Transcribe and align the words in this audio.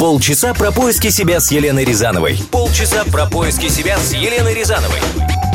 Полчаса 0.00 0.54
про 0.54 0.72
поиски 0.72 1.08
себя 1.08 1.40
с 1.40 1.52
Еленой 1.52 1.84
Рязановой. 1.84 2.38
Полчаса 2.50 3.04
про 3.04 3.28
поиски 3.28 3.68
себя 3.68 3.98
с 3.98 4.14
Еленой 4.14 4.54
Рязановой. 4.54 4.98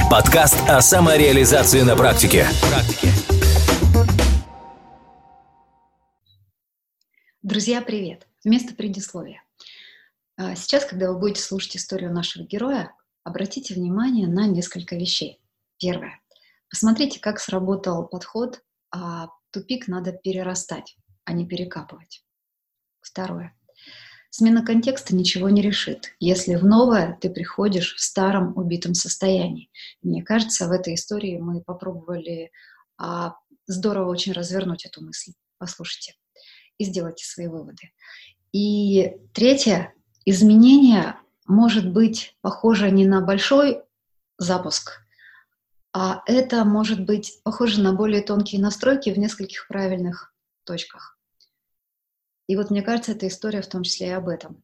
Подкаст 0.08 0.56
о 0.70 0.82
самореализации 0.82 1.82
на 1.82 1.96
практике. 1.96 2.46
Друзья, 7.42 7.82
привет! 7.82 8.28
Вместо 8.44 8.76
предисловия. 8.76 9.42
А, 10.38 10.56
сейчас, 10.56 10.86
когда 10.86 11.12
вы 11.12 11.18
будете 11.18 11.42
слушать 11.42 11.78
историю 11.78 12.14
нашего 12.14 12.44
героя, 12.44 12.94
обратите 13.24 13.74
внимание 13.74 14.28
на 14.28 14.46
несколько 14.46 14.96
вещей. 14.96 15.42
Первое. 15.80 16.22
Посмотрите, 16.70 17.20
как 17.20 17.40
сработал 17.40 18.08
подход, 18.08 18.62
а 18.92 19.30
тупик 19.50 19.88
надо 19.88 20.12
перерастать, 20.12 20.98
а 21.24 21.34
не 21.34 21.48
перекапывать. 21.48 22.24
Второе. 23.02 23.56
Смена 24.38 24.66
контекста 24.66 25.16
ничего 25.16 25.48
не 25.48 25.62
решит, 25.62 26.14
если 26.20 26.56
в 26.56 26.66
новое 26.66 27.18
ты 27.22 27.30
приходишь 27.30 27.96
в 27.96 28.02
старом 28.02 28.52
убитом 28.58 28.94
состоянии. 28.94 29.70
Мне 30.02 30.24
кажется, 30.24 30.68
в 30.68 30.74
этой 30.74 30.96
истории 30.96 31.38
мы 31.38 31.62
попробовали 31.62 32.52
а, 32.98 33.38
здорово 33.66 34.10
очень 34.10 34.34
развернуть 34.34 34.86
эту 34.86 35.02
мысль. 35.02 35.32
Послушайте 35.58 36.16
и 36.78 36.84
сделайте 36.84 37.24
свои 37.24 37.48
выводы. 37.48 37.94
И 38.52 39.16
третье, 39.34 39.94
изменение 40.26 41.16
может 41.48 41.90
быть 41.90 42.36
похоже 42.42 42.92
не 42.92 43.06
на 43.06 43.22
большой 43.22 43.84
запуск, 44.38 45.00
а 45.94 46.24
это 46.26 46.66
может 46.66 47.06
быть 47.06 47.40
похоже 47.46 47.82
на 47.82 47.94
более 47.94 48.22
тонкие 48.22 48.60
настройки 48.60 49.12
в 49.12 49.18
нескольких 49.18 49.66
правильных 49.70 50.34
точках. 50.66 51.15
И 52.48 52.56
вот 52.56 52.70
мне 52.70 52.82
кажется, 52.82 53.14
эта 53.14 53.28
история 53.28 53.62
в 53.62 53.70
том 53.70 53.84
числе 53.84 54.08
и 54.08 54.12
об 54.12 54.28
этом. 54.28 54.64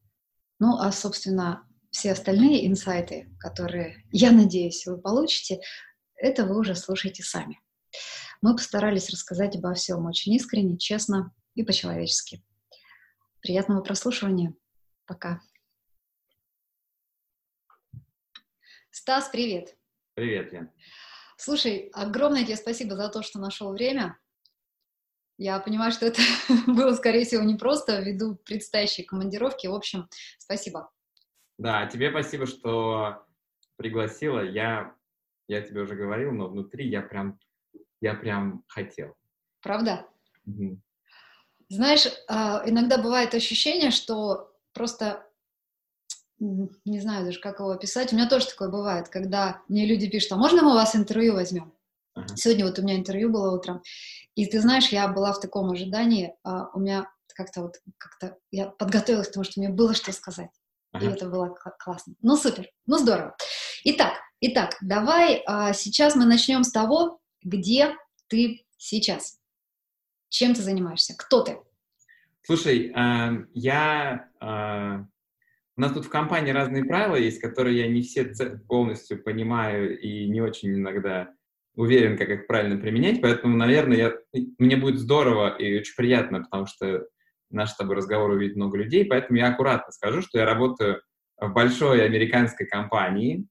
Ну, 0.60 0.78
а, 0.78 0.92
собственно, 0.92 1.68
все 1.90 2.12
остальные 2.12 2.68
инсайты, 2.68 3.30
которые, 3.40 4.06
я 4.12 4.32
надеюсь, 4.32 4.86
вы 4.86 5.00
получите, 5.00 5.60
это 6.16 6.46
вы 6.46 6.60
уже 6.60 6.76
слушаете 6.76 7.24
сами. 7.24 7.60
Мы 8.42 8.56
постарались 8.56 9.10
рассказать 9.10 9.56
обо 9.56 9.74
всем 9.74 10.06
очень 10.06 10.34
искренне, 10.34 10.78
честно 10.78 11.34
и 11.56 11.64
по-человечески. 11.64 12.44
Приятного 13.42 13.82
прослушивания. 13.82 14.54
Пока. 15.06 15.42
Стас, 18.92 19.30
привет. 19.30 19.76
Привет, 20.14 20.54
Лен. 20.54 20.72
Слушай, 21.38 21.90
огромное 21.94 22.44
тебе 22.44 22.56
спасибо 22.56 22.96
за 22.96 23.10
то, 23.10 23.24
что 23.24 23.40
нашел 23.40 23.74
время. 23.74 24.18
Я 25.42 25.60
понимаю, 25.60 25.92
что 25.92 26.06
это 26.06 26.22
было, 26.68 26.94
скорее 26.94 27.26
всего, 27.26 27.42
не 27.42 27.56
просто 27.56 28.00
ввиду 28.00 28.36
предстоящей 28.36 29.02
командировки. 29.02 29.66
В 29.66 29.74
общем, 29.74 30.08
спасибо. 30.38 30.92
Да, 31.58 31.88
тебе 31.88 32.12
спасибо, 32.12 32.46
что 32.46 33.26
пригласила. 33.76 34.42
Я, 34.42 34.94
я 35.48 35.62
тебе 35.62 35.82
уже 35.82 35.96
говорил, 35.96 36.32
но 36.32 36.48
внутри 36.48 36.88
я 36.88 37.02
прям, 37.02 37.40
я 38.02 38.14
прям 38.14 38.64
хотел. 38.68 39.16
Правда? 39.64 40.06
Угу. 40.46 40.80
Знаешь, 41.70 42.06
а, 42.28 42.62
иногда 42.68 43.00
бывает 43.00 43.34
ощущение, 43.34 43.90
что 43.90 44.56
просто 44.74 45.28
не 46.38 47.00
знаю 47.00 47.26
даже, 47.26 47.40
как 47.40 47.58
его 47.58 47.72
описать. 47.72 48.14
У 48.14 48.16
меня 48.16 48.30
тоже 48.30 48.46
такое 48.46 48.70
бывает, 48.70 49.10
когда 49.10 49.64
мне 49.68 49.88
люди 49.88 50.08
пишут, 50.08 50.34
а 50.34 50.38
можно 50.38 50.62
мы 50.62 50.70
у 50.70 50.76
вас 50.76 50.96
интервью 50.96 51.34
возьмем? 51.34 51.74
Uh-huh. 52.16 52.28
Сегодня 52.36 52.66
вот 52.66 52.78
у 52.78 52.84
меня 52.84 52.96
интервью 52.98 53.32
было 53.32 53.56
утром, 53.56 53.82
и 54.36 54.46
ты 54.46 54.62
знаешь, 54.62 54.90
я 54.90 55.08
была 55.08 55.34
в 55.34 55.40
таком 55.40 55.72
ожидании, 55.72 56.34
а 56.44 56.70
у 56.74 56.80
меня 56.80 57.12
как-то 57.34 57.62
вот, 57.62 57.76
как-то 57.98 58.38
я 58.52 58.68
подготовилась 58.68 59.30
к 59.30 59.34
тому, 59.34 59.44
что 59.44 59.60
мне 59.60 59.70
было 59.70 59.94
что 59.94 60.12
сказать. 60.12 60.50
Uh-huh. 60.96 61.04
И 61.04 61.08
это 61.08 61.30
было 61.30 61.56
классно. 61.80 62.16
Ну, 62.22 62.36
супер, 62.36 62.68
ну, 62.86 62.98
здорово. 62.98 63.36
Итак, 63.84 64.14
итак, 64.42 64.78
давай 64.82 65.42
а, 65.46 65.74
сейчас 65.74 66.16
мы 66.16 66.26
начнем 66.26 66.64
с 66.64 66.72
того, 66.72 67.20
где 67.44 67.96
ты 68.28 68.66
сейчас. 68.78 69.40
Чем 70.30 70.54
ты 70.54 70.62
занимаешься? 70.62 71.16
Кто 71.18 71.44
ты? 71.44 71.58
Слушай, 72.44 72.92
э, 72.96 73.46
я... 73.54 74.30
Э, 74.42 75.06
у 75.78 75.82
нас 75.82 75.94
тут 75.94 76.06
в 76.06 76.10
компании 76.10 76.52
разные 76.52 76.86
правила 76.86 77.16
есть, 77.16 77.40
которые 77.40 77.80
я 77.80 77.88
не 77.88 78.02
все 78.02 78.26
полностью 78.68 79.22
понимаю 79.22 80.00
и 80.00 80.28
не 80.28 80.42
очень 80.42 80.74
иногда 80.76 81.34
уверен, 81.76 82.18
как 82.18 82.30
их 82.30 82.48
правильно 82.48 82.78
применять, 82.78 83.22
поэтому, 83.22 83.56
наверное, 83.58 83.98
я, 83.98 84.42
мне 84.58 84.76
будет 84.76 85.00
здорово 85.00 85.56
и 85.58 85.80
очень 85.80 85.96
приятно, 85.96 86.42
потому 86.42 86.66
что 86.66 87.06
наш 87.50 87.72
с 87.72 87.78
тобой 87.78 87.96
разговор 87.96 88.32
увидит 88.32 88.56
много 88.56 88.78
людей, 88.78 89.06
поэтому 89.06 89.40
я 89.40 89.50
аккуратно 89.50 89.92
скажу, 89.92 90.22
что 90.22 90.40
я 90.40 90.46
работаю 90.46 91.02
в 91.38 91.52
большой 91.54 92.06
американской 92.06 92.66
компании, 92.66 93.48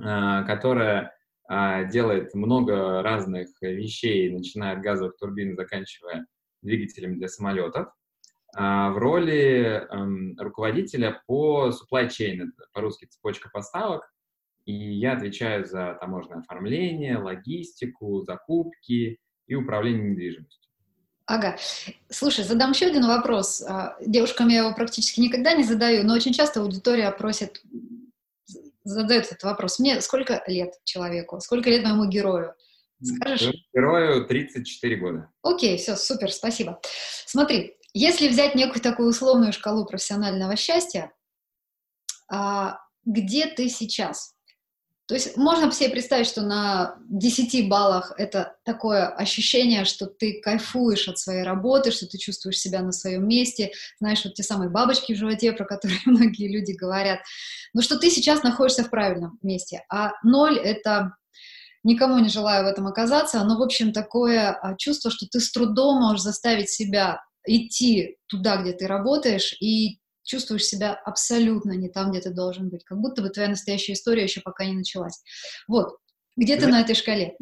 а, 0.00 0.42
которая 0.44 1.14
а, 1.48 1.84
делает 1.84 2.34
много 2.34 3.02
разных 3.02 3.48
вещей, 3.60 4.30
начиная 4.30 4.76
от 4.76 4.82
газовых 4.82 5.16
турбин, 5.16 5.56
заканчивая 5.56 6.26
двигателями 6.62 7.16
для 7.16 7.28
самолетов, 7.28 7.88
а, 8.56 8.90
в 8.90 8.98
роли 8.98 9.86
эм, 9.90 10.36
руководителя 10.38 11.22
по 11.26 11.70
supply 11.70 12.08
chain, 12.08 12.46
по-русски 12.72 13.06
цепочка 13.06 13.50
поставок, 13.52 14.13
и 14.64 14.72
я 14.72 15.12
отвечаю 15.12 15.64
за 15.64 15.96
таможенное 16.00 16.40
оформление, 16.40 17.18
логистику, 17.18 18.22
закупки 18.22 19.18
и 19.46 19.54
управление 19.54 20.10
недвижимостью. 20.10 20.70
Ага. 21.26 21.56
Слушай, 22.10 22.44
задам 22.44 22.72
еще 22.72 22.86
один 22.86 23.06
вопрос. 23.06 23.62
А, 23.62 23.96
девушкам 24.04 24.48
я 24.48 24.58
его 24.58 24.74
практически 24.74 25.20
никогда 25.20 25.54
не 25.54 25.64
задаю, 25.64 26.04
но 26.04 26.14
очень 26.14 26.34
часто 26.34 26.60
аудитория 26.60 27.10
просит, 27.10 27.62
задает 28.84 29.26
этот 29.26 29.42
вопрос. 29.42 29.78
Мне 29.78 30.00
сколько 30.02 30.42
лет 30.46 30.74
человеку? 30.84 31.40
Сколько 31.40 31.70
лет 31.70 31.82
моему 31.82 32.06
герою? 32.06 32.54
Скажешь? 33.02 33.54
Герою 33.74 34.26
34 34.26 34.96
года. 34.96 35.30
Окей, 35.42 35.78
все, 35.78 35.96
супер, 35.96 36.30
спасибо. 36.30 36.80
Смотри, 37.26 37.76
если 37.94 38.28
взять 38.28 38.54
некую 38.54 38.82
такую 38.82 39.08
условную 39.08 39.52
шкалу 39.52 39.86
профессионального 39.86 40.56
счастья, 40.56 41.12
а, 42.30 42.80
где 43.04 43.46
ты 43.46 43.68
сейчас? 43.68 44.33
То 45.06 45.14
есть 45.14 45.36
можно 45.36 45.70
себе 45.70 45.90
представить, 45.90 46.26
что 46.26 46.40
на 46.40 46.96
10 47.10 47.68
баллах 47.68 48.14
это 48.16 48.56
такое 48.64 49.06
ощущение, 49.08 49.84
что 49.84 50.06
ты 50.06 50.40
кайфуешь 50.40 51.08
от 51.08 51.18
своей 51.18 51.42
работы, 51.42 51.90
что 51.90 52.06
ты 52.06 52.16
чувствуешь 52.16 52.58
себя 52.58 52.80
на 52.80 52.92
своем 52.92 53.28
месте, 53.28 53.72
знаешь, 54.00 54.24
вот 54.24 54.32
те 54.32 54.42
самые 54.42 54.70
бабочки 54.70 55.12
в 55.12 55.18
животе, 55.18 55.52
про 55.52 55.66
которые 55.66 56.00
многие 56.06 56.50
люди 56.50 56.72
говорят, 56.72 57.20
но 57.74 57.82
что 57.82 57.98
ты 57.98 58.10
сейчас 58.10 58.42
находишься 58.42 58.84
в 58.84 58.90
правильном 58.90 59.38
месте, 59.42 59.82
а 59.90 60.12
ноль— 60.22 60.58
это 60.64 61.14
никому 61.82 62.18
не 62.18 62.30
желаю 62.30 62.64
в 62.64 62.68
этом 62.68 62.86
оказаться, 62.86 63.44
но, 63.44 63.58
в 63.58 63.62
общем, 63.62 63.92
такое 63.92 64.52
а, 64.52 64.74
чувство, 64.76 65.10
что 65.10 65.26
ты 65.26 65.38
с 65.38 65.52
трудом 65.52 66.00
можешь 66.00 66.22
заставить 66.22 66.70
себя 66.70 67.20
идти 67.46 68.16
туда, 68.26 68.56
где 68.56 68.72
ты 68.72 68.86
работаешь, 68.86 69.54
и 69.60 69.98
чувствуешь 70.24 70.64
себя 70.64 70.94
абсолютно 70.94 71.72
не 71.72 71.88
там, 71.88 72.10
где 72.10 72.20
ты 72.20 72.30
должен 72.30 72.70
быть, 72.70 72.84
как 72.84 72.98
будто 72.98 73.22
бы 73.22 73.30
твоя 73.30 73.48
настоящая 73.48 73.92
история 73.92 74.24
еще 74.24 74.40
пока 74.40 74.64
не 74.64 74.74
началась. 74.74 75.22
Вот, 75.68 75.98
где 76.36 76.56
ты 76.56 76.66
на 76.66 76.80
этой 76.80 76.94
шкале? 76.94 77.36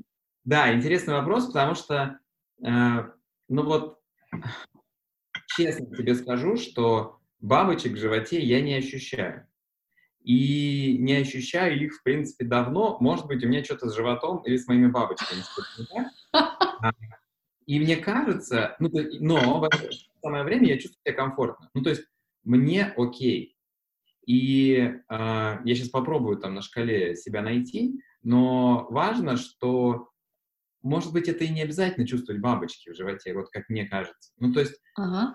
Да, 0.44 0.74
интересный 0.74 1.14
вопрос, 1.14 1.46
потому 1.46 1.74
что, 1.74 2.18
э, 2.64 2.68
ну 3.48 3.62
вот, 3.62 3.98
честно 5.56 5.86
тебе 5.96 6.14
скажу, 6.14 6.56
что 6.56 7.20
бабочек 7.40 7.92
в 7.92 7.98
животе 7.98 8.40
я 8.40 8.60
не 8.60 8.74
ощущаю. 8.74 9.46
И 10.24 10.98
не 11.00 11.14
ощущаю 11.14 11.82
их, 11.82 11.94
в 11.94 12.02
принципе, 12.04 12.44
давно. 12.44 12.96
Может 13.00 13.26
быть, 13.26 13.42
у 13.44 13.48
меня 13.48 13.64
что-то 13.64 13.88
с 13.88 13.94
животом 13.96 14.38
или 14.44 14.56
с 14.56 14.68
моими 14.68 14.86
бабочками. 14.86 15.42
А, 16.32 16.92
и 17.66 17.80
мне 17.80 17.96
кажется, 17.96 18.76
ну, 18.78 18.88
но 19.20 19.60
в 19.60 19.64
это 19.64 19.78
самое 20.22 20.44
время 20.44 20.68
я 20.68 20.78
чувствую 20.78 21.00
себя 21.04 21.14
комфортно. 21.14 21.70
Ну, 21.74 21.82
то 21.82 21.90
есть 21.90 22.02
мне 22.44 22.92
окей. 22.96 23.56
И 24.26 24.74
э, 24.76 24.98
я 25.08 25.74
сейчас 25.74 25.88
попробую 25.88 26.38
там 26.38 26.54
на 26.54 26.62
шкале 26.62 27.16
себя 27.16 27.42
найти, 27.42 28.00
но 28.22 28.86
важно, 28.90 29.36
что, 29.36 30.10
может 30.82 31.12
быть, 31.12 31.28
это 31.28 31.44
и 31.44 31.48
не 31.48 31.62
обязательно 31.62 32.06
чувствовать 32.06 32.40
бабочки 32.40 32.90
в 32.90 32.94
животе, 32.94 33.34
вот 33.34 33.50
как 33.50 33.68
мне 33.68 33.86
кажется. 33.86 34.32
Ну, 34.38 34.52
то 34.52 34.60
есть 34.60 34.80
ага. 34.96 35.34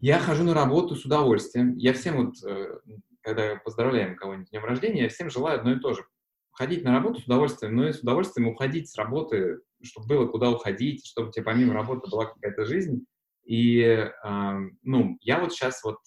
я 0.00 0.18
хожу 0.18 0.42
на 0.42 0.54
работу 0.54 0.96
с 0.96 1.04
удовольствием. 1.04 1.76
Я 1.76 1.92
всем 1.92 2.26
вот, 2.26 2.34
э, 2.44 2.78
когда 3.20 3.56
поздравляем 3.56 4.16
кого-нибудь 4.16 4.48
с 4.48 4.50
днем 4.50 4.64
рождения, 4.64 5.02
я 5.02 5.08
всем 5.08 5.30
желаю 5.30 5.60
одно 5.60 5.72
и 5.72 5.80
то 5.80 5.94
же. 5.94 6.04
Ходить 6.50 6.84
на 6.84 6.92
работу 6.92 7.20
с 7.20 7.24
удовольствием, 7.24 7.74
но 7.74 7.88
и 7.88 7.92
с 7.92 8.00
удовольствием 8.00 8.48
уходить 8.48 8.88
с 8.88 8.96
работы, 8.96 9.60
чтобы 9.82 10.06
было 10.06 10.26
куда 10.26 10.50
уходить, 10.50 11.06
чтобы 11.06 11.28
у 11.28 11.32
тебя 11.32 11.44
помимо 11.44 11.74
работы 11.74 12.10
была 12.10 12.26
какая-то 12.26 12.64
жизнь. 12.64 13.04
И, 13.44 13.80
э, 13.80 14.10
ну, 14.82 15.18
я 15.20 15.38
вот 15.38 15.52
сейчас 15.52 15.84
вот. 15.84 15.98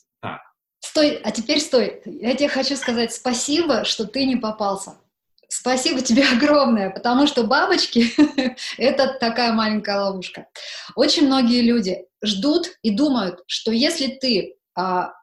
Стой, 0.97 1.21
а 1.23 1.29
теперь 1.29 1.59
стой. 1.59 2.01
Я 2.05 2.33
тебе 2.33 2.49
хочу 2.49 2.75
сказать 2.75 3.13
спасибо, 3.13 3.85
что 3.85 4.07
ты 4.07 4.25
не 4.25 4.35
попался. 4.35 4.95
Спасибо 5.47 6.01
тебе 6.01 6.23
огромное, 6.33 6.89
потому 6.89 7.27
что 7.27 7.43
бабочки— 7.43 8.11
это 8.79 9.15
такая 9.19 9.53
маленькая 9.53 9.99
ловушка. 9.99 10.47
Очень 10.95 11.27
многие 11.27 11.61
люди 11.61 12.03
ждут 12.23 12.71
и 12.81 12.89
думают, 12.89 13.43
что 13.45 13.71
если 13.71 14.07
ты 14.07 14.55
а, 14.73 15.13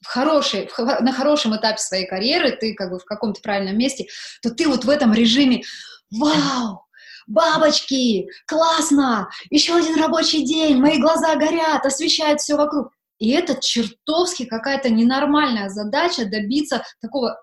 в 0.00 0.06
хорошей, 0.06 0.70
в, 0.74 0.78
на 0.78 1.12
хорошем 1.12 1.54
этапе 1.54 1.76
своей 1.76 2.06
карьеры, 2.06 2.52
ты 2.52 2.72
как 2.72 2.90
бы 2.90 2.98
в 2.98 3.04
каком-то 3.04 3.42
правильном 3.42 3.76
месте, 3.76 4.06
то 4.40 4.48
ты 4.48 4.68
вот 4.68 4.86
в 4.86 4.88
этом 4.88 5.12
режиме 5.12 5.64
«Вау! 6.10 6.86
Бабочки! 7.26 8.26
Классно! 8.46 9.28
Еще 9.50 9.76
один 9.76 10.00
рабочий 10.00 10.46
день! 10.46 10.78
Мои 10.78 10.98
глаза 10.98 11.36
горят, 11.36 11.84
освещают 11.84 12.40
все 12.40 12.56
вокруг!» 12.56 12.97
И 13.18 13.30
это 13.30 13.60
чертовски 13.60 14.46
какая-то 14.46 14.90
ненормальная 14.90 15.68
задача 15.68 16.24
добиться 16.28 16.84
такого, 17.00 17.42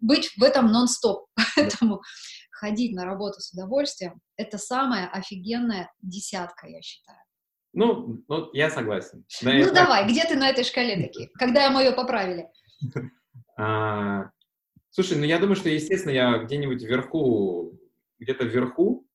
быть 0.00 0.30
в 0.36 0.42
этом 0.42 0.70
нон-стоп. 0.70 1.26
Поэтому 1.56 2.02
ходить 2.50 2.94
на 2.94 3.04
работу 3.04 3.40
с 3.40 3.52
удовольствием– 3.52 4.20
это 4.36 4.58
самая 4.58 5.08
офигенная 5.08 5.90
десятка, 6.02 6.66
я 6.66 6.80
считаю. 6.82 7.18
Ну, 7.72 8.22
ну 8.28 8.50
я 8.52 8.70
согласен. 8.70 9.24
Да, 9.42 9.52
ну, 9.52 9.74
давай, 9.74 10.02
так... 10.02 10.10
где 10.10 10.24
ты 10.24 10.36
на 10.36 10.48
этой 10.48 10.64
шкале 10.64 10.96
таки? 10.96 11.28
Когда 11.38 11.70
мы 11.70 11.82
ее 11.82 11.92
поправили? 11.92 12.46
А, 13.56 14.30
слушай, 14.90 15.16
ну 15.16 15.22
я 15.22 15.38
думаю, 15.38 15.54
что, 15.54 15.68
естественно, 15.68 16.10
я 16.10 16.38
где-нибудь 16.38 16.82
вверху, 16.82 17.78
где-то 18.18 18.44
вверху. 18.44 19.06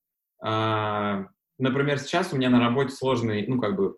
А, 0.41 1.25
например, 1.57 2.00
сейчас 2.00 2.31
у 2.31 2.38
меня 2.38 2.50
на 2.50 2.61
работе 2.61 2.91
сложный, 2.91 3.45
ну, 3.47 3.59
как 3.59 3.75
бы, 3.75 3.97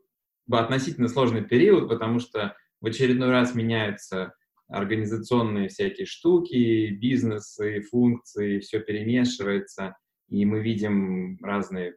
относительно 0.59 1.07
сложный 1.07 1.43
период, 1.43 1.89
потому 1.89 2.19
что 2.19 2.55
в 2.81 2.85
очередной 2.85 3.29
раз 3.29 3.55
меняются 3.55 4.33
организационные 4.67 5.67
всякие 5.67 6.05
штуки, 6.05 6.89
бизнесы, 6.91 7.81
функции, 7.81 8.59
все 8.59 8.79
перемешивается, 8.79 9.95
и 10.29 10.45
мы 10.45 10.61
видим 10.61 11.37
разные 11.43 11.95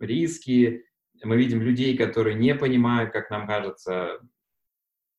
риски, 0.00 0.84
мы 1.22 1.36
видим 1.36 1.62
людей, 1.62 1.96
которые 1.96 2.34
не 2.34 2.54
понимают, 2.54 3.12
как 3.12 3.30
нам 3.30 3.46
кажется, 3.46 4.18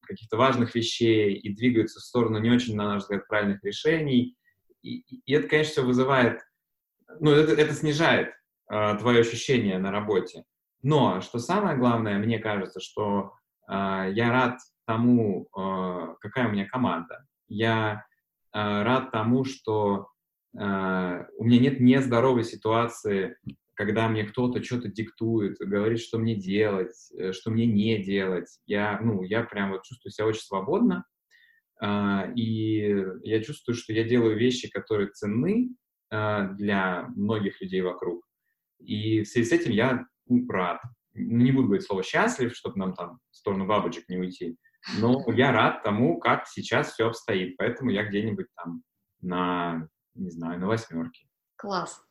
каких-то 0.01 0.37
важных 0.37 0.75
вещей 0.75 1.33
и 1.33 1.53
двигаются 1.53 1.99
в 1.99 2.03
сторону 2.03 2.39
не 2.39 2.49
очень, 2.49 2.75
на 2.75 2.85
наш 2.85 3.03
взгляд, 3.03 3.27
правильных 3.27 3.63
решений. 3.63 4.35
И, 4.81 4.99
и 4.99 5.33
это, 5.33 5.47
конечно, 5.47 5.71
все 5.71 5.85
вызывает, 5.85 6.41
ну, 7.19 7.31
это, 7.31 7.53
это 7.53 7.73
снижает 7.73 8.33
э, 8.71 8.97
твое 8.99 9.21
ощущение 9.21 9.77
на 9.79 9.91
работе. 9.91 10.43
Но, 10.83 11.21
что 11.21 11.39
самое 11.39 11.77
главное, 11.77 12.17
мне 12.19 12.39
кажется, 12.39 12.79
что 12.79 13.33
э, 13.67 14.11
я 14.13 14.31
рад 14.31 14.59
тому, 14.85 15.47
э, 15.57 16.15
какая 16.21 16.47
у 16.47 16.51
меня 16.51 16.67
команда. 16.67 17.25
Я 17.47 18.05
э, 18.53 18.83
рад 18.83 19.11
тому, 19.11 19.43
что 19.43 20.07
э, 20.57 21.25
у 21.37 21.43
меня 21.43 21.59
нет 21.59 21.79
нездоровой 21.79 22.43
ситуации, 22.43 23.35
когда 23.77 24.07
мне 24.09 24.23
кто-то 24.23 24.63
что-то 24.63 24.87
диктует, 24.87 25.57
говорит, 25.59 25.99
что 25.99 26.17
мне 26.17 26.35
делать, 26.35 26.95
э, 27.15 27.31
что 27.31 27.51
мне 27.51 27.65
не 27.65 28.03
делать. 28.03 28.59
Я, 28.65 28.99
ну, 29.01 29.21
я 29.21 29.43
прям 29.43 29.71
вот 29.71 29.83
чувствую 29.83 30.11
себя 30.11 30.27
очень 30.27 30.41
свободно, 30.41 31.05
э, 31.81 32.33
и 32.35 33.05
я 33.23 33.43
чувствую, 33.43 33.75
что 33.75 33.93
я 33.93 34.03
делаю 34.03 34.37
вещи, 34.37 34.69
которые 34.69 35.09
ценны 35.09 35.69
э, 36.11 36.49
для 36.53 37.07
многих 37.15 37.61
людей 37.61 37.81
вокруг. 37.81 38.25
И 38.79 39.21
в 39.21 39.27
связи 39.27 39.47
с 39.47 39.51
этим 39.51 39.71
я 39.71 40.05
рад. 40.49 40.81
Не 41.13 41.51
буду 41.51 41.67
говорить 41.67 41.85
слово 41.85 42.03
«счастлив», 42.03 42.55
чтобы 42.55 42.77
нам 42.77 42.93
там 42.93 43.19
в 43.31 43.35
сторону 43.35 43.65
бабочек 43.65 44.07
не 44.09 44.17
уйти. 44.17 44.57
Но 44.99 45.23
я 45.33 45.51
рад 45.51 45.83
тому, 45.83 46.19
как 46.19 46.47
сейчас 46.47 46.93
все 46.93 47.07
обстоит. 47.07 47.57
Поэтому 47.57 47.89
я 47.89 48.03
где-нибудь 48.03 48.47
там 48.55 48.83
на, 49.21 49.87
не 50.13 50.29
знаю, 50.29 50.59
на 50.59 50.67
восьмерке. 50.67 51.27
Класс. 51.55 52.01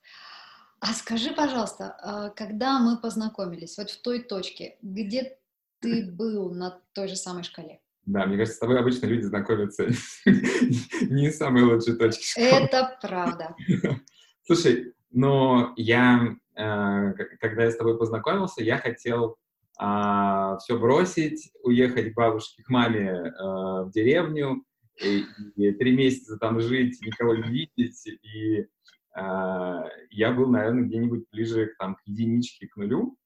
А 0.81 0.93
скажи, 0.93 1.33
пожалуйста, 1.33 1.97
а 2.03 2.31
когда 2.31 2.79
мы 2.79 2.99
познакомились, 2.99 3.79
вот 3.79 3.91
в 3.91 4.03
той 4.03 4.23
точке, 4.23 4.77
где 4.83 5.39
ты 5.81 6.11
был 6.13 6.55
на 6.55 6.81
той 6.93 7.09
же 7.09 7.17
самой 7.17 7.45
шкале? 7.45 7.81
Да, 8.05 8.25
мне 8.25 8.37
кажется, 8.37 8.57
с 8.57 8.61
тобой 8.61 8.79
обычно 8.79 9.07
люди 9.07 9.23
знакомятся 9.23 9.85
не 10.25 11.31
с 11.31 11.39
самой 11.39 11.63
лучшей 11.65 11.97
точки 11.97 12.25
школы. 12.25 12.47
Это 12.47 12.99
правда. 13.03 13.57
Слушай, 14.45 14.95
но 15.11 15.73
я, 15.77 16.37
когда 16.57 17.65
я 17.65 17.71
с 17.71 17.77
тобой 17.77 17.99
познакомился, 17.99 18.65
я 18.65 18.79
хотел 18.79 19.37
а, 19.79 20.57
все 20.59 20.79
бросить, 20.79 21.53
уехать 21.63 22.13
к 22.13 22.17
бабушке, 22.17 22.63
к 22.63 22.69
маме 22.71 23.13
а, 23.13 23.85
в 23.85 23.91
деревню, 23.91 24.65
и, 25.03 25.25
и 25.57 25.73
три 25.73 25.95
месяца 25.95 26.39
там 26.39 26.61
жить, 26.61 27.01
никого 27.03 27.35
не 27.35 27.49
видеть, 27.51 28.07
и 28.07 28.67
а, 29.15 29.85
я 30.11 30.33
был, 30.33 30.49
наверное, 30.49 30.85
где-нибудь 30.85 31.27
ближе 31.31 31.75
там, 31.79 31.97
к 31.97 32.01
единичке, 32.07 32.69
к 32.69 32.77
нулю, 32.77 33.19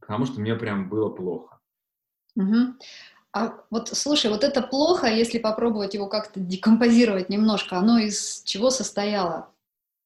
потому 0.00 0.24
что 0.24 0.40
мне 0.40 0.54
прям 0.54 0.88
было 0.88 1.10
плохо. 1.10 1.60
Угу. 2.34 2.74
А 3.34 3.64
вот, 3.70 3.88
слушай, 3.88 4.30
вот 4.30 4.44
это 4.44 4.62
плохо, 4.62 5.06
если 5.06 5.38
попробовать 5.38 5.94
его 5.94 6.06
как-то 6.06 6.40
декомпозировать 6.40 7.28
немножко, 7.28 7.76
оно 7.76 7.98
из 7.98 8.42
чего 8.44 8.70
состояло? 8.70 9.50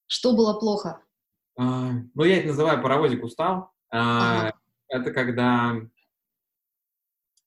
Что 0.09 0.33
было 0.35 0.55
плохо? 0.55 1.01
А, 1.57 1.93
ну, 2.15 2.25
я 2.25 2.39
это 2.39 2.49
называю 2.49 2.83
паровозик 2.83 3.25
устал. 3.25 3.71
А, 3.91 4.49
ага 4.49 4.57
это 4.89 5.13
когда, 5.13 5.81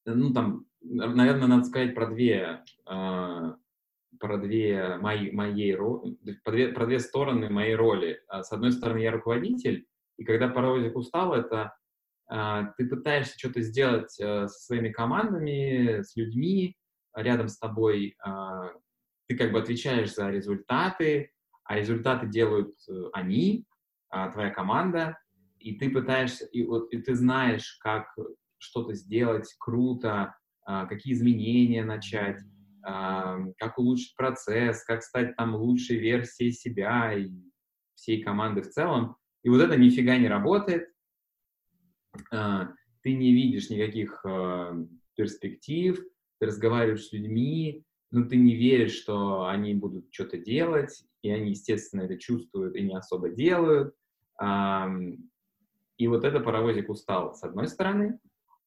ну, 0.06 0.34
там, 0.34 0.66
наверное, 0.82 1.48
надо 1.48 1.64
сказать 1.66 1.96
про 1.96 2.08
две, 2.08 2.64
э, 2.90 3.54
про 4.20 4.38
две 4.38 4.98
мои, 4.98 5.32
моей 5.32 5.76
про 6.44 6.52
две, 6.52 6.70
про 6.70 6.86
две 6.86 7.00
стороны 7.00 7.50
моей 7.50 7.76
роли. 7.76 8.22
А, 8.28 8.44
с 8.44 8.52
одной 8.52 8.72
стороны, 8.72 9.00
я 9.00 9.12
руководитель, 9.12 9.88
и 10.18 10.24
когда 10.24 10.50
паровозик 10.50 10.96
устал, 10.96 11.34
это 11.34 11.76
э, 12.32 12.64
ты 12.78 12.88
пытаешься 12.88 13.38
что-то 13.38 13.62
сделать 13.62 14.20
э, 14.20 14.48
со 14.48 14.60
своими 14.66 14.90
командами, 14.90 16.02
с 16.02 16.16
людьми 16.16 16.76
рядом 17.16 17.48
с 17.48 17.58
тобой, 17.58 18.18
э, 18.26 18.30
ты 19.28 19.38
как 19.38 19.52
бы 19.52 19.60
отвечаешь 19.60 20.14
за 20.14 20.30
результаты, 20.30 21.32
а 21.64 21.78
результаты 21.78 22.28
делают 22.28 22.76
они, 23.14 23.68
твоя 24.10 24.50
команда, 24.50 25.18
и 25.60 25.76
ты 25.76 25.90
пытаешься, 25.90 26.46
и, 26.46 26.66
вот, 26.66 26.92
и 26.94 27.02
ты 27.02 27.16
знаешь, 27.16 27.78
как 27.82 28.08
что-то 28.60 28.94
сделать 28.94 29.54
круто, 29.60 30.36
а, 30.64 30.86
какие 30.86 31.14
изменения 31.14 31.84
начать, 31.84 32.40
а, 32.84 33.40
как 33.58 33.80
улучшить 33.80 34.16
процесс, 34.16 34.84
как 34.84 35.02
стать 35.02 35.36
там 35.36 35.56
лучшей 35.56 35.98
версией 35.98 36.52
себя 36.52 37.14
и 37.14 37.32
всей 37.96 38.22
команды 38.22 38.62
в 38.62 38.70
целом. 38.70 39.16
И 39.44 39.50
вот 39.50 39.62
это 39.62 39.78
нифига 39.78 40.18
не 40.18 40.28
работает. 40.28 40.90
А, 42.32 42.70
ты 43.02 43.14
не 43.16 43.34
видишь 43.34 43.70
никаких 43.70 44.24
перспектив, 45.16 46.00
ты 46.40 46.46
разговариваешь 46.46 47.06
с 47.06 47.14
людьми, 47.14 47.84
но 48.12 48.26
ты 48.26 48.36
не 48.38 48.56
веришь, 48.56 48.94
что 48.94 49.48
они 49.48 49.74
будут 49.74 50.08
что-то 50.12 50.38
делать, 50.38 51.04
и 51.22 51.30
они, 51.30 51.52
естественно, 51.52 52.02
это 52.02 52.18
чувствуют 52.18 52.76
и 52.76 52.82
не 52.82 52.96
особо 52.96 53.30
делают. 53.30 53.96
И 54.42 56.08
вот 56.08 56.24
это 56.24 56.40
паровозик 56.40 56.90
устал, 56.90 57.34
с 57.34 57.44
одной 57.44 57.68
стороны. 57.68 58.20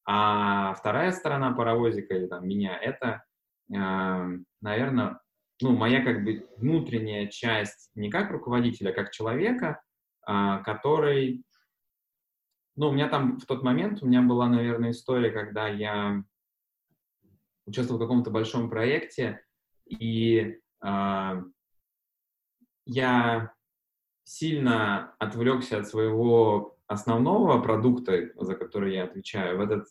А 0.05 0.75
вторая 0.75 1.13
сторона 1.13 1.53
паровозика 1.53 2.15
или 2.15 2.27
там 2.27 2.47
меня, 2.47 2.77
это, 2.77 3.25
наверное, 3.69 5.21
ну, 5.63 5.77
моя 5.77 6.05
как 6.05 6.25
бы 6.25 6.49
внутренняя 6.57 7.29
часть 7.29 7.91
не 7.95 8.11
как 8.11 8.31
руководителя, 8.31 8.91
а 8.91 8.95
как 8.95 9.11
человека, 9.13 9.81
э, 10.29 10.59
который, 10.65 11.45
ну, 12.77 12.89
у 12.89 12.93
меня 12.93 13.09
там 13.09 13.39
в 13.39 13.47
тот 13.47 13.63
момент, 13.63 14.03
у 14.03 14.07
меня 14.07 14.23
была, 14.23 14.49
наверное, 14.49 14.91
история, 14.91 15.31
когда 15.31 15.69
я 15.69 16.23
участвовал 17.65 18.01
в 18.01 18.03
каком-то 18.03 18.31
большом 18.31 18.69
проекте, 18.69 19.45
и 19.87 20.59
э, 20.85 21.43
я 22.85 23.53
сильно 24.25 25.15
отвлекся 25.19 25.79
от 25.79 25.89
своего 25.89 26.77
основного 26.87 27.61
продукта, 27.61 28.31
за 28.37 28.55
который 28.55 28.95
я 28.95 29.05
отвечаю, 29.05 29.59
в 29.59 29.61
этот 29.61 29.87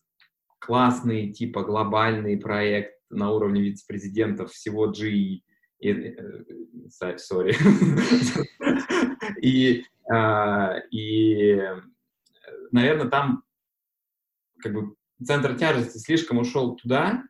классный, 0.59 1.31
типа 1.31 1.63
глобальный 1.63 2.37
проект 2.37 2.93
на 3.09 3.31
уровне 3.31 3.61
вице-президентов 3.61 4.51
всего 4.51 4.91
GE, 4.91 5.41
и, 5.79 5.89
э, 5.89 6.43
sorry, 7.01 7.55
и, 9.41 9.83
а, 10.09 10.75
и, 10.91 11.59
наверное, 12.71 13.09
там 13.09 13.43
как 14.59 14.73
бы 14.73 14.95
центр 15.23 15.55
тяжести 15.55 15.97
слишком 15.97 16.37
ушел 16.37 16.75
туда, 16.75 17.23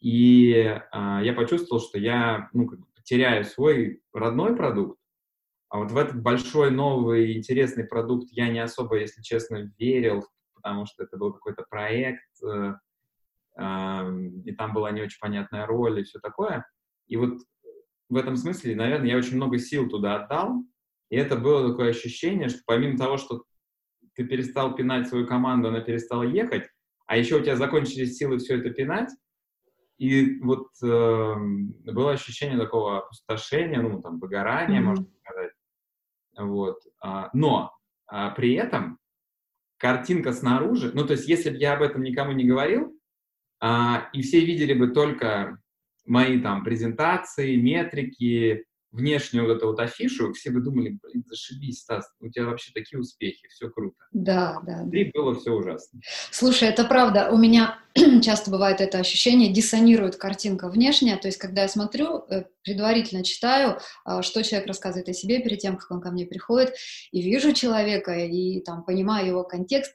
и 0.00 0.80
а, 0.92 1.22
я 1.22 1.34
почувствовал, 1.34 1.82
что 1.82 1.98
я 1.98 2.48
ну, 2.54 2.66
как 2.66 2.80
бы 2.80 2.86
потеряю 2.94 3.44
свой 3.44 4.02
родной 4.12 4.56
продукт, 4.56 4.99
а 5.70 5.78
вот 5.78 5.92
в 5.92 5.96
этот 5.96 6.20
большой, 6.20 6.72
новый, 6.72 7.36
интересный 7.36 7.84
продукт 7.84 8.28
я 8.32 8.48
не 8.48 8.58
особо, 8.58 8.98
если 8.98 9.22
честно, 9.22 9.72
верил, 9.78 10.26
потому 10.54 10.84
что 10.84 11.04
это 11.04 11.16
был 11.16 11.32
какой-то 11.32 11.64
проект, 11.70 12.24
э, 12.44 12.74
э, 13.56 14.12
и 14.44 14.52
там 14.52 14.74
была 14.74 14.90
не 14.90 15.00
очень 15.00 15.18
понятная 15.20 15.66
роль 15.66 16.00
и 16.00 16.02
все 16.02 16.18
такое. 16.18 16.66
И 17.06 17.16
вот 17.16 17.38
в 18.08 18.16
этом 18.16 18.36
смысле, 18.36 18.74
наверное, 18.74 19.10
я 19.10 19.16
очень 19.16 19.36
много 19.36 19.58
сил 19.58 19.88
туда 19.88 20.16
отдал, 20.16 20.64
и 21.08 21.16
это 21.16 21.36
было 21.36 21.70
такое 21.70 21.90
ощущение, 21.90 22.48
что 22.48 22.58
помимо 22.66 22.98
того, 22.98 23.16
что 23.16 23.44
ты 24.14 24.24
перестал 24.24 24.74
пинать 24.74 25.08
свою 25.08 25.24
команду, 25.24 25.68
она 25.68 25.80
перестала 25.80 26.24
ехать, 26.24 26.68
а 27.06 27.16
еще 27.16 27.36
у 27.36 27.42
тебя 27.42 27.54
закончились 27.54 28.16
силы 28.16 28.38
все 28.38 28.58
это 28.58 28.70
пинать, 28.70 29.10
и 30.00 30.40
вот 30.40 30.68
э, 30.82 31.34
было 31.92 32.12
ощущение 32.12 32.58
такого 32.58 32.98
опустошения, 32.98 33.82
ну, 33.82 34.00
там, 34.00 34.18
выгорания, 34.18 34.80
mm-hmm. 34.80 34.94
сказать. 34.94 35.10
Вот. 36.36 36.78
А, 37.02 37.30
но 37.32 37.72
а, 38.06 38.30
при 38.30 38.54
этом 38.54 38.98
картинка 39.78 40.32
снаружи, 40.32 40.92
ну, 40.94 41.06
то 41.06 41.12
есть, 41.12 41.28
если 41.28 41.50
бы 41.50 41.56
я 41.56 41.74
об 41.74 41.82
этом 41.82 42.02
никому 42.02 42.32
не 42.32 42.44
говорил, 42.44 42.98
а, 43.60 44.08
и 44.12 44.22
все 44.22 44.44
видели 44.44 44.74
бы 44.74 44.88
только 44.88 45.58
мои 46.06 46.40
там 46.40 46.64
презентации, 46.64 47.56
метрики, 47.56 48.64
внешнюю 48.92 49.46
вот 49.46 49.56
эту 49.56 49.66
вот 49.68 49.80
афишу, 49.80 50.32
все 50.32 50.50
бы 50.50 50.60
думали, 50.60 50.98
блин, 51.02 51.24
зашибись, 51.26 51.80
Стас, 51.80 52.10
у 52.20 52.28
тебя 52.28 52.46
вообще 52.46 52.72
такие 52.72 52.98
успехи, 52.98 53.48
все 53.48 53.68
круто. 53.68 53.96
Да, 54.12 54.60
да. 54.66 54.84
И 54.92 55.10
было 55.12 55.34
все 55.34 55.52
ужасно. 55.52 56.00
Слушай, 56.30 56.68
это 56.68 56.84
правда, 56.84 57.30
у 57.30 57.38
меня 57.38 57.78
часто 58.22 58.50
бывает 58.50 58.80
это 58.80 58.98
ощущение, 58.98 59.52
диссонирует 59.52 60.16
картинка 60.16 60.68
внешняя, 60.68 61.16
то 61.16 61.28
есть 61.28 61.38
когда 61.38 61.62
я 61.62 61.68
смотрю, 61.68 62.24
э, 62.28 62.44
предварительно 62.62 63.24
читаю, 63.24 63.78
а, 64.04 64.22
что 64.22 64.42
человек 64.42 64.68
рассказывает 64.68 65.08
о 65.08 65.12
себе 65.12 65.40
перед 65.40 65.58
тем, 65.58 65.76
как 65.76 65.90
он 65.90 66.00
ко 66.00 66.10
мне 66.10 66.26
приходит, 66.26 66.74
и 67.12 67.22
вижу 67.22 67.52
человека, 67.52 68.12
и 68.12 68.60
там 68.60 68.84
понимаю 68.84 69.26
его 69.26 69.44
контекст, 69.44 69.94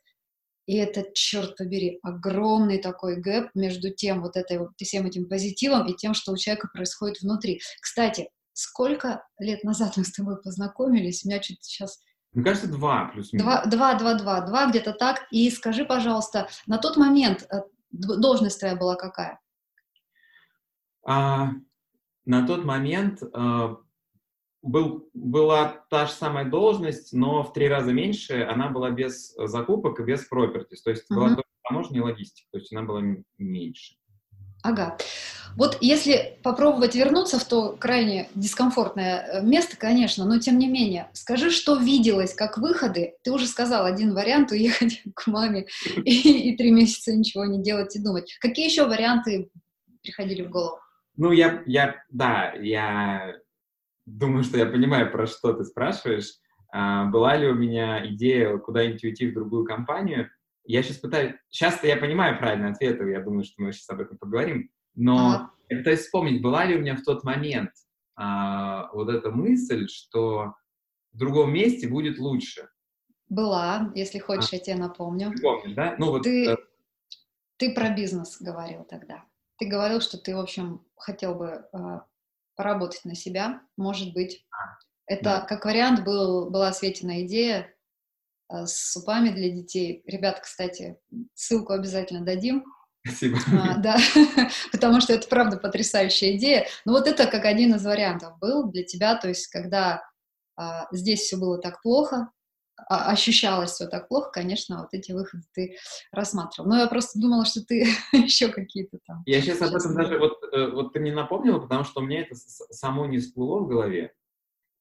и 0.65 0.77
это, 0.77 1.05
черт 1.13 1.57
побери, 1.57 1.99
огромный 2.01 2.79
такой 2.79 3.17
гэп 3.17 3.49
между 3.53 3.91
тем, 3.91 4.21
вот 4.21 4.35
этой, 4.35 4.59
всем 4.77 5.05
этим 5.05 5.27
позитивом 5.27 5.87
и 5.87 5.95
тем, 5.95 6.13
что 6.13 6.31
у 6.31 6.37
человека 6.37 6.69
происходит 6.73 7.21
внутри. 7.21 7.61
Кстати, 7.79 8.29
сколько 8.55 9.27
лет 9.37 9.63
назад 9.63 9.97
мы 9.97 10.03
с 10.03 10.11
тобой 10.11 10.41
познакомились? 10.41 11.23
У 11.23 11.27
меня 11.27 11.41
что-то 11.41 11.61
сейчас... 11.61 11.99
Мне 12.33 12.43
кажется, 12.43 12.67
два 12.67 13.05
плюс 13.13 13.31
минус. 13.31 13.45
Два, 13.45 13.65
два, 13.65 13.93
два, 13.95 14.13
два, 14.15 14.41
два 14.41 14.69
где-то 14.69 14.93
так. 14.93 15.27
И 15.31 15.49
скажи, 15.51 15.85
пожалуйста, 15.85 16.49
на 16.65 16.77
тот 16.77 16.97
момент 16.97 17.47
э, 17.51 17.61
должность 17.91 18.59
твоя 18.59 18.75
была 18.75 18.95
какая? 18.95 19.39
А, 21.05 21.49
на 22.25 22.47
тот 22.47 22.65
момент 22.65 23.21
а, 23.33 23.77
был, 24.61 25.09
была 25.13 25.85
та 25.89 26.07
же 26.07 26.13
самая 26.13 26.45
должность, 26.45 27.13
но 27.13 27.43
в 27.43 27.53
три 27.53 27.67
раза 27.67 27.93
меньше. 27.93 28.43
Она 28.43 28.69
была 28.69 28.89
без 28.89 29.33
закупок 29.37 29.99
и 29.99 30.03
без 30.03 30.29
properties. 30.31 30.81
То 30.83 30.89
есть 30.89 31.09
uh-huh. 31.11 31.15
была 31.15 31.27
только 31.29 31.49
таможня 31.67 31.97
и 31.97 32.03
логистика. 32.03 32.47
То 32.51 32.57
есть 32.57 32.73
она 32.73 32.83
была 32.83 33.01
меньше. 33.37 33.95
Ага. 34.63 34.97
Вот 35.57 35.77
если 35.79 36.37
попробовать 36.43 36.95
вернуться 36.95 37.39
в 37.39 37.47
то 37.47 37.75
крайне 37.77 38.27
дискомфортное 38.35 39.25
э, 39.25 39.41
место, 39.41 39.77
конечно, 39.77 40.25
но 40.25 40.39
тем 40.39 40.57
не 40.57 40.67
менее, 40.67 41.09
скажи, 41.13 41.49
что 41.49 41.77
виделось 41.77 42.33
как 42.33 42.57
выходы. 42.57 43.13
Ты 43.23 43.31
уже 43.31 43.47
сказал 43.47 43.85
один 43.85 44.13
вариант 44.13 44.51
уехать 44.51 45.01
к 45.15 45.27
маме 45.27 45.67
и, 45.97 46.49
и 46.49 46.57
три 46.57 46.71
месяца 46.71 47.15
ничего 47.15 47.45
не 47.45 47.63
делать 47.63 47.95
и 47.95 48.03
думать. 48.03 48.35
Какие 48.41 48.65
еще 48.65 48.85
варианты 48.85 49.49
приходили 50.01 50.43
в 50.43 50.49
голову? 50.49 50.79
Ну, 51.17 51.31
я, 51.31 51.63
я, 51.65 51.95
да, 52.09 52.53
я 52.59 53.35
думаю, 54.05 54.43
что 54.43 54.57
я 54.57 54.65
понимаю, 54.65 55.11
про 55.11 55.25
что 55.25 55.53
ты 55.53 55.63
спрашиваешь. 55.63 56.33
А, 56.71 57.05
была 57.05 57.37
ли 57.37 57.47
у 57.47 57.53
меня 57.53 58.05
идея 58.07 58.57
куда-нибудь 58.57 59.03
уйти 59.05 59.27
в 59.27 59.33
другую 59.33 59.63
компанию? 59.63 60.29
Я 60.65 60.83
сейчас 60.83 60.97
пытаюсь... 60.97 61.35
Сейчас-то 61.49 61.87
я 61.87 61.95
понимаю 61.95 62.37
правильный 62.37 62.71
ответ, 62.71 62.99
я 62.99 63.21
думаю, 63.21 63.45
что 63.45 63.61
мы 63.61 63.71
сейчас 63.71 63.89
об 63.89 64.01
этом 64.01 64.17
поговорим. 64.17 64.69
Но 64.95 65.17
ага. 65.17 65.51
я 65.69 65.77
пытаюсь 65.77 66.01
вспомнить, 66.01 66.41
была 66.41 66.65
ли 66.65 66.75
у 66.75 66.79
меня 66.79 66.95
в 66.95 67.03
тот 67.03 67.23
момент 67.23 67.71
а, 68.15 68.89
вот 68.93 69.09
эта 69.09 69.29
мысль, 69.31 69.87
что 69.87 70.55
в 71.13 71.17
другом 71.17 71.53
месте 71.53 71.87
будет 71.87 72.17
лучше. 72.17 72.69
Была, 73.29 73.91
если 73.95 74.19
хочешь, 74.19 74.53
а. 74.53 74.55
я 74.57 74.61
тебе 74.61 74.75
напомню. 74.75 75.31
Ты 75.35 75.41
помнишь, 75.41 75.75
да? 75.75 75.95
Ну, 75.97 76.11
вот, 76.11 76.23
ты, 76.23 76.51
э... 76.51 76.57
ты 77.57 77.73
про 77.73 77.89
бизнес 77.89 78.37
говорил 78.39 78.83
тогда. 78.83 79.25
Ты 79.57 79.67
говорил, 79.67 80.01
что 80.01 80.17
ты, 80.17 80.35
в 80.35 80.39
общем, 80.39 80.85
хотел 80.95 81.35
бы 81.35 81.65
э, 81.71 81.77
поработать 82.55 83.05
на 83.05 83.15
себя, 83.15 83.61
может 83.77 84.13
быть. 84.13 84.45
А, 84.51 84.77
Это 85.07 85.23
да. 85.23 85.41
как 85.41 85.65
вариант 85.65 86.03
был, 86.03 86.49
была 86.49 86.71
Светина 86.73 87.25
идея 87.25 87.73
э, 88.49 88.65
с 88.65 88.91
супами 88.91 89.29
для 89.29 89.49
детей. 89.49 90.03
Ребят, 90.05 90.41
кстати, 90.41 90.97
ссылку 91.33 91.73
обязательно 91.73 92.25
дадим. 92.25 92.65
Спасибо. 93.05 93.37
А, 93.53 93.77
да, 93.77 93.97
потому 94.71 94.99
что 94.99 95.13
это 95.13 95.27
правда 95.27 95.57
потрясающая 95.57 96.35
идея. 96.35 96.67
Но 96.85 96.93
вот 96.93 97.07
это 97.07 97.27
как 97.27 97.45
один 97.45 97.75
из 97.75 97.85
вариантов 97.85 98.37
был 98.39 98.69
для 98.71 98.83
тебя, 98.83 99.15
то 99.15 99.27
есть 99.27 99.47
когда 99.47 100.03
а, 100.55 100.87
здесь 100.91 101.21
все 101.21 101.37
было 101.37 101.59
так 101.59 101.81
плохо, 101.83 102.31
а, 102.89 103.11
ощущалось 103.11 103.71
все 103.71 103.87
так 103.87 104.07
плохо, 104.07 104.31
конечно, 104.31 104.79
вот 104.79 104.89
эти 104.93 105.11
выходы 105.11 105.43
ты 105.53 105.77
рассматривал. 106.11 106.69
Но 106.69 106.79
я 106.79 106.87
просто 106.87 107.19
думала, 107.19 107.45
что 107.45 107.63
ты 107.63 107.87
еще 108.11 108.47
какие-то 108.49 108.97
там. 109.05 109.21
Я 109.25 109.41
сейчас 109.41 109.61
об 109.61 109.75
этом 109.75 109.95
даже, 109.95 110.17
вот, 110.17 110.39
э, 110.51 110.71
вот 110.71 110.93
ты 110.93 110.99
мне 110.99 111.13
напомнила, 111.13 111.59
потому 111.59 111.83
что 111.83 112.01
у 112.01 112.03
меня 112.03 112.21
это 112.21 112.35
само 112.35 113.05
не 113.05 113.19
всплыло 113.19 113.59
в 113.59 113.67
голове. 113.67 114.13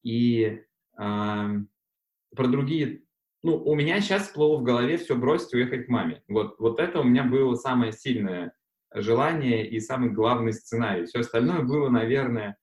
И 0.02 0.44
э, 0.44 0.62
про 0.98 2.48
другие 2.48 3.02
ну, 3.44 3.62
у 3.62 3.74
меня 3.74 4.00
сейчас 4.00 4.22
всплыло 4.22 4.56
в 4.56 4.62
голове 4.62 4.96
все 4.96 5.14
бросить 5.14 5.52
уехать 5.52 5.84
к 5.84 5.88
маме. 5.90 6.22
Вот, 6.28 6.58
вот 6.58 6.80
это 6.80 7.00
у 7.00 7.04
меня 7.04 7.24
было 7.24 7.54
самое 7.54 7.92
сильное 7.92 8.54
желание 8.94 9.68
и 9.68 9.80
самый 9.80 10.10
главный 10.10 10.54
сценарий. 10.54 11.04
Все 11.04 11.20
остальное 11.20 11.60
было, 11.60 11.90
наверное, 11.90 12.56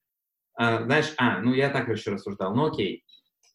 а, 0.56 0.84
знаешь, 0.84 1.14
а, 1.18 1.40
ну 1.40 1.54
я 1.54 1.70
так 1.70 1.88
еще 1.88 2.12
рассуждал, 2.12 2.56
ну 2.56 2.66
окей, 2.66 3.06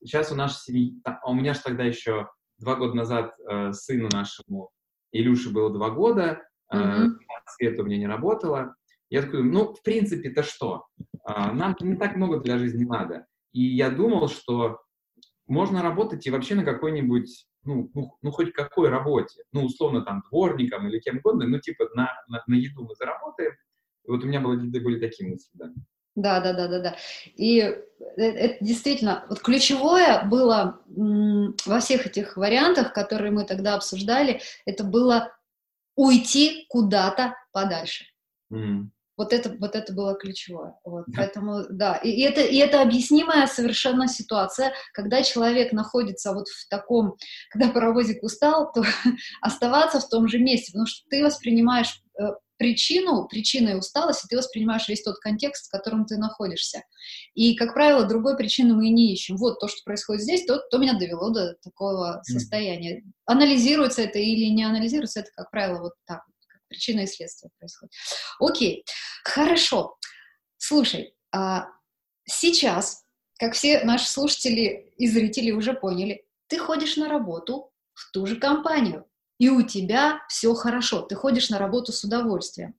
сейчас 0.04 0.30
у 0.30 0.36
нашей 0.36 0.58
семьи, 0.58 1.00
а 1.04 1.28
у 1.28 1.34
меня 1.34 1.54
же 1.54 1.60
тогда 1.64 1.82
еще 1.82 2.28
два 2.58 2.76
года 2.76 2.94
назад 2.94 3.34
э, 3.50 3.72
сыну 3.72 4.08
нашему 4.12 4.70
Илюше 5.10 5.50
было 5.50 5.70
два 5.70 5.90
года, 5.90 6.42
э, 6.72 6.76
mm-hmm. 6.76 7.10
Света 7.48 7.82
у 7.82 7.86
меня 7.86 7.98
не 7.98 8.06
работала. 8.06 8.76
Я 9.10 9.22
такой, 9.22 9.42
ну, 9.42 9.74
в 9.74 9.82
принципе-то 9.82 10.42
что? 10.42 10.86
Э, 11.28 11.52
нам 11.52 11.76
не 11.80 11.96
так 11.96 12.14
много 12.14 12.38
для 12.38 12.56
жизни 12.58 12.84
надо. 12.84 13.26
И 13.52 13.62
я 13.62 13.90
думал, 13.90 14.28
что 14.28 14.80
можно 15.46 15.82
работать 15.82 16.26
и 16.26 16.30
вообще 16.30 16.54
на 16.54 16.64
какой-нибудь, 16.64 17.46
ну, 17.64 17.90
ну, 17.94 18.16
ну, 18.22 18.30
хоть 18.30 18.52
какой 18.52 18.88
работе, 18.88 19.42
ну, 19.52 19.64
условно, 19.64 20.02
там, 20.02 20.22
дворником 20.28 20.88
или 20.88 20.98
кем 20.98 21.18
угодно, 21.18 21.46
ну, 21.46 21.58
типа, 21.58 21.88
на, 21.94 22.10
на, 22.28 22.42
на 22.46 22.54
еду 22.54 22.84
мы 22.84 22.94
заработаем. 22.94 23.52
И 24.04 24.10
вот 24.10 24.22
у 24.22 24.26
меня 24.26 24.40
были, 24.40 24.66
были 24.78 25.00
такие 25.00 25.28
мысли, 25.28 25.50
да. 25.54 25.72
Да, 26.16 26.40
да, 26.40 26.54
да, 26.54 26.66
да, 26.66 26.80
да. 26.80 26.96
И 27.36 27.60
э, 27.60 27.74
это 28.16 28.64
действительно, 28.64 29.26
вот 29.28 29.40
ключевое 29.40 30.24
было 30.24 30.80
во 30.86 31.80
всех 31.80 32.06
этих 32.06 32.36
вариантах, 32.38 32.94
которые 32.94 33.30
мы 33.30 33.44
тогда 33.44 33.74
обсуждали, 33.74 34.40
это 34.64 34.82
было 34.82 35.36
уйти 35.94 36.66
куда-то 36.68 37.34
подальше. 37.52 38.06
Mm. 38.52 38.86
Вот 39.16 39.32
это, 39.32 39.56
вот 39.58 39.74
это 39.74 39.92
было 39.92 40.14
ключевое. 40.14 40.74
Вот. 40.84 41.04
Да. 41.06 41.12
Поэтому, 41.16 41.64
да, 41.70 41.96
и, 41.96 42.10
и, 42.10 42.22
это, 42.22 42.42
и 42.42 42.56
это 42.56 42.82
объяснимая 42.82 43.46
совершенно 43.46 44.08
ситуация, 44.08 44.72
когда 44.92 45.22
человек 45.22 45.72
находится 45.72 46.32
вот 46.32 46.48
в 46.48 46.68
таком, 46.68 47.16
когда 47.50 47.70
паровозик 47.70 48.22
устал, 48.22 48.72
то 48.72 48.84
оставаться 49.40 50.00
в 50.00 50.08
том 50.08 50.28
же 50.28 50.38
месте, 50.38 50.72
потому 50.72 50.86
что 50.86 51.06
ты 51.08 51.24
воспринимаешь 51.24 52.02
э, 52.20 52.24
причину, 52.58 53.26
причиной 53.28 53.78
усталости, 53.78 54.26
ты 54.28 54.36
воспринимаешь 54.36 54.88
весь 54.88 55.02
тот 55.02 55.16
контекст, 55.16 55.68
в 55.68 55.70
котором 55.70 56.04
ты 56.06 56.16
находишься. 56.16 56.82
И, 57.34 57.54
как 57.54 57.74
правило, 57.74 58.06
другой 58.06 58.36
причины 58.36 58.74
мы 58.74 58.88
и 58.88 58.92
не 58.92 59.12
ищем. 59.12 59.36
Вот 59.36 59.60
то, 59.60 59.68
что 59.68 59.82
происходит 59.84 60.22
здесь, 60.22 60.44
то, 60.44 60.58
то 60.70 60.78
меня 60.78 60.98
довело 60.98 61.30
до 61.30 61.54
такого 61.62 62.20
состояния. 62.24 63.02
Анализируется 63.26 64.02
это 64.02 64.18
или 64.18 64.46
не 64.46 64.64
анализируется, 64.64 65.20
это, 65.20 65.30
как 65.34 65.50
правило, 65.50 65.80
вот 65.80 65.92
так 66.06 66.22
причина 66.68 67.00
и 67.00 67.06
следствие 67.06 67.50
происходит. 67.58 67.92
Окей, 68.38 68.84
хорошо. 69.24 69.96
Слушай, 70.56 71.14
а 71.32 71.68
сейчас, 72.24 73.04
как 73.38 73.54
все 73.54 73.84
наши 73.84 74.08
слушатели 74.08 74.92
и 74.96 75.08
зрители 75.08 75.50
уже 75.50 75.74
поняли, 75.74 76.26
ты 76.48 76.58
ходишь 76.58 76.96
на 76.96 77.08
работу 77.08 77.72
в 77.94 78.10
ту 78.12 78.26
же 78.26 78.36
компанию, 78.36 79.06
и 79.38 79.48
у 79.48 79.62
тебя 79.62 80.22
все 80.28 80.54
хорошо, 80.54 81.02
ты 81.02 81.14
ходишь 81.14 81.50
на 81.50 81.58
работу 81.58 81.92
с 81.92 82.04
удовольствием. 82.04 82.74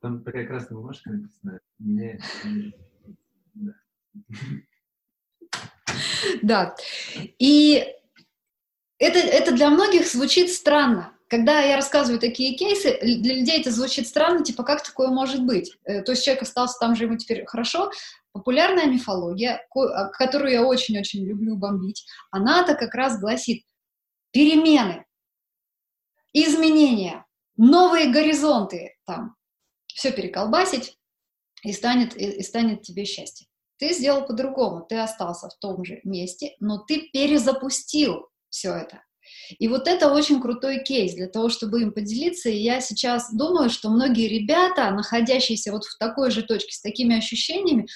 Там 0.00 0.22
такая 0.22 0.46
красная 0.46 0.78
бумажка 0.78 1.10
написана. 1.10 1.60
Да. 6.42 6.76
И 7.38 7.84
это, 8.98 9.18
это 9.18 9.52
для 9.52 9.70
многих 9.70 10.06
звучит 10.06 10.52
странно. 10.52 11.12
Когда 11.28 11.60
я 11.60 11.76
рассказываю 11.76 12.18
такие 12.18 12.56
кейсы, 12.56 12.98
для 13.00 13.34
людей 13.34 13.60
это 13.60 13.70
звучит 13.70 14.08
странно, 14.08 14.42
типа, 14.42 14.62
как 14.62 14.82
такое 14.82 15.08
может 15.08 15.44
быть? 15.44 15.76
Э, 15.84 16.02
то 16.02 16.12
есть 16.12 16.24
человек 16.24 16.42
остался 16.42 16.78
там 16.78 16.96
же, 16.96 17.04
ему 17.04 17.16
теперь 17.16 17.44
хорошо. 17.44 17.90
Популярная 18.32 18.86
мифология, 18.86 19.60
а, 19.74 20.08
которую 20.08 20.52
я 20.52 20.64
очень-очень 20.64 21.24
люблю 21.26 21.56
бомбить, 21.56 22.06
она-то 22.30 22.74
как 22.74 22.94
раз 22.94 23.20
гласит 23.20 23.64
перемены, 24.30 25.04
изменения, 26.32 27.26
новые 27.56 28.10
горизонты, 28.10 28.96
там, 29.04 29.36
все 29.86 30.12
переколбасить, 30.12 30.98
и 31.62 31.72
станет, 31.72 32.16
и, 32.16 32.24
и 32.24 32.42
станет 32.42 32.82
тебе 32.82 33.04
счастье. 33.04 33.46
Ты 33.78 33.92
сделал 33.92 34.26
по-другому, 34.26 34.84
ты 34.88 34.98
остался 34.98 35.48
в 35.48 35.58
том 35.58 35.84
же 35.84 36.00
месте, 36.04 36.56
но 36.60 36.78
ты 36.78 37.10
перезапустил 37.12 38.28
все 38.50 38.74
это. 38.74 39.02
И 39.58 39.68
вот 39.68 39.86
это 39.86 40.12
очень 40.12 40.40
крутой 40.40 40.82
кейс 40.82 41.14
для 41.14 41.28
того, 41.28 41.48
чтобы 41.50 41.82
им 41.82 41.92
поделиться. 41.92 42.48
И 42.48 42.56
я 42.56 42.80
сейчас 42.80 43.32
думаю, 43.32 43.70
что 43.70 43.90
многие 43.90 44.28
ребята, 44.28 44.90
находящиеся 44.90 45.72
вот 45.72 45.84
в 45.84 45.98
такой 45.98 46.30
же 46.30 46.42
точке, 46.42 46.72
с 46.72 46.80
такими 46.80 47.16
ощущениями, 47.16 47.86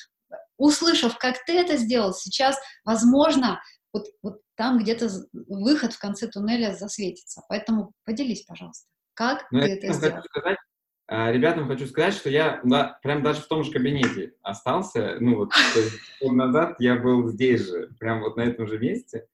услышав, 0.56 1.18
как 1.18 1.44
ты 1.44 1.54
это 1.54 1.76
сделал, 1.76 2.12
сейчас, 2.12 2.56
возможно, 2.84 3.60
вот, 3.92 4.06
вот 4.22 4.40
там 4.56 4.78
где-то 4.78 5.08
выход 5.32 5.92
в 5.92 5.98
конце 5.98 6.28
туннеля 6.28 6.74
засветится. 6.74 7.42
Поэтому 7.48 7.92
поделись, 8.04 8.42
пожалуйста, 8.42 8.86
как 9.14 9.46
Но 9.50 9.60
ты 9.60 9.68
я 9.68 9.74
это 9.76 9.92
сделал. 9.92 10.22
Сказать, 10.22 10.58
а, 11.08 11.30
ребятам 11.30 11.68
хочу 11.68 11.86
сказать, 11.86 12.14
что 12.14 12.30
я 12.30 12.60
да, 12.64 12.98
прям 13.02 13.22
даже 13.22 13.42
в 13.42 13.46
том 13.46 13.64
же 13.64 13.72
кабинете 13.72 14.34
остался. 14.40 15.16
Ну 15.20 15.36
вот 15.36 15.50
год 16.20 16.32
назад 16.32 16.76
я 16.78 16.96
был 16.96 17.28
здесь 17.28 17.66
же, 17.66 17.90
прям 17.98 18.20
вот 18.20 18.36
на 18.36 18.42
этом 18.42 18.66
же 18.66 18.78
месте. 18.78 19.26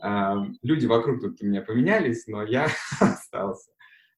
А, 0.00 0.36
люди 0.62 0.86
вокруг 0.86 1.20
тут 1.20 1.42
у 1.42 1.46
меня 1.46 1.62
поменялись, 1.62 2.26
но 2.26 2.42
я 2.42 2.68
остался. 3.00 3.72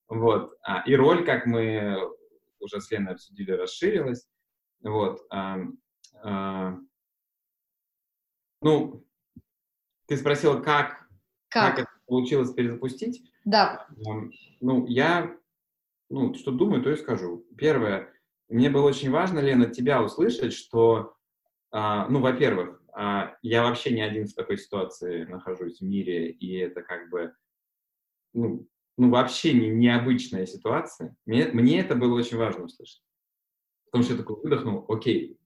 Вот. 0.08 0.52
А, 0.62 0.82
и 0.86 0.94
роль, 0.94 1.24
как 1.24 1.46
мы 1.46 1.96
уже 2.58 2.80
с 2.80 2.90
Леной 2.90 3.14
обсудили, 3.14 3.52
расширилась. 3.52 4.28
Вот. 4.82 5.20
Ну, 8.62 9.06
ты 10.06 10.16
спросила, 10.16 10.60
как, 10.60 11.06
как? 11.48 11.76
как 11.76 11.78
это 11.80 11.90
получилось 12.06 12.52
перезапустить? 12.52 13.22
Да. 13.44 13.86
Ну, 14.60 14.86
я, 14.86 15.34
ну, 16.08 16.34
что 16.34 16.50
думаю, 16.50 16.82
то 16.82 16.90
и 16.90 16.96
скажу. 16.96 17.46
Первое, 17.56 18.12
мне 18.48 18.68
было 18.68 18.86
очень 18.86 19.10
важно, 19.10 19.38
Лена, 19.38 19.66
тебя 19.66 20.02
услышать, 20.02 20.52
что, 20.52 21.14
а, 21.70 22.08
ну, 22.08 22.20
во-первых, 22.20 22.79
а, 22.79 22.79
я 23.42 23.62
вообще 23.62 23.92
не 23.92 24.02
один 24.02 24.26
в 24.26 24.34
такой 24.34 24.58
ситуации 24.58 25.24
нахожусь 25.24 25.80
в 25.80 25.84
мире, 25.84 26.30
и 26.30 26.56
это 26.56 26.82
как 26.82 27.10
бы, 27.10 27.34
ну, 28.32 28.66
ну 28.96 29.10
вообще 29.10 29.52
не, 29.52 29.68
необычная 29.68 30.46
ситуация. 30.46 31.16
Мне, 31.26 31.46
мне 31.48 31.80
это 31.80 31.94
было 31.94 32.14
очень 32.14 32.36
важно 32.36 32.64
услышать. 32.64 33.02
Потому 33.86 34.04
что 34.04 34.14
я 34.14 34.18
такой 34.18 34.36
выдохнул, 34.42 34.84
окей, 34.88 35.38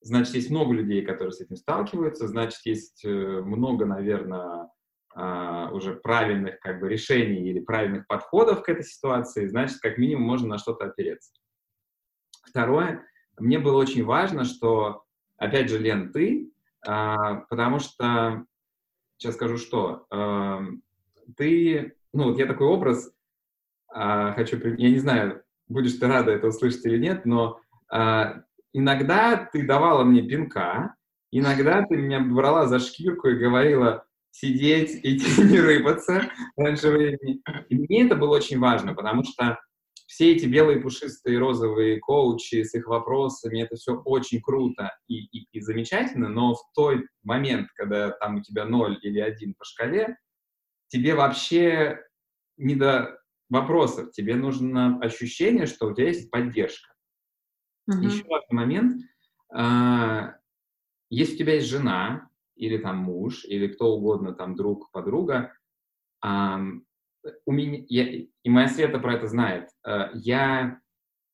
значит, 0.00 0.34
есть 0.34 0.50
много 0.50 0.72
людей, 0.72 1.02
которые 1.02 1.32
с 1.32 1.40
этим 1.40 1.56
сталкиваются, 1.56 2.26
значит, 2.28 2.60
есть 2.64 3.04
э, 3.04 3.08
много, 3.08 3.84
наверное, 3.84 4.70
а, 5.18 5.70
уже 5.72 5.94
правильных 5.94 6.60
как 6.60 6.78
бы 6.78 6.90
решений 6.90 7.48
или 7.48 7.60
правильных 7.60 8.06
подходов 8.06 8.62
к 8.62 8.68
этой 8.68 8.84
ситуации, 8.84 9.46
значит, 9.46 9.78
как 9.80 9.96
минимум 9.96 10.24
можно 10.24 10.48
на 10.48 10.58
что-то 10.58 10.84
опереться. 10.84 11.32
Второе, 12.44 13.02
мне 13.38 13.58
было 13.58 13.78
очень 13.78 14.04
важно, 14.04 14.44
что, 14.44 15.04
опять 15.38 15.70
же, 15.70 15.78
Лен, 15.78 16.12
ты, 16.12 16.52
а, 16.52 16.55
потому 16.86 17.80
что, 17.80 18.44
сейчас 19.16 19.34
скажу, 19.34 19.58
что 19.58 20.06
ты, 21.36 21.96
ну, 22.12 22.24
вот 22.24 22.38
я 22.38 22.46
такой 22.46 22.68
образ 22.68 23.12
а, 23.88 24.32
хочу, 24.32 24.58
я 24.58 24.90
не 24.90 24.98
знаю, 24.98 25.42
будешь 25.68 25.94
ты 25.94 26.06
рада 26.06 26.30
это 26.30 26.48
услышать 26.48 26.84
или 26.86 26.98
нет, 26.98 27.26
но 27.26 27.58
иногда 28.72 29.36
ты 29.36 29.66
давала 29.66 30.04
мне 30.04 30.22
пинка, 30.22 30.94
иногда 31.30 31.82
ты 31.82 31.96
меня 31.96 32.20
брала 32.20 32.66
за 32.66 32.78
шкирку 32.78 33.28
и 33.28 33.38
говорила 33.38 34.04
сидеть, 34.30 35.00
идти, 35.02 35.42
не 35.42 35.60
рыпаться 35.60 36.30
раньше 36.56 36.90
времени. 36.90 37.40
И 37.68 37.74
мне 37.74 38.04
это 38.04 38.16
было 38.16 38.36
очень 38.36 38.58
важно, 38.58 38.94
потому 38.94 39.24
что 39.24 39.58
все 40.16 40.32
эти 40.32 40.46
белые 40.46 40.80
пушистые 40.80 41.38
розовые 41.38 42.00
коучи 42.00 42.62
с 42.62 42.74
их 42.74 42.86
вопросами, 42.86 43.60
это 43.60 43.76
все 43.76 43.96
очень 43.96 44.40
круто 44.40 44.96
и, 45.08 45.26
и, 45.26 45.46
и 45.52 45.60
замечательно, 45.60 46.30
но 46.30 46.54
в 46.54 46.72
тот 46.74 47.00
момент, 47.22 47.68
когда 47.74 48.12
там 48.12 48.36
у 48.36 48.40
тебя 48.40 48.64
0 48.64 48.98
или 49.02 49.20
1 49.20 49.52
по 49.58 49.64
шкале, 49.66 50.16
тебе 50.88 51.14
вообще 51.14 52.00
не 52.56 52.76
до 52.76 53.20
вопросов, 53.50 54.10
тебе 54.12 54.36
нужно 54.36 54.98
ощущение, 55.00 55.66
что 55.66 55.88
у 55.88 55.94
тебя 55.94 56.06
есть 56.06 56.30
поддержка. 56.30 56.94
Uh-huh. 57.90 58.02
Еще 58.02 58.24
важный 58.24 58.54
момент. 58.56 59.02
А, 59.52 60.36
если 61.10 61.34
у 61.34 61.38
тебя 61.40 61.56
есть 61.56 61.68
жена, 61.68 62.30
или 62.54 62.78
там 62.78 62.96
муж, 62.96 63.44
или 63.44 63.66
кто 63.66 63.94
угодно, 63.94 64.32
там 64.32 64.56
друг, 64.56 64.90
подруга, 64.92 65.52
у 67.44 67.52
меня, 67.52 67.84
я, 67.88 68.24
и 68.42 68.48
моя 68.48 68.68
Света 68.68 68.98
про 68.98 69.14
это 69.14 69.26
знает, 69.26 69.68
а, 69.84 70.10
я 70.14 70.80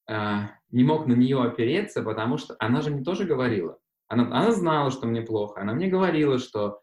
а, 0.08 0.50
не 0.70 0.84
мог 0.84 1.06
на 1.06 1.14
нее 1.14 1.42
опереться, 1.42 2.02
потому 2.02 2.38
что 2.38 2.56
она 2.58 2.80
же 2.82 2.90
мне 2.90 3.02
тоже 3.02 3.24
говорила. 3.24 3.78
Она, 4.08 4.24
она 4.24 4.52
знала, 4.52 4.90
что 4.90 5.06
мне 5.06 5.22
плохо. 5.22 5.60
Она 5.60 5.72
мне 5.72 5.88
говорила, 5.88 6.38
что 6.38 6.80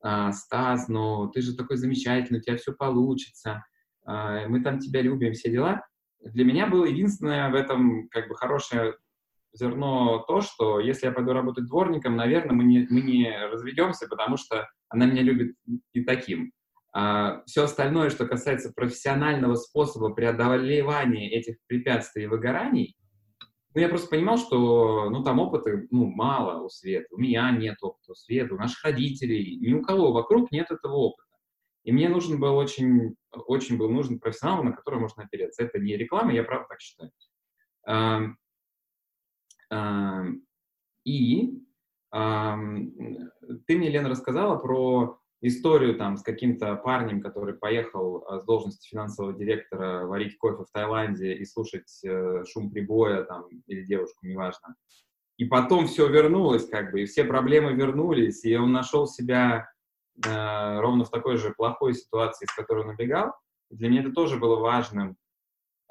Стас, 0.00 0.86
ну 0.86 1.28
ты 1.28 1.40
же 1.40 1.56
такой 1.56 1.76
замечательный, 1.76 2.38
у 2.38 2.40
тебя 2.42 2.56
все 2.56 2.72
получится, 2.72 3.64
мы 4.06 4.62
там 4.62 4.78
тебя 4.78 5.02
любим, 5.02 5.32
все 5.32 5.50
дела. 5.50 5.84
Для 6.20 6.44
меня 6.44 6.68
было 6.68 6.84
единственное 6.84 7.50
в 7.50 7.56
этом 7.56 8.08
как 8.10 8.28
бы 8.28 8.36
хорошее 8.36 8.94
зерно 9.52 10.24
то, 10.28 10.40
что 10.40 10.78
если 10.80 11.06
я 11.06 11.12
пойду 11.12 11.32
работать 11.32 11.66
дворником, 11.66 12.16
наверное, 12.16 12.54
мы 12.54 12.62
не, 12.62 12.86
мы 12.90 13.00
не 13.00 13.28
разведемся, 13.50 14.06
потому 14.08 14.36
что 14.36 14.68
она 14.88 15.06
меня 15.06 15.22
любит 15.22 15.56
и 15.92 16.04
таким. 16.04 16.52
А 17.00 17.44
все 17.46 17.62
остальное, 17.62 18.10
что 18.10 18.26
касается 18.26 18.72
профессионального 18.72 19.54
способа 19.54 20.10
преодолевания 20.12 21.30
этих 21.30 21.58
препятствий 21.68 22.24
и 22.24 22.26
выгораний, 22.26 22.96
ну, 23.72 23.80
я 23.80 23.88
просто 23.88 24.08
понимал, 24.08 24.36
что, 24.36 25.08
ну, 25.08 25.22
там 25.22 25.38
опыта, 25.38 25.86
ну, 25.92 26.06
мало 26.06 26.60
у 26.64 26.68
Светы, 26.68 27.06
у 27.12 27.18
меня 27.18 27.52
нет 27.52 27.76
опыта 27.82 28.10
у 28.10 28.14
Светы, 28.16 28.54
у 28.54 28.58
наших 28.58 28.82
родителей, 28.82 29.58
ни 29.60 29.74
у 29.74 29.82
кого 29.82 30.10
вокруг 30.10 30.50
нет 30.50 30.72
этого 30.72 30.94
опыта. 30.94 31.30
И 31.84 31.92
мне 31.92 32.08
нужен 32.08 32.40
был 32.40 32.56
очень, 32.56 33.14
очень 33.30 33.78
был 33.78 33.90
нужен 33.90 34.18
профессионал, 34.18 34.64
на 34.64 34.72
который 34.72 34.98
можно 34.98 35.22
опереться. 35.22 35.62
Это 35.62 35.78
не 35.78 35.96
реклама, 35.96 36.32
я 36.32 36.42
правда 36.42 36.66
так 36.68 36.80
считаю. 36.80 37.12
И 41.04 41.52
ты 42.10 43.76
мне, 43.76 43.88
Лена, 43.88 44.08
рассказала 44.08 44.58
про 44.58 45.17
историю 45.40 45.96
там 45.96 46.16
с 46.16 46.22
каким-то 46.22 46.74
парнем, 46.76 47.20
который 47.20 47.54
поехал 47.54 48.24
а, 48.26 48.40
с 48.40 48.44
должности 48.44 48.88
финансового 48.88 49.32
директора 49.32 50.06
варить 50.06 50.36
кофе 50.36 50.64
в 50.64 50.72
Таиланде 50.72 51.34
и 51.34 51.44
слушать 51.44 52.00
э, 52.04 52.44
шум 52.44 52.70
прибоя 52.70 53.22
там 53.22 53.46
или 53.66 53.84
девушку, 53.84 54.26
неважно. 54.26 54.74
И 55.36 55.44
потом 55.44 55.86
все 55.86 56.08
вернулось, 56.08 56.68
как 56.68 56.90
бы, 56.90 57.02
и 57.02 57.06
все 57.06 57.24
проблемы 57.24 57.72
вернулись, 57.72 58.44
и 58.44 58.56
он 58.56 58.72
нашел 58.72 59.06
себя 59.06 59.70
э, 60.26 60.80
ровно 60.80 61.04
в 61.04 61.10
такой 61.10 61.36
же 61.36 61.54
плохой 61.56 61.94
ситуации, 61.94 62.46
с 62.46 62.54
которой 62.54 62.84
он 62.84 62.90
убегал. 62.90 63.32
для 63.70 63.88
меня 63.88 64.00
это 64.00 64.12
тоже 64.12 64.38
было 64.38 64.56
важным, 64.56 65.16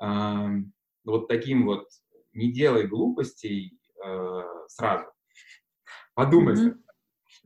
э, 0.02 0.48
вот 1.06 1.30
таким 1.30 1.66
вот 1.66 1.88
не 2.34 2.52
делай 2.52 2.86
глупостей 2.86 3.80
э, 4.04 4.44
сразу. 4.68 5.06
Подумай. 6.14 6.56
Mm-hmm. 6.56 6.87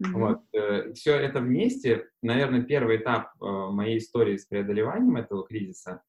Mm-hmm. 0.01 0.11
Вот. 0.13 0.41
Э, 0.53 0.93
все 0.93 1.15
это 1.15 1.39
вместе, 1.39 2.09
наверное, 2.21 2.63
первый 2.63 2.97
этап 2.97 3.31
э, 3.39 3.45
моей 3.45 3.99
истории 3.99 4.37
с 4.37 4.45
преодолеванием 4.45 5.15
этого 5.17 5.45
кризиса 5.45 6.01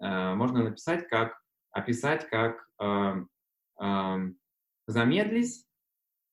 э, 0.00 0.34
можно 0.34 0.62
написать 0.62 1.08
как, 1.08 1.40
описать 1.72 2.28
как 2.28 2.68
э, 2.80 3.24
э, 3.82 4.16
замедлись 4.86 5.66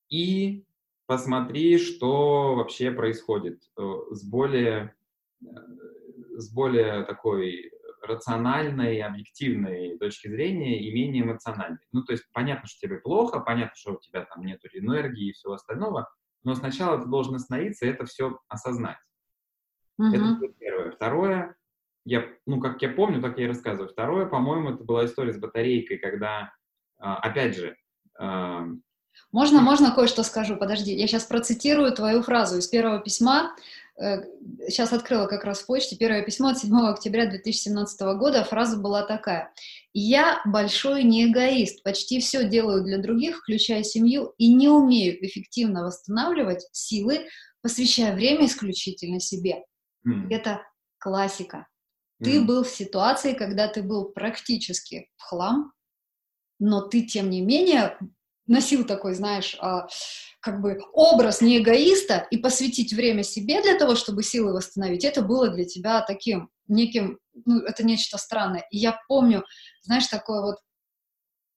и 0.10 0.66
посмотри, 1.08 1.78
что 1.80 2.56
вообще 2.56 2.92
происходит 2.92 3.62
с 3.76 4.30
более, 4.30 4.96
с 5.40 6.54
более 6.54 7.04
такой 7.06 7.72
рациональной, 8.02 9.02
объективной 9.02 9.98
точки 9.98 10.28
зрения 10.28 10.80
и 10.80 10.94
менее 10.94 11.24
эмоциональной. 11.24 11.80
Ну, 11.92 12.04
то 12.04 12.14
есть 12.14 12.26
понятно, 12.32 12.68
что 12.68 12.88
тебе 12.88 13.00
плохо, 13.00 13.40
понятно, 13.40 13.76
что 13.76 13.94
у 13.94 14.00
тебя 14.00 14.26
там 14.26 14.46
нет 14.46 14.62
энергии 14.74 15.30
и 15.30 15.34
всего 15.34 15.54
остального, 15.54 16.10
но 16.48 16.56
сначала 16.56 16.98
ты 16.98 17.10
должен 17.10 17.36
остановиться 17.36 17.86
и 17.86 17.90
это 17.90 18.06
все 18.06 18.40
осознать. 18.48 18.96
Uh-huh. 20.00 20.16
Это 20.16 20.54
первое. 20.58 20.92
Второе, 20.92 21.58
я, 22.06 22.24
ну, 22.46 22.62
как 22.62 22.82
я 22.82 22.88
помню, 22.88 23.22
так 23.22 23.38
я 23.38 23.44
и 23.44 23.48
рассказываю. 23.50 23.90
Второе, 23.90 24.28
по-моему, 24.28 24.70
это 24.70 24.86
была 24.86 25.04
история 25.04 25.34
с 25.34 25.38
батарейкой, 25.38 25.98
когда, 25.98 26.54
а, 27.00 27.18
опять 27.18 27.58
же, 27.58 27.76
можно, 29.32 29.62
можно 29.62 29.92
кое-что 29.94 30.24
скажу? 30.24 30.56
Подожди, 30.56 30.94
я 30.94 31.06
сейчас 31.08 31.26
процитирую 31.26 31.92
твою 31.92 32.22
фразу 32.22 32.60
из 32.60 32.68
первого 32.68 33.00
письма. 33.00 33.54
Сейчас 34.00 34.94
э, 34.94 34.96
открыла 34.96 35.26
как 35.26 35.44
раз 35.44 35.62
в 35.62 35.66
почте 35.66 35.96
первое 35.96 36.22
письмо 36.24 36.50
от 36.50 36.60
7 36.60 36.76
октября 36.88 37.26
2017 37.26 38.00
года. 38.18 38.44
Фраза 38.44 38.78
была 38.78 39.04
такая. 39.04 39.52
«Я 39.94 40.40
большой 40.46 41.04
не 41.04 41.26
эгоист, 41.26 41.82
почти 41.84 42.20
все 42.20 42.48
делаю 42.48 42.84
для 42.84 43.00
других, 43.00 43.38
включая 43.38 43.84
семью, 43.84 44.34
и 44.38 44.54
не 44.54 44.70
умею 44.70 45.26
эффективно 45.26 45.84
восстанавливать 45.84 46.68
силы, 46.72 47.28
посвящая 47.62 48.14
время 48.16 48.46
исключительно 48.46 49.20
себе». 49.20 49.64
Mm. 50.08 50.28
Это 50.30 50.62
классика. 51.00 51.68
Mm. 52.22 52.26
Ты 52.26 52.42
был 52.42 52.64
в 52.64 52.70
ситуации, 52.70 53.34
когда 53.34 53.68
ты 53.68 53.82
был 53.82 54.10
практически 54.10 55.10
в 55.18 55.24
хлам, 55.24 55.74
но 56.60 56.82
ты, 56.82 57.02
тем 57.02 57.32
не 57.32 57.42
менее, 57.42 57.98
носил 58.48 58.86
такой, 58.86 59.14
знаешь, 59.14 59.56
а, 59.60 59.88
как 60.40 60.62
бы 60.62 60.80
образ 60.94 61.42
не 61.42 61.60
эгоиста 61.60 62.28
и 62.32 62.38
посвятить 62.38 62.94
время 62.94 63.24
себе 63.24 63.62
для 63.62 63.78
того, 63.78 63.96
чтобы 63.96 64.24
силы 64.24 64.54
восстановить, 64.54 65.04
это 65.04 65.22
было 65.22 65.50
для 65.50 65.66
тебя 65.66 66.02
таким 66.02 66.50
неким, 66.68 67.20
ну, 67.46 67.60
это 67.62 67.86
нечто 67.86 68.18
странное. 68.18 68.66
И 68.72 68.78
я 68.78 69.00
помню, 69.08 69.44
знаешь, 69.82 70.08
такое 70.08 70.42
вот, 70.42 70.58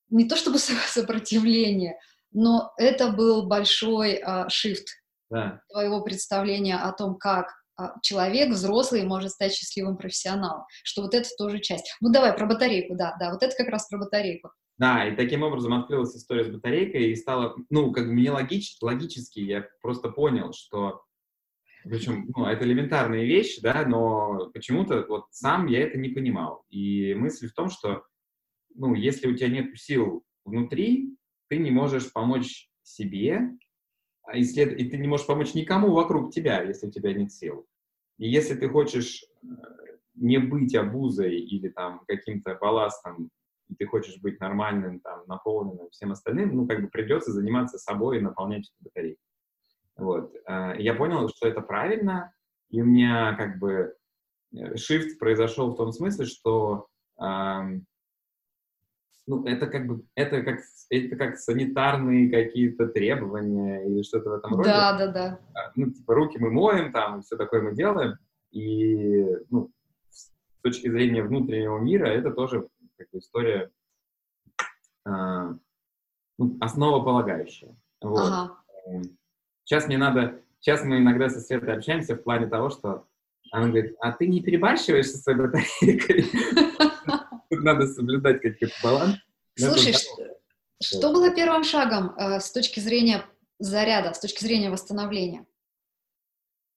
не 0.08 0.28
то 0.28 0.36
чтобы 0.36 0.58
сопротивление, 0.88 1.98
но 2.32 2.72
это 2.76 3.10
был 3.10 3.46
большой 3.46 4.16
а, 4.16 4.46
shift 4.48 4.86
да. 5.30 5.60
твоего 5.70 6.02
представления 6.02 6.76
о 6.76 6.92
том, 6.92 7.16
как 7.16 7.59
человек 8.02 8.50
взрослый 8.50 9.04
может 9.04 9.30
стать 9.30 9.54
счастливым 9.54 9.96
профессионалом, 9.96 10.64
что 10.82 11.02
вот 11.02 11.14
это 11.14 11.28
тоже 11.36 11.60
часть. 11.60 11.94
Ну 12.00 12.10
давай 12.10 12.32
про 12.32 12.46
батарейку, 12.46 12.94
да, 12.94 13.16
да, 13.18 13.32
вот 13.32 13.42
это 13.42 13.54
как 13.56 13.68
раз 13.68 13.88
про 13.88 13.98
батарейку. 13.98 14.50
Да, 14.80 15.06
и 15.06 15.14
таким 15.14 15.42
образом 15.42 15.74
открылась 15.74 16.16
история 16.16 16.44
с 16.44 16.48
батарейкой, 16.48 17.10
и 17.10 17.14
стало, 17.14 17.54
ну, 17.68 17.92
как 17.92 18.06
бы 18.06 18.12
мне 18.14 18.30
логич, 18.30 18.78
логически, 18.80 19.40
я 19.40 19.66
просто 19.82 20.08
понял, 20.08 20.54
что, 20.54 21.02
причем, 21.84 22.30
ну, 22.34 22.46
это 22.46 22.64
элементарные 22.64 23.26
вещи, 23.26 23.60
да, 23.60 23.84
но 23.86 24.48
почему-то 24.54 25.04
вот 25.06 25.26
сам 25.32 25.66
я 25.66 25.82
это 25.82 25.98
не 25.98 26.08
понимал. 26.08 26.64
И 26.70 27.12
мысль 27.12 27.48
в 27.48 27.52
том, 27.52 27.68
что, 27.68 28.04
ну, 28.74 28.94
если 28.94 29.28
у 29.28 29.36
тебя 29.36 29.48
нет 29.48 29.78
сил 29.78 30.24
внутри, 30.46 31.14
ты 31.48 31.58
не 31.58 31.70
можешь 31.70 32.10
помочь 32.10 32.70
себе, 32.82 33.50
а 34.30 34.36
и, 34.36 34.44
след... 34.44 34.78
и 34.78 34.88
ты 34.88 34.96
не 34.96 35.08
можешь 35.08 35.26
помочь 35.26 35.54
никому 35.54 35.92
вокруг 35.92 36.32
тебя, 36.32 36.62
если 36.62 36.86
у 36.86 36.90
тебя 36.90 37.12
нет 37.12 37.32
сил. 37.32 37.66
И 38.18 38.28
если 38.28 38.54
ты 38.54 38.68
хочешь 38.68 39.24
э, 39.42 39.46
не 40.14 40.38
быть 40.38 40.74
обузой 40.74 41.36
или 41.36 41.68
там 41.68 42.02
каким-то 42.06 42.54
балластом 42.54 43.30
и 43.68 43.74
ты 43.74 43.86
хочешь 43.86 44.20
быть 44.20 44.40
нормальным, 44.40 45.00
там, 45.00 45.22
наполненным 45.26 45.90
всем 45.90 46.12
остальным, 46.12 46.54
ну, 46.54 46.66
как 46.66 46.82
бы 46.82 46.88
придется 46.88 47.32
заниматься 47.32 47.78
собой 47.78 48.18
и 48.18 48.20
наполнять 48.20 48.68
эту 48.68 48.84
батарейку. 48.84 49.22
Вот. 49.96 50.34
А, 50.46 50.74
я 50.74 50.94
понял, 50.94 51.28
что 51.28 51.48
это 51.48 51.60
правильно, 51.60 52.32
и 52.68 52.82
у 52.82 52.84
меня 52.84 53.34
как 53.36 53.58
бы 53.58 53.94
э, 54.52 54.74
shift 54.74 55.18
произошел 55.18 55.70
в 55.70 55.76
том 55.76 55.92
смысле, 55.92 56.26
что 56.26 56.86
ну, 59.30 59.44
это 59.44 59.68
как 59.68 59.86
бы, 59.86 60.02
это 60.16 60.42
как, 60.42 60.58
это 60.90 61.16
как 61.16 61.38
санитарные 61.38 62.28
какие-то 62.30 62.88
требования 62.88 63.86
или 63.86 64.02
что-то 64.02 64.30
в 64.30 64.32
этом 64.32 64.56
роде. 64.56 64.68
Да, 64.68 64.98
да, 64.98 65.06
да. 65.06 65.40
Ну, 65.76 65.92
типа, 65.92 66.14
руки 66.16 66.36
мы 66.40 66.50
моем, 66.50 66.90
там, 66.90 67.22
все 67.22 67.36
такое 67.36 67.62
мы 67.62 67.72
делаем, 67.72 68.18
и, 68.50 69.24
ну, 69.50 69.70
с 70.10 70.32
точки 70.62 70.90
зрения 70.90 71.22
внутреннего 71.22 71.78
мира, 71.78 72.06
это 72.06 72.32
тоже 72.32 72.66
как 72.96 73.08
бы 73.12 73.20
история 73.20 73.70
э, 75.06 75.54
ну, 76.38 76.56
основополагающая. 76.60 77.76
Вот. 78.00 78.18
Ага. 78.18 78.56
Сейчас 79.62 79.86
мне 79.86 79.96
надо, 79.96 80.40
сейчас 80.58 80.84
мы 80.84 80.98
иногда 80.98 81.28
со 81.28 81.38
Светой 81.38 81.76
общаемся 81.76 82.16
в 82.16 82.24
плане 82.24 82.48
того, 82.48 82.70
что 82.70 83.06
она 83.52 83.68
говорит, 83.68 83.94
а 84.00 84.10
ты 84.10 84.26
не 84.26 84.42
перебарщиваешь 84.42 85.06
со 85.06 85.18
своей 85.18 85.38
батарейкой? 85.38 86.24
Надо 87.62 87.86
соблюдать 87.86 88.40
какой-то 88.40 88.74
баланс. 88.82 89.16
Слушай, 89.56 89.94
что 90.82 91.12
было 91.12 91.34
первым 91.34 91.64
шагом 91.64 92.14
э, 92.16 92.40
с 92.40 92.52
точки 92.52 92.80
зрения 92.80 93.24
заряда, 93.58 94.14
с 94.14 94.20
точки 94.20 94.42
зрения 94.42 94.70
восстановления? 94.70 95.46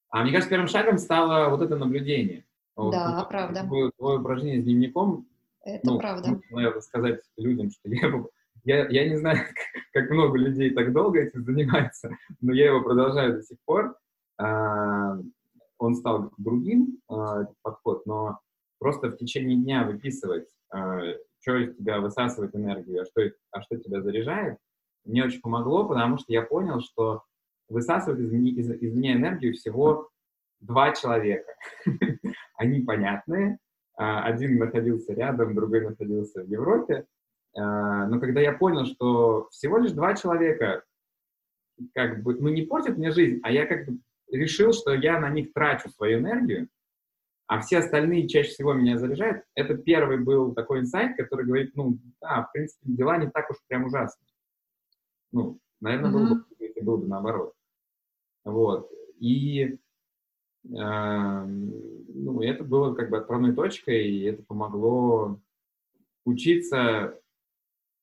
А 0.09 0.23
мне 0.23 0.31
кажется, 0.31 0.49
первым 0.49 0.67
шагом 0.67 0.97
стало 0.97 1.49
вот 1.49 1.61
это 1.61 1.75
наблюдение. 1.75 2.45
Да, 2.75 3.19
вот, 3.19 3.29
правда. 3.29 3.65
Твое 3.65 4.19
упражнение 4.19 4.61
с 4.61 4.63
дневником 4.63 5.27
это 5.63 5.87
ну, 5.87 5.97
правда. 5.97 6.41
Наверное, 6.51 6.81
сказать 6.81 7.21
людям, 7.37 7.71
что 7.71 7.89
я, 7.89 8.11
я, 8.65 8.87
я 8.89 9.09
не 9.09 9.15
знаю, 9.15 9.37
как 9.93 10.09
много 10.09 10.37
людей 10.37 10.71
так 10.71 10.91
долго 10.91 11.19
этим 11.19 11.43
занимается, 11.45 12.11
но 12.41 12.53
я 12.53 12.67
его 12.67 12.81
продолжаю 12.81 13.37
до 13.37 13.43
сих 13.43 13.57
пор. 13.65 13.95
А, 14.37 15.17
он 15.77 15.95
стал 15.95 16.31
другим, 16.37 16.99
а, 17.07 17.43
этот 17.43 17.55
подход, 17.61 18.05
но 18.05 18.39
просто 18.79 19.09
в 19.09 19.17
течение 19.17 19.55
дня 19.55 19.85
выписывать, 19.85 20.49
что 20.73 21.57
из 21.57 21.75
тебя 21.75 21.99
высасывает 21.99 22.55
энергию, 22.55 23.01
а 23.01 23.05
что, 23.05 23.21
а 23.51 23.61
что 23.61 23.77
тебя 23.77 24.01
заряжает, 24.01 24.57
мне 25.05 25.23
очень 25.23 25.41
помогло, 25.41 25.87
потому 25.87 26.17
что 26.17 26.31
я 26.31 26.41
понял, 26.41 26.79
что 26.79 27.23
высасывает 27.69 28.19
из, 28.19 28.33
из, 28.33 28.71
из 28.81 28.93
меня 28.93 29.13
энергию 29.13 29.53
всего 29.53 30.09
два 30.59 30.93
человека. 30.93 31.53
Они 32.57 32.81
понятные, 32.81 33.57
а, 33.95 34.23
один 34.23 34.57
находился 34.57 35.13
рядом, 35.13 35.55
другой 35.55 35.81
находился 35.81 36.43
в 36.43 36.47
Европе. 36.47 37.05
А, 37.55 38.07
но 38.07 38.19
когда 38.19 38.41
я 38.41 38.53
понял, 38.53 38.85
что 38.85 39.49
всего 39.51 39.77
лишь 39.77 39.91
два 39.91 40.15
человека 40.15 40.83
как 41.93 42.23
бы, 42.23 42.35
ну, 42.39 42.49
не 42.49 42.63
портят 42.63 42.97
мне 42.97 43.11
жизнь, 43.11 43.39
а 43.43 43.51
я 43.51 43.65
как 43.65 43.85
бы 43.85 43.99
решил, 44.31 44.73
что 44.73 44.93
я 44.93 45.19
на 45.19 45.29
них 45.29 45.53
трачу 45.53 45.89
свою 45.89 46.19
энергию, 46.19 46.69
а 47.53 47.61
все 47.61 47.77
остальные 47.77 48.27
чаще 48.27 48.49
всего 48.49 48.73
меня 48.73 48.97
заряжают. 48.97 49.43
Это 49.53 49.77
первый 49.77 50.17
был 50.17 50.55
такой 50.55 50.79
инсайт, 50.79 51.15
который 51.15 51.45
говорит, 51.45 51.75
ну, 51.75 51.99
да, 52.19 52.47
в 52.47 52.51
принципе, 52.51 52.81
дела 52.85 53.17
не 53.17 53.29
так 53.29 53.47
уж 53.51 53.57
прям 53.67 53.85
ужасны. 53.85 54.25
Ну, 55.31 55.59
наверное, 55.79 56.09
mm-hmm. 56.09 56.13
было 56.13 56.33
бы, 56.33 56.45
если 56.57 56.81
было 56.81 56.97
бы 56.97 57.07
наоборот. 57.07 57.53
Вот. 58.43 58.89
И 59.19 59.65
э, 59.65 59.77
ну, 60.65 62.41
это 62.41 62.63
было 62.63 62.95
как 62.95 63.11
бы 63.11 63.19
отправной 63.19 63.53
точкой, 63.53 64.03
и 64.03 64.23
это 64.23 64.41
помогло 64.41 65.39
учиться 66.25 67.19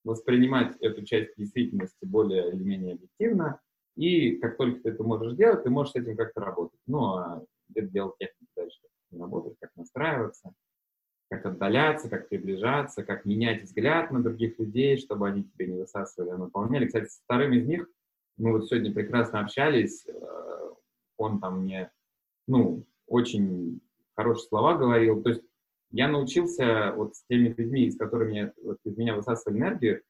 воспринимать 0.05 0.77
эту 0.77 1.05
часть 1.05 1.37
действительности 1.37 2.05
более 2.05 2.53
или 2.53 2.63
менее 2.63 2.95
объективно, 2.95 3.61
и 3.97 4.37
как 4.37 4.57
только 4.57 4.81
ты 4.81 4.91
это 4.91 5.03
можешь 5.03 5.35
делать, 5.35 5.65
ты 5.65 5.71
можешь 5.71 5.95
с 5.95 5.97
этим 5.97 6.17
как-то 6.17 6.41
работать. 6.41 6.79
Ну, 6.87 7.17
а 7.17 7.45
где 7.69 7.83
делать 7.83 8.15
технику 8.21 8.53
дальше, 8.55 8.79
работать, 9.19 9.57
как 9.61 9.71
настраиваться, 9.77 10.53
как 11.31 11.47
отдаляться, 11.47 12.09
как 12.09 12.29
приближаться, 12.29 13.05
как 13.05 13.25
менять 13.25 13.63
взгляд 13.63 14.11
на 14.11 14.23
других 14.23 14.59
людей, 14.59 14.97
чтобы 14.97 15.29
они 15.29 15.45
тебе 15.45 15.69
не 15.69 15.79
высасывали, 15.79 16.31
а 16.31 16.39
наполняли. 16.39 16.87
Кстати, 16.87 17.09
с 17.09 17.21
вторым 17.25 17.53
из 17.53 17.67
них 17.67 17.89
мы 18.37 18.53
вот 18.53 18.69
сегодня 18.69 18.93
прекрасно 18.93 19.41
общались, 19.41 20.07
э, 20.07 20.13
он 21.17 21.41
там 21.41 21.63
мне, 21.63 21.91
ну, 22.49 22.85
очень 23.07 23.81
хорошие 24.17 24.49
слова 24.49 24.77
говорил. 24.77 25.23
То 25.23 25.31
есть 25.31 25.43
я 25.91 26.09
научился 26.09 26.93
вот 26.97 27.17
с 27.17 27.25
теми 27.27 27.55
людьми, 27.57 27.91
с 27.91 27.97
которыми 27.97 28.53
вот, 28.63 28.79
из 28.85 28.97
меня 28.97 29.15
высасывали 29.15 29.59
энергию, 29.59 30.03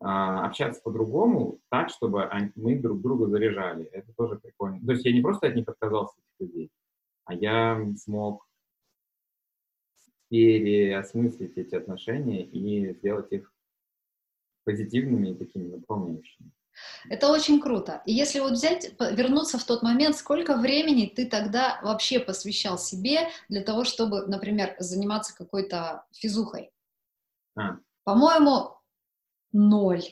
а, 0.00 0.46
общаться 0.46 0.80
по-другому, 0.82 1.60
так, 1.70 1.88
чтобы 1.88 2.28
мы 2.56 2.78
друг 2.78 3.00
друга 3.00 3.26
заряжали. 3.26 3.84
Это 3.86 4.12
тоже 4.16 4.36
прикольно. 4.36 4.80
То 4.84 4.92
есть 4.92 5.04
я 5.04 5.12
не 5.12 5.20
просто 5.20 5.46
от 5.46 5.54
них 5.54 5.68
отказался, 5.68 6.14
этих 6.18 6.48
людей, 6.48 6.70
а 7.24 7.34
я 7.34 7.84
смог 7.96 8.46
переосмыслить 10.28 11.56
эти 11.56 11.74
отношения 11.74 12.42
и 12.42 12.94
сделать 12.94 13.30
их 13.32 13.52
позитивными 14.64 15.30
и 15.30 15.34
такими 15.34 15.68
наполняющими. 15.70 16.50
Это 17.10 17.28
очень 17.28 17.60
круто. 17.60 18.02
И 18.06 18.12
если 18.12 18.40
вот 18.40 18.52
взять, 18.52 18.94
вернуться 18.98 19.58
в 19.58 19.64
тот 19.64 19.82
момент, 19.82 20.16
сколько 20.16 20.56
времени 20.56 21.06
ты 21.06 21.28
тогда 21.28 21.80
вообще 21.82 22.18
посвящал 22.18 22.78
себе 22.78 23.28
для 23.48 23.62
того, 23.62 23.84
чтобы, 23.84 24.26
например, 24.26 24.74
заниматься 24.78 25.36
какой-то 25.36 26.06
физухой? 26.12 26.70
А. 27.54 27.76
По-моему, 28.04 28.76
ноль 29.52 30.02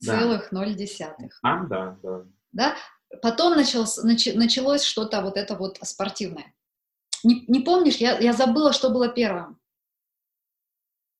да. 0.00 0.18
целых 0.18 0.50
ноль 0.50 0.74
десятых. 0.74 1.38
А, 1.42 1.64
да, 1.64 1.98
да. 2.02 2.24
Да? 2.52 2.74
Потом 3.22 3.56
началось, 3.56 4.02
нач, 4.02 4.32
началось 4.34 4.84
что-то 4.84 5.20
вот 5.22 5.36
это 5.36 5.56
вот 5.56 5.78
спортивное. 5.82 6.54
Не, 7.24 7.44
не 7.48 7.60
помнишь, 7.60 7.96
я, 7.96 8.18
я 8.18 8.32
забыла, 8.32 8.72
что 8.72 8.90
было 8.90 9.08
первым. 9.08 9.58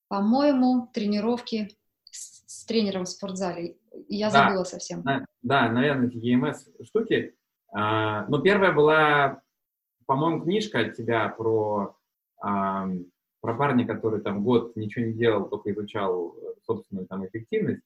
По-моему, 0.09 0.88
тренировки 0.92 1.76
с, 2.11 2.44
с 2.46 2.64
тренером 2.64 3.05
в 3.05 3.09
спортзале. 3.09 3.76
Я 4.09 4.31
да, 4.31 4.44
забыла 4.44 4.64
совсем. 4.64 5.03
Да, 5.03 5.24
да, 5.42 5.68
наверное, 5.68 6.09
эти 6.09 6.16
EMS 6.16 6.85
штуки. 6.85 7.35
А, 7.72 8.24
но 8.26 8.40
первая 8.40 8.72
была, 8.72 9.42
по-моему, 10.07 10.42
книжка 10.42 10.81
от 10.81 10.94
тебя 10.94 11.29
про, 11.29 11.96
а, 12.40 12.88
про 13.40 13.55
парня, 13.55 13.87
который 13.87 14.20
там 14.20 14.42
год 14.42 14.76
ничего 14.76 15.07
не 15.07 15.12
делал, 15.12 15.48
только 15.48 15.72
изучал 15.72 16.35
собственную 16.64 17.07
там 17.07 17.26
эффективность. 17.26 17.83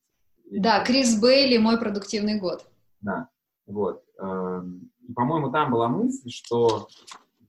Да, 0.50 0.84
Крис 0.84 1.20
Бейли 1.20 1.56
«Мой 1.56 1.78
продуктивный 1.78 2.38
год». 2.38 2.66
Да, 3.00 3.28
вот. 3.66 4.05
По-моему, 4.16 5.50
там 5.50 5.70
была 5.70 5.88
мысль, 5.88 6.31
что 6.31 6.88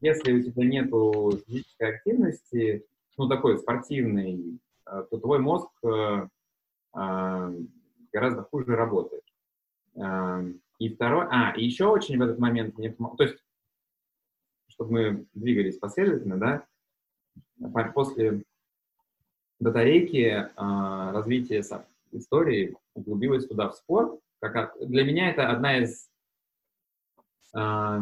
если 0.01 0.34
у 0.34 0.43
тебя 0.43 0.65
нету 0.65 1.39
физической 1.47 1.95
активности, 1.95 2.86
ну, 3.17 3.28
такой 3.28 3.58
спортивной, 3.58 4.60
э, 4.86 5.06
то 5.10 5.17
твой 5.17 5.39
мозг 5.39 5.69
э, 5.84 6.28
гораздо 6.93 8.43
хуже 8.43 8.75
работает. 8.75 9.23
И 10.78 10.89
второе, 10.89 11.28
а, 11.32 11.54
и 11.56 11.65
еще 11.65 11.86
очень 11.86 12.17
в 12.17 12.21
этот 12.21 12.38
момент 12.38 12.78
мне 12.78 12.91
то 12.91 13.23
есть, 13.23 13.38
чтобы 14.67 14.91
мы 14.91 15.25
двигались 15.34 15.78
последовательно, 15.78 16.38
да, 16.38 16.65
после 17.93 18.43
батарейки 19.60 20.49
развитие 20.58 21.63
истории 22.15 22.75
углубилось 22.93 23.47
туда 23.47 23.69
в 23.69 23.75
спорт, 23.75 24.19
как, 24.39 24.75
для 24.80 25.04
меня 25.04 25.30
это 25.30 25.49
одна 25.49 25.80
из... 25.80 26.10
Э, 27.56 27.99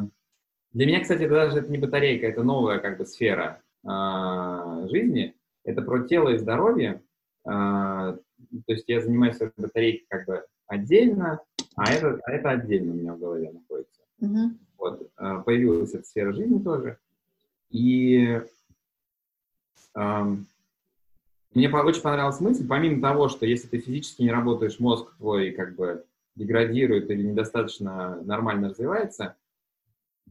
для 0.71 0.85
меня, 0.87 1.01
кстати, 1.01 1.23
это 1.23 1.33
даже 1.35 1.59
это 1.59 1.71
не 1.71 1.77
батарейка, 1.77 2.27
это 2.27 2.43
новая 2.43 2.79
как 2.79 2.97
бы 2.97 3.05
сфера 3.05 3.61
э, 3.83 4.87
жизни. 4.89 5.35
Это 5.63 5.81
про 5.81 6.03
тело 6.07 6.29
и 6.29 6.37
здоровье. 6.37 7.01
Э, 7.45 7.49
то 7.49 8.19
есть 8.67 8.85
я 8.87 9.01
занимаюсь 9.01 9.37
батарейкой 9.57 10.05
как 10.09 10.25
бы 10.25 10.45
отдельно, 10.67 11.39
а 11.75 11.91
это, 11.91 12.19
а 12.25 12.31
это 12.31 12.49
отдельно 12.49 12.93
у 12.93 12.95
меня 12.95 13.13
в 13.13 13.19
голове 13.19 13.51
находится. 13.51 14.01
Mm-hmm. 14.21 14.57
Вот, 14.77 15.11
э, 15.17 15.43
появилась 15.45 15.93
эта 15.93 16.03
сфера 16.03 16.33
жизни 16.33 16.61
тоже. 16.61 16.97
И 17.69 18.41
эм, 19.95 20.47
мне 21.53 21.69
очень 21.69 22.01
понравилась 22.01 22.39
мысль, 22.39 22.67
помимо 22.67 23.01
того, 23.01 23.29
что 23.29 23.45
если 23.45 23.67
ты 23.67 23.79
физически 23.79 24.23
не 24.23 24.31
работаешь, 24.31 24.79
мозг 24.79 25.15
твой 25.17 25.51
как 25.51 25.75
бы 25.75 26.05
деградирует 26.35 27.09
или 27.11 27.23
недостаточно 27.23 28.21
нормально 28.23 28.69
развивается. 28.69 29.35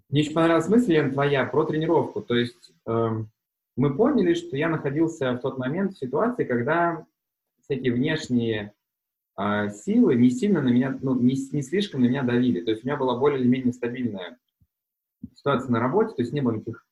Мне 0.09 0.23
очень 0.23 0.35
понравилась 0.35 0.69
мысль, 0.69 0.93
Лен, 0.93 1.13
твоя, 1.13 1.45
про 1.45 1.65
тренировку. 1.65 2.23
То 2.23 2.35
есть 2.35 2.73
эм, 2.87 3.31
мы 3.77 3.95
поняли, 3.95 4.35
что 4.35 4.57
я 4.57 4.69
находился 4.69 5.33
в 5.33 5.39
тот 5.39 5.59
момент 5.59 5.93
в 5.93 5.99
ситуации, 5.99 6.45
когда 6.45 7.07
всякие 7.63 7.93
внешние 7.93 8.75
э, 9.39 9.71
силы 9.71 10.17
не 10.17 10.31
сильно 10.31 10.61
на 10.61 10.69
меня, 10.69 10.99
ну, 11.01 11.15
не, 11.15 11.35
не 11.53 11.63
слишком 11.63 12.03
на 12.03 12.07
меня 12.07 12.23
давили. 12.23 12.61
То 12.61 12.73
есть 12.73 12.85
у 12.85 12.87
меня 12.87 12.97
была 12.97 13.17
более 13.17 13.41
или 13.41 13.49
менее 13.49 13.73
стабильная 13.73 14.39
ситуация 15.35 15.71
на 15.71 15.81
работе, 15.81 16.15
то 16.15 16.23
есть 16.23 16.33
не 16.33 16.41
было 16.41 16.53
никаких 16.53 16.85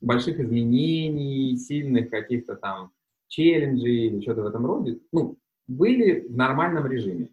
больших 0.00 0.40
изменений, 0.40 1.56
сильных 1.56 2.10
каких-то 2.10 2.56
там 2.56 2.92
челленджи 3.28 3.88
или 3.88 4.20
что-то 4.20 4.42
в 4.42 4.46
этом 4.46 4.66
роде, 4.66 5.00
ну, 5.12 5.36
были 5.66 6.26
в 6.28 6.36
нормальном 6.36 6.86
режиме. 6.86 7.30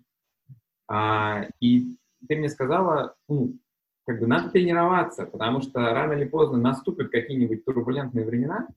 А, 0.87 1.47
и 1.59 1.97
ты 2.27 2.35
мне 2.35 2.49
сказала, 2.49 3.15
ну, 3.27 3.57
как 4.05 4.19
бы 4.19 4.27
надо 4.27 4.49
тренироваться, 4.49 5.25
потому 5.25 5.61
что 5.61 5.79
рано 5.79 6.13
или 6.13 6.25
поздно 6.25 6.57
наступят 6.57 7.09
какие-нибудь 7.09 7.63
турбулентные 7.63 8.25
времена, 8.25 8.67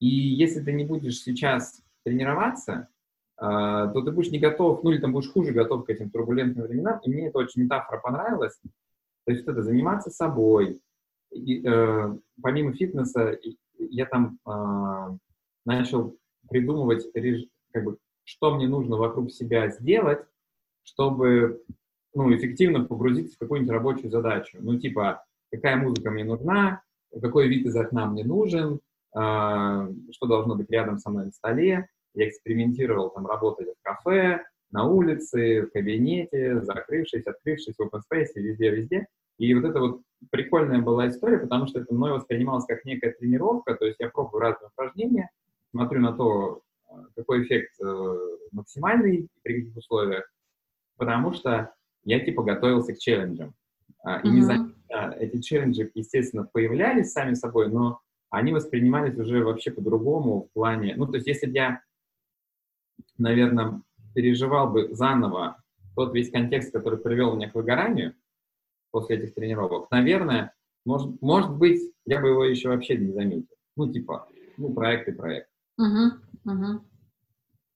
и 0.00 0.06
если 0.08 0.60
ты 0.60 0.72
не 0.72 0.84
будешь 0.84 1.20
сейчас 1.20 1.82
тренироваться, 2.04 2.88
а, 3.38 3.88
то 3.88 4.00
ты 4.02 4.10
будешь 4.12 4.30
не 4.30 4.38
готов, 4.38 4.82
ну 4.82 4.90
или 4.90 5.00
там 5.00 5.12
будешь 5.12 5.30
хуже 5.30 5.52
готов 5.52 5.84
к 5.84 5.90
этим 5.90 6.10
турбулентным 6.10 6.66
временам. 6.66 7.00
И 7.02 7.10
мне 7.10 7.28
это 7.28 7.38
очень 7.38 7.62
метафора 7.62 8.00
понравилась. 8.00 8.58
То 9.24 9.32
есть 9.32 9.46
это 9.46 9.62
заниматься 9.62 10.10
собой. 10.10 10.80
И, 11.32 11.66
э, 11.66 12.16
помимо 12.40 12.72
фитнеса, 12.72 13.38
я 13.78 14.06
там 14.06 14.38
э, 14.46 15.18
начал 15.64 16.16
придумывать, 16.48 17.04
как 17.72 17.84
бы, 17.84 17.98
что 18.24 18.54
мне 18.54 18.68
нужно 18.68 18.96
вокруг 18.96 19.30
себя 19.30 19.68
сделать, 19.68 20.20
чтобы 20.82 21.62
ну, 22.14 22.34
эффективно 22.34 22.84
погрузиться 22.84 23.36
в 23.36 23.38
какую-нибудь 23.38 23.72
рабочую 23.72 24.10
задачу. 24.10 24.58
Ну, 24.60 24.78
типа, 24.78 25.24
какая 25.50 25.76
музыка 25.76 26.10
мне 26.10 26.24
нужна, 26.24 26.82
какой 27.20 27.48
вид 27.48 27.66
из 27.66 27.76
окна 27.76 28.06
мне 28.06 28.24
нужен, 28.24 28.80
э, 29.14 29.92
что 30.12 30.26
должно 30.26 30.56
быть 30.56 30.70
рядом 30.70 30.98
со 30.98 31.10
мной 31.10 31.26
на 31.26 31.32
столе. 31.32 31.88
Я 32.14 32.28
экспериментировал, 32.28 33.10
там, 33.10 33.26
работая 33.26 33.66
в 33.66 33.82
кафе, 33.82 34.42
на 34.70 34.84
улице, 34.84 35.62
в 35.62 35.70
кабинете, 35.70 36.62
закрывшись, 36.62 37.26
открывшись 37.26 37.76
в 37.76 37.82
open 37.82 38.00
space, 38.10 38.28
везде-везде. 38.34 39.06
И 39.38 39.54
вот 39.54 39.68
это 39.68 39.80
вот 39.80 40.00
прикольная 40.30 40.80
была 40.80 41.08
история, 41.08 41.38
потому 41.38 41.66
что 41.66 41.80
это 41.80 41.94
мной 41.94 42.12
воспринималось 42.12 42.64
как 42.64 42.84
некая 42.84 43.12
тренировка, 43.12 43.74
то 43.74 43.84
есть 43.84 44.00
я 44.00 44.08
пробую 44.08 44.40
разные 44.40 44.68
упражнения, 44.68 45.30
смотрю 45.76 46.00
на 46.00 46.12
то, 46.12 46.62
какой 47.14 47.44
эффект 47.44 47.78
э, 47.82 48.16
максимальный 48.52 49.28
при 49.42 49.60
каких 49.60 49.76
условиях, 49.76 50.24
потому 50.96 51.32
что 51.32 51.74
я 52.04 52.20
типа 52.24 52.42
готовился 52.42 52.94
к 52.94 52.98
челленджам. 52.98 53.54
Mm-hmm. 54.06 54.22
И 54.24 54.28
незаметно 54.28 55.16
эти 55.18 55.40
челленджи, 55.40 55.90
естественно, 55.94 56.48
появлялись 56.50 57.12
сами 57.12 57.34
собой, 57.34 57.68
но 57.68 58.00
они 58.30 58.52
воспринимались 58.52 59.18
уже 59.18 59.44
вообще 59.44 59.70
по-другому 59.70 60.44
в 60.44 60.52
плане... 60.52 60.94
Ну, 60.96 61.06
то 61.06 61.16
есть 61.16 61.26
если 61.26 61.46
бы 61.46 61.52
я, 61.52 61.80
наверное, 63.18 63.82
переживал 64.14 64.70
бы 64.70 64.94
заново 64.94 65.62
тот 65.94 66.14
весь 66.14 66.30
контекст, 66.30 66.72
который 66.72 66.98
привел 66.98 67.36
меня 67.36 67.50
к 67.50 67.54
выгоранию 67.54 68.14
после 68.90 69.16
этих 69.16 69.34
тренировок, 69.34 69.90
наверное, 69.90 70.54
может, 70.84 71.20
может 71.20 71.54
быть, 71.56 71.82
я 72.06 72.20
бы 72.20 72.28
его 72.28 72.44
еще 72.44 72.68
вообще 72.68 72.96
не 72.96 73.12
заметил. 73.12 73.54
Ну, 73.76 73.92
типа, 73.92 74.28
ну, 74.56 74.72
проект 74.72 75.08
и 75.08 75.12
проект. 75.12 75.48
Угу, 75.78 76.12
угу. 76.44 76.84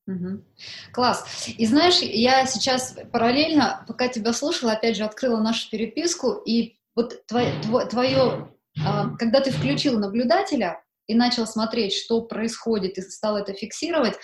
Угу. 0.07 0.45
Класс. 0.93 1.49
И 1.57 1.67
знаешь, 1.67 2.01
я 2.01 2.47
сейчас 2.47 2.97
параллельно, 3.13 3.85
пока 3.87 4.09
тебя 4.09 4.33
слушала, 4.33 4.73
опять 4.73 4.97
же 4.97 5.05
открыла 5.05 5.41
нашу 5.41 5.71
переписку, 5.71 6.33
и 6.33 6.79
вот 6.97 7.25
твое, 7.27 7.53
твое 7.89 8.51
а, 8.85 9.17
когда 9.17 9.41
ты 9.41 9.51
включил 9.51 9.99
наблюдателя 9.99 10.83
и 11.07 11.15
начал 11.15 11.47
смотреть, 11.47 11.93
что 11.93 12.23
происходит, 12.23 12.99
и 12.99 13.03
стал 13.03 13.37
это 13.37 13.53
фиксировать, 13.53 14.17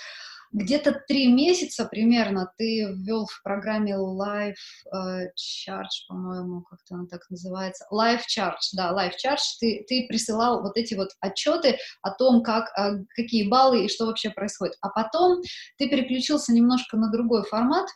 где-то 0.52 1.02
три 1.06 1.32
месяца 1.32 1.84
примерно 1.84 2.52
ты 2.56 2.86
ввел 2.92 3.26
в 3.26 3.42
программе 3.42 3.94
Live 3.94 4.54
uh, 4.94 5.26
Charge, 5.36 6.06
по-моему, 6.08 6.62
как-то 6.62 6.94
она 6.94 7.06
так 7.06 7.28
называется. 7.30 7.86
Live 7.92 8.22
Charge, 8.28 8.74
да, 8.74 8.92
Live 8.92 9.14
Charge. 9.24 9.40
Ты, 9.60 9.84
ты 9.88 10.06
присылал 10.08 10.62
вот 10.62 10.76
эти 10.76 10.94
вот 10.94 11.10
отчеты 11.20 11.78
о 12.02 12.10
том, 12.10 12.42
как, 12.42 12.70
uh, 12.78 13.04
какие 13.14 13.48
баллы 13.48 13.84
и 13.84 13.88
что 13.88 14.06
вообще 14.06 14.30
происходит. 14.30 14.76
А 14.80 14.88
потом 14.88 15.42
ты 15.78 15.88
переключился 15.88 16.52
немножко 16.52 16.96
на 16.96 17.10
другой 17.10 17.44
формат, 17.44 17.86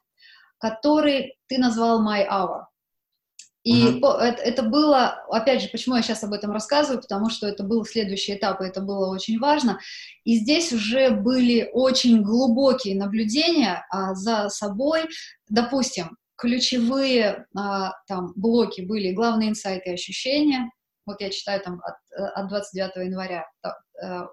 который 0.58 1.36
ты 1.48 1.58
назвал 1.58 2.06
My 2.06 2.26
Hour. 2.28 2.69
И 3.62 3.84
uh-huh. 3.84 4.18
это, 4.20 4.42
это 4.42 4.62
было, 4.62 5.22
опять 5.28 5.60
же, 5.60 5.68
почему 5.68 5.96
я 5.96 6.02
сейчас 6.02 6.24
об 6.24 6.32
этом 6.32 6.50
рассказываю, 6.50 7.02
потому 7.02 7.28
что 7.28 7.46
это 7.46 7.62
был 7.62 7.84
следующий 7.84 8.34
этап, 8.34 8.62
и 8.62 8.66
это 8.66 8.80
было 8.80 9.12
очень 9.12 9.38
важно. 9.38 9.78
И 10.24 10.38
здесь 10.38 10.72
уже 10.72 11.10
были 11.10 11.68
очень 11.72 12.22
глубокие 12.22 12.96
наблюдения 12.96 13.84
а, 13.90 14.14
за 14.14 14.48
собой. 14.48 15.08
Допустим, 15.48 16.16
ключевые 16.36 17.46
а, 17.54 17.92
там 18.06 18.32
блоки 18.34 18.80
были 18.80 19.12
главные 19.12 19.50
инсайты 19.50 19.90
и 19.90 19.94
ощущения, 19.94 20.70
вот 21.06 21.20
я 21.20 21.30
читаю 21.30 21.60
там 21.62 21.80
от, 21.82 21.94
э, 22.16 22.22
от 22.22 22.48
29 22.48 23.06
января 23.06 23.46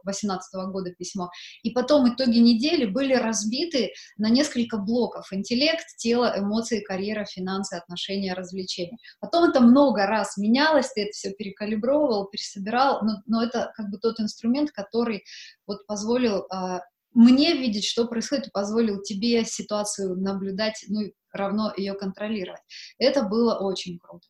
2018 0.04 0.54
э, 0.54 0.72
года 0.72 0.92
письмо. 0.92 1.30
И 1.64 1.72
потом 1.72 2.14
итоги 2.14 2.40
недели 2.40 2.86
были 2.86 3.14
разбиты 3.14 3.92
на 4.18 4.30
несколько 4.30 4.78
блоков. 4.78 5.32
Интеллект, 5.32 5.86
тело, 5.98 6.34
эмоции, 6.38 6.82
карьера, 6.82 7.26
финансы, 7.26 7.74
отношения, 7.74 8.34
развлечения. 8.34 8.98
Потом 9.20 9.50
это 9.50 9.60
много 9.60 10.06
раз 10.06 10.38
менялось, 10.38 10.92
ты 10.94 11.04
это 11.04 11.12
все 11.12 11.32
перекалибровывал, 11.34 12.26
пересобирал, 12.26 13.02
но, 13.04 13.22
но 13.26 13.44
это 13.44 13.72
как 13.76 13.90
бы 13.90 13.98
тот 13.98 14.20
инструмент, 14.20 14.72
который 14.72 15.24
вот 15.66 15.86
позволил 15.88 16.48
э, 16.52 16.80
мне 17.14 17.54
видеть, 17.54 17.86
что 17.86 18.08
происходит, 18.08 18.48
и 18.48 18.52
позволил 18.52 19.02
тебе 19.02 19.44
ситуацию 19.44 20.16
наблюдать, 20.16 20.86
ну, 20.88 21.02
равно 21.32 21.74
ее 21.76 21.94
контролировать. 21.94 22.62
Это 23.00 23.24
было 23.24 23.56
очень 23.56 23.98
круто. 24.00 24.28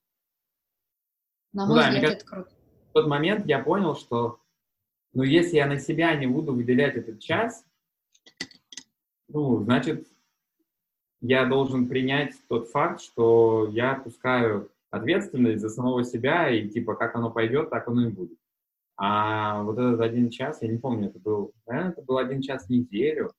На 1.57 1.65
ну 1.65 1.73
мой 1.73 1.85
ну, 1.85 1.89
взгляд, 1.89 2.11
да, 2.11 2.17
это 2.17 2.25
круто. 2.25 2.49
В 2.91 2.93
тот 2.93 3.07
момент 3.07 3.47
я 3.47 3.57
понял, 3.57 3.95
что 3.95 4.39
ну, 5.13 5.23
если 5.23 5.55
я 5.55 5.65
на 5.65 5.79
себя 5.79 6.13
не 6.13 6.27
буду 6.27 6.53
выделять 6.53 6.95
этот 6.95 7.19
час, 7.19 7.65
ну, 9.27 9.63
значит, 9.63 10.05
я 11.19 11.47
должен 11.47 11.87
принять 11.87 12.35
тот 12.47 12.69
факт, 12.69 13.01
что 13.01 13.67
я 13.71 13.93
отпускаю 13.93 14.69
ответственность 14.91 15.61
за 15.61 15.69
самого 15.69 16.03
себя, 16.03 16.47
и 16.47 16.69
типа, 16.69 16.93
как 16.93 17.15
оно 17.15 17.31
пойдет, 17.31 17.71
так 17.71 17.87
оно 17.87 18.05
и 18.05 18.11
будет. 18.11 18.37
А 18.95 19.63
вот 19.63 19.79
этот 19.79 19.99
один 19.99 20.29
час, 20.29 20.61
я 20.61 20.67
не 20.67 20.77
помню, 20.77 21.09
это 21.09 21.17
был, 21.17 21.53
наверное, 21.65 21.91
это 21.93 22.03
был 22.03 22.19
один 22.19 22.43
час 22.43 22.67
в 22.67 22.69
неделю 22.69 23.31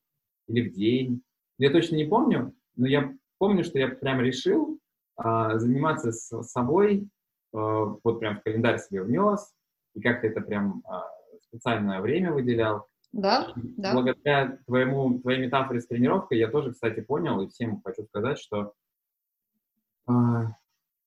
или 0.49 0.69
в 0.69 0.73
день. 0.73 1.23
Я 1.57 1.71
точно 1.71 1.95
не 1.95 2.05
помню, 2.05 2.53
но 2.75 2.89
я 2.89 3.15
помню, 3.39 3.63
что 3.63 3.79
я 3.79 3.87
прям 3.87 4.21
решил 4.21 4.81
а, 5.15 5.57
заниматься 5.61 6.11
с 6.11 6.43
собой 6.49 7.09
вот 7.53 8.21
прям 8.21 8.39
в 8.39 8.43
календарь 8.43 8.79
себе 8.79 9.03
внес, 9.03 9.55
и 9.95 10.01
как-то 10.01 10.27
это 10.27 10.41
прям 10.41 10.83
а, 10.87 11.05
специальное 11.43 12.01
время 12.01 12.33
выделял. 12.33 12.87
Да, 13.13 13.53
да. 13.55 13.95
Благодаря 13.95 14.59
твоему, 14.67 15.19
твоей 15.21 15.41
метафоре 15.41 15.81
с 15.81 15.87
тренировкой 15.87 16.39
я 16.39 16.49
тоже, 16.49 16.73
кстати, 16.73 17.01
понял, 17.01 17.41
и 17.41 17.49
всем 17.49 17.81
хочу 17.83 18.05
сказать, 18.05 18.39
что, 18.39 18.75
а, 20.07 20.53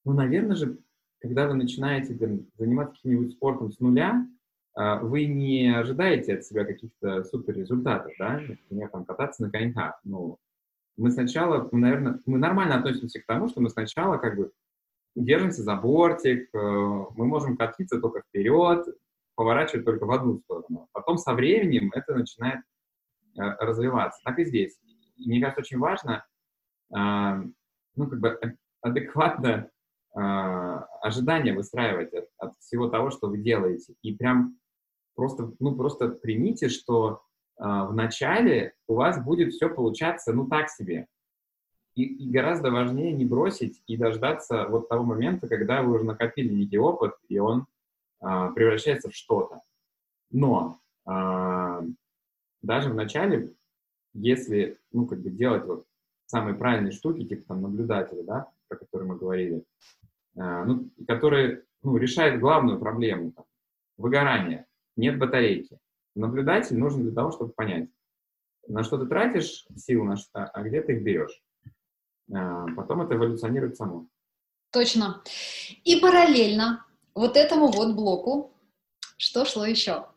ну, 0.03 0.13
наверное 0.13 0.55
же, 0.55 0.79
когда 1.19 1.47
вы 1.47 1.53
начинаете 1.53 2.15
там, 2.15 2.47
заниматься 2.57 2.95
каким-нибудь 2.95 3.33
спортом 3.33 3.71
с 3.71 3.79
нуля, 3.79 4.25
а, 4.73 4.99
вы 4.99 5.25
не 5.25 5.69
ожидаете 5.75 6.35
от 6.35 6.43
себя 6.43 6.65
каких-то 6.65 7.23
супер 7.23 7.55
результатов, 7.55 8.11
да, 8.17 8.39
например, 8.39 8.89
там, 8.89 9.05
кататься 9.05 9.43
на 9.43 9.51
коньках. 9.51 9.99
Ну, 10.03 10.39
мы 10.97 11.11
сначала, 11.11 11.69
мы, 11.71 11.79
наверное, 11.79 12.19
мы 12.25 12.39
нормально 12.39 12.77
относимся 12.77 13.21
к 13.21 13.25
тому, 13.25 13.47
что 13.47 13.61
мы 13.61 13.69
сначала 13.69 14.17
как 14.17 14.35
бы 14.35 14.51
держимся 15.15 15.63
за 15.63 15.75
бортик, 15.75 16.49
э, 16.53 16.57
мы 16.57 17.25
можем 17.25 17.57
катиться 17.57 17.99
только 17.99 18.21
вперед, 18.21 18.85
поворачивать 19.35 19.85
только 19.85 20.05
в 20.05 20.11
одну 20.11 20.39
сторону. 20.39 20.87
Потом 20.91 21.17
со 21.17 21.33
временем 21.33 21.91
это 21.93 22.15
начинает 22.15 22.59
э, 23.37 23.41
развиваться. 23.59 24.21
Так 24.23 24.39
и 24.39 24.45
здесь. 24.45 24.79
Мне 25.17 25.41
кажется, 25.41 25.61
очень 25.61 25.79
важно, 25.79 26.25
э, 26.95 26.97
ну, 27.95 28.09
как 28.09 28.19
бы 28.19 28.57
адекватно 28.81 29.69
ожидания 30.13 31.53
выстраивать 31.53 32.13
от, 32.13 32.25
от 32.37 32.53
всего 32.59 32.89
того, 32.89 33.11
что 33.11 33.29
вы 33.29 33.37
делаете. 33.37 33.93
И 34.01 34.13
прям 34.13 34.57
просто, 35.15 35.53
ну, 35.59 35.73
просто 35.77 36.09
примите, 36.09 36.67
что 36.67 37.21
в 37.55 37.93
начале 37.93 38.73
у 38.87 38.95
вас 38.95 39.23
будет 39.23 39.53
все 39.53 39.69
получаться, 39.69 40.33
ну, 40.33 40.49
так 40.49 40.69
себе. 40.69 41.07
И, 41.95 42.03
и 42.03 42.29
гораздо 42.29 42.71
важнее 42.71 43.11
не 43.11 43.25
бросить 43.25 43.81
и 43.85 43.97
дождаться 43.97 44.65
вот 44.67 44.87
того 44.87 45.03
момента, 45.03 45.47
когда 45.47 45.81
вы 45.81 45.95
уже 45.95 46.05
накопили 46.05 46.53
некий 46.53 46.77
опыт, 46.77 47.13
и 47.27 47.37
он 47.37 47.67
э, 48.21 48.49
превращается 48.55 49.09
в 49.09 49.15
что-то. 49.15 49.61
Но 50.31 50.79
э, 51.05 51.81
даже 52.61 52.89
в 52.89 52.95
начале, 52.95 53.53
если, 54.13 54.79
ну, 54.91 55.05
как 55.05 55.19
бы 55.19 55.29
делать 55.29 55.65
вот 55.65 55.85
самые 56.27 56.55
правильные 56.55 56.93
штуки, 56.93 57.25
типа 57.25 57.43
там 57.47 57.61
наблюдатели, 57.61 58.21
да, 58.21 58.49
про 58.69 58.77
которые 58.77 59.09
мы 59.09 59.17
говорили, 59.17 59.65
э, 60.35 60.63
ну, 60.63 60.89
которые, 61.05 61.65
ну, 61.83 61.97
решают 61.97 62.39
главную 62.39 62.79
проблему, 62.79 63.33
там, 63.33 63.45
выгорание, 63.97 64.65
нет 64.95 65.19
батарейки. 65.19 65.77
Наблюдатель 66.15 66.77
нужен 66.77 67.03
для 67.03 67.11
того, 67.11 67.31
чтобы 67.31 67.51
понять, 67.51 67.89
на 68.67 68.83
что 68.83 68.97
ты 68.97 69.07
тратишь 69.07 69.65
силы, 69.75 70.05
на 70.05 70.15
что, 70.17 70.45
а 70.45 70.61
где 70.63 70.81
ты 70.81 70.93
их 70.93 71.03
берешь. 71.03 71.41
Э, 72.33 72.65
потом 72.75 73.01
это 73.01 73.15
эволюционирует 73.15 73.77
само. 73.77 74.07
Точно. 74.71 75.21
И 75.83 75.99
параллельно 75.99 76.85
вот 77.13 77.35
этому 77.35 77.67
вот 77.67 77.93
блоку 77.95 78.51
что 79.21 79.45
шло 79.45 79.65
еще? 79.67 80.07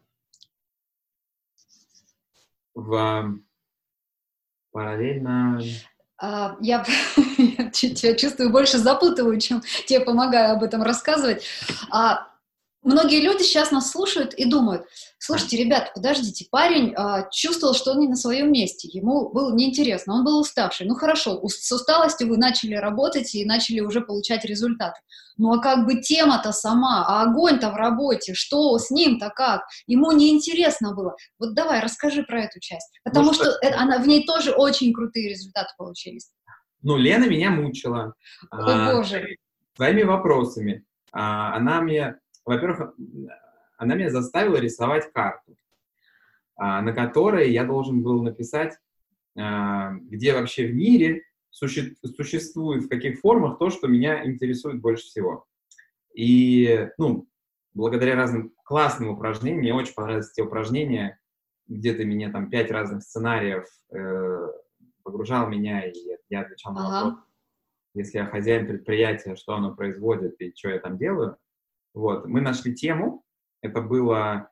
В 2.75 3.39
параллельно... 4.73 5.61
А, 6.17 6.57
я, 6.61 6.87
я 7.75 8.15
чувствую, 8.17 8.51
больше 8.51 8.79
запутываю, 8.79 9.39
чем 9.41 9.61
тебе 9.87 10.01
помогаю 10.01 10.55
об 10.55 10.63
этом 10.63 10.83
рассказывать. 10.83 11.45
А, 11.91 12.34
многие 12.85 13.21
люди 13.21 13.43
сейчас 13.43 13.71
нас 13.71 13.91
слушают 13.91 14.35
и 14.35 14.45
думают, 14.45 14.87
слушайте, 15.19 15.57
ребят, 15.57 15.93
подождите, 15.95 16.47
парень 16.51 16.95
а, 16.95 17.29
чувствовал, 17.31 17.75
что 17.75 17.93
он 17.93 18.01
не 18.01 18.09
на 18.09 18.17
своем 18.17 18.53
месте, 18.53 18.89
ему 18.93 19.31
было 19.31 19.55
неинтересно, 19.55 20.15
он 20.15 20.25
был 20.25 20.39
уставший. 20.39 20.87
Ну 20.87 20.95
хорошо, 20.95 21.41
с 21.49 21.73
усталостью 21.73 22.29
вы 22.29 22.37
начали 22.37 22.75
работать 22.75 23.35
и 23.35 23.45
начали 23.45 23.81
уже 23.81 24.01
получать 24.01 24.45
результаты. 24.45 25.01
Ну 25.37 25.53
а 25.53 25.61
как 25.61 25.87
бы 25.87 26.01
тема-то 26.01 26.53
сама, 26.53 27.05
а 27.07 27.23
огонь-то 27.23 27.71
в 27.71 27.77
работе, 27.77 28.35
что 28.35 28.79
с 28.79 28.91
ним-то 28.91 29.31
как? 29.31 29.63
Ему 29.87 30.13
неинтересно 30.13 30.95
было. 30.95 31.17
Вот 31.39 31.55
давай, 31.55 31.81
расскажи 31.81 32.23
про 32.23 32.43
эту 32.43 32.61
часть, 32.61 33.01
потому 33.03 33.27
ну, 33.27 33.33
что, 33.33 33.45
что 33.45 33.59
это, 33.63 33.81
она, 33.81 33.99
в 33.99 34.07
ней 34.07 34.25
тоже 34.25 34.53
очень 34.53 34.93
крутые 34.93 35.31
результаты 35.31 35.73
получились. 35.79 36.31
Ну, 36.83 36.99
Лена 36.99 37.25
меня 37.25 37.51
мучила. 37.51 38.13
О, 38.51 38.57
а, 38.59 38.95
боже. 38.95 39.37
Своими 39.75 40.03
вопросами. 40.03 40.85
А, 41.13 41.57
она 41.57 41.81
мне 41.81 42.17
во-первых, 42.45 42.95
она 43.77 43.95
меня 43.95 44.11
заставила 44.11 44.57
рисовать 44.57 45.13
карту, 45.13 45.57
а, 46.57 46.83
на 46.83 46.93
которой 46.93 47.51
я 47.51 47.65
должен 47.65 48.03
был 48.03 48.23
написать, 48.23 48.79
а, 49.37 49.93
где 49.95 50.33
вообще 50.33 50.67
в 50.67 50.75
мире 50.75 51.23
существует, 51.51 52.85
в 52.85 52.89
каких 52.89 53.21
формах 53.21 53.59
то, 53.59 53.71
что 53.71 53.87
меня 53.87 54.25
интересует 54.27 54.81
больше 54.81 55.05
всего. 55.05 55.47
И, 56.15 56.89
ну, 56.99 57.29
благодаря 57.75 58.17
разным 58.17 58.53
классным 58.65 59.11
упражнениям, 59.11 59.61
мне 59.61 59.75
очень 59.75 59.95
понравились 59.95 60.33
те 60.33 60.43
упражнения, 60.43 61.19
где 61.67 61.93
ты 61.93 62.05
меня 62.05 62.31
там 62.31 62.51
пять 62.51 62.71
разных 62.71 63.03
сценариев 63.03 63.67
э, 63.93 64.49
погружал 65.03 65.49
меня, 65.49 65.89
и 65.89 65.95
я 66.29 66.41
отвечал 66.41 66.73
на 66.73 66.87
ага. 66.87 67.05
вопрос, 67.07 67.25
если 67.95 68.19
я 68.19 68.27
хозяин 68.27 68.67
предприятия, 68.67 69.37
что 69.37 69.55
оно 69.55 69.75
производит 69.75 70.41
и 70.41 70.53
что 70.57 70.71
я 70.71 70.79
там 70.79 70.99
делаю. 70.99 71.37
Вот, 71.95 72.27
мы 72.27 72.41
нашли 72.41 72.75
тему, 72.75 73.23
это 73.63 73.81
было, 73.81 74.51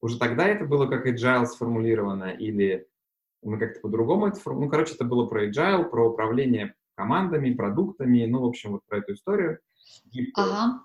уже 0.00 0.18
тогда 0.18 0.46
это 0.46 0.66
было 0.66 0.86
как 0.86 1.06
agile 1.06 1.46
сформулировано, 1.46 2.30
или 2.30 2.86
мы 3.42 3.58
как-то 3.58 3.80
по-другому 3.80 4.26
это, 4.26 4.38
ну, 4.46 4.68
короче, 4.68 4.94
это 4.94 5.04
было 5.04 5.26
про 5.26 5.48
agile, 5.48 5.84
про 5.84 6.10
управление 6.10 6.74
командами, 6.94 7.54
продуктами, 7.54 8.26
ну, 8.26 8.42
в 8.42 8.46
общем, 8.46 8.72
вот 8.72 8.82
про 8.86 8.98
эту 8.98 9.14
историю. 9.14 9.58
Ага. 10.34 10.80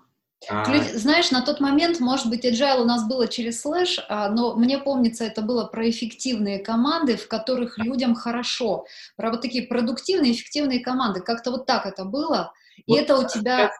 А... 0.48 0.64
Знаешь, 0.94 1.30
на 1.30 1.42
тот 1.42 1.60
момент, 1.60 2.00
может 2.00 2.28
быть, 2.30 2.46
agile 2.46 2.80
у 2.80 2.84
нас 2.84 3.06
было 3.06 3.28
через 3.28 3.60
слэш, 3.60 4.00
а, 4.08 4.30
но 4.30 4.56
мне 4.56 4.78
помнится, 4.78 5.24
это 5.24 5.42
было 5.42 5.66
про 5.66 5.88
эффективные 5.88 6.60
команды, 6.60 7.16
в 7.16 7.28
которых 7.28 7.76
людям 7.78 8.14
хорошо, 8.14 8.86
про 9.16 9.30
вот 9.30 9.42
такие 9.42 9.66
продуктивные, 9.66 10.32
эффективные 10.32 10.80
команды. 10.80 11.20
Как-то 11.20 11.50
вот 11.50 11.66
так 11.66 11.84
это 11.84 12.06
было. 12.06 12.52
И 12.86 12.92
вот 12.92 13.00
это 13.00 13.18
у 13.18 13.28
тебя 13.28 13.70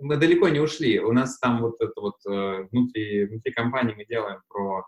мы 0.00 0.16
далеко 0.16 0.48
не 0.48 0.60
ушли. 0.60 1.00
У 1.00 1.12
нас 1.12 1.38
там 1.38 1.60
вот 1.60 1.76
это 1.80 2.00
вот 2.00 2.16
э, 2.26 2.66
внутри, 2.70 3.26
внутри 3.26 3.52
компании 3.52 3.94
мы 3.94 4.04
делаем 4.04 4.40
про 4.48 4.84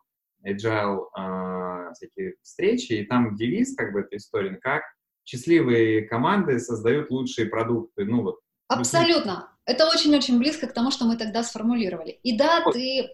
agile 0.46 1.06
э, 1.18 1.92
всякие 1.94 2.34
встречи, 2.42 2.92
и 2.92 3.06
там 3.06 3.34
девиз 3.34 3.74
как 3.76 3.92
бы 3.92 4.00
этой 4.00 4.18
истории, 4.18 4.56
как 4.56 4.82
счастливые 5.24 6.02
команды 6.02 6.58
создают 6.58 7.10
лучшие 7.10 7.46
продукты. 7.46 8.04
Ну 8.04 8.22
вот. 8.22 8.40
Абсолютно. 8.68 9.50
Это 9.66 9.88
очень-очень 9.88 10.38
близко 10.38 10.66
к 10.66 10.72
тому, 10.72 10.90
что 10.90 11.04
мы 11.04 11.16
тогда 11.16 11.42
сформулировали. 11.42 12.18
И 12.22 12.36
да, 12.36 12.62
вот. 12.64 12.74
ты 12.74 13.08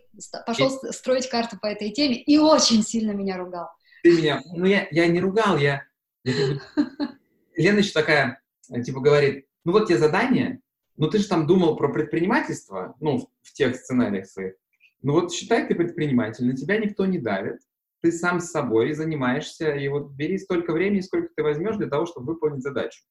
пошел 0.46 0.68
и... 0.68 0.92
строить 0.92 1.28
карту 1.28 1.58
по 1.60 1.66
этой 1.66 1.90
теме 1.90 2.16
и 2.16 2.38
очень 2.38 2.82
сильно 2.82 3.12
меня 3.12 3.36
ругал. 3.36 3.68
Ты 4.02 4.12
меня, 4.16 4.42
ну 4.54 4.64
я, 4.64 4.86
я 4.90 5.06
не 5.08 5.20
ругал, 5.20 5.58
я... 5.58 5.84
я 6.24 6.34
Лена 7.56 7.78
еще 7.78 7.92
такая, 7.92 8.40
типа 8.84 9.00
говорит, 9.00 9.46
ну 9.64 9.72
вот 9.72 9.88
тебе 9.88 9.98
задание, 9.98 10.60
ну 10.96 11.08
ты 11.08 11.18
же 11.18 11.28
там 11.28 11.46
думал 11.46 11.76
про 11.76 11.92
предпринимательство, 11.92 12.96
ну, 13.00 13.28
в, 13.42 13.52
тех 13.52 13.76
сценариях 13.76 14.26
своих. 14.26 14.54
Ну 15.02 15.12
вот 15.12 15.32
считай, 15.32 15.66
ты 15.66 15.74
предприниматель, 15.74 16.46
на 16.46 16.56
тебя 16.56 16.78
никто 16.78 17.06
не 17.06 17.18
давит, 17.18 17.60
ты 18.00 18.12
сам 18.12 18.40
с 18.40 18.50
собой 18.50 18.92
занимаешься, 18.92 19.74
и 19.74 19.88
вот 19.88 20.12
бери 20.12 20.38
столько 20.38 20.72
времени, 20.72 21.00
сколько 21.00 21.28
ты 21.34 21.42
возьмешь 21.42 21.76
для 21.76 21.88
того, 21.88 22.06
чтобы 22.06 22.34
выполнить 22.34 22.62
задачу. 22.62 23.04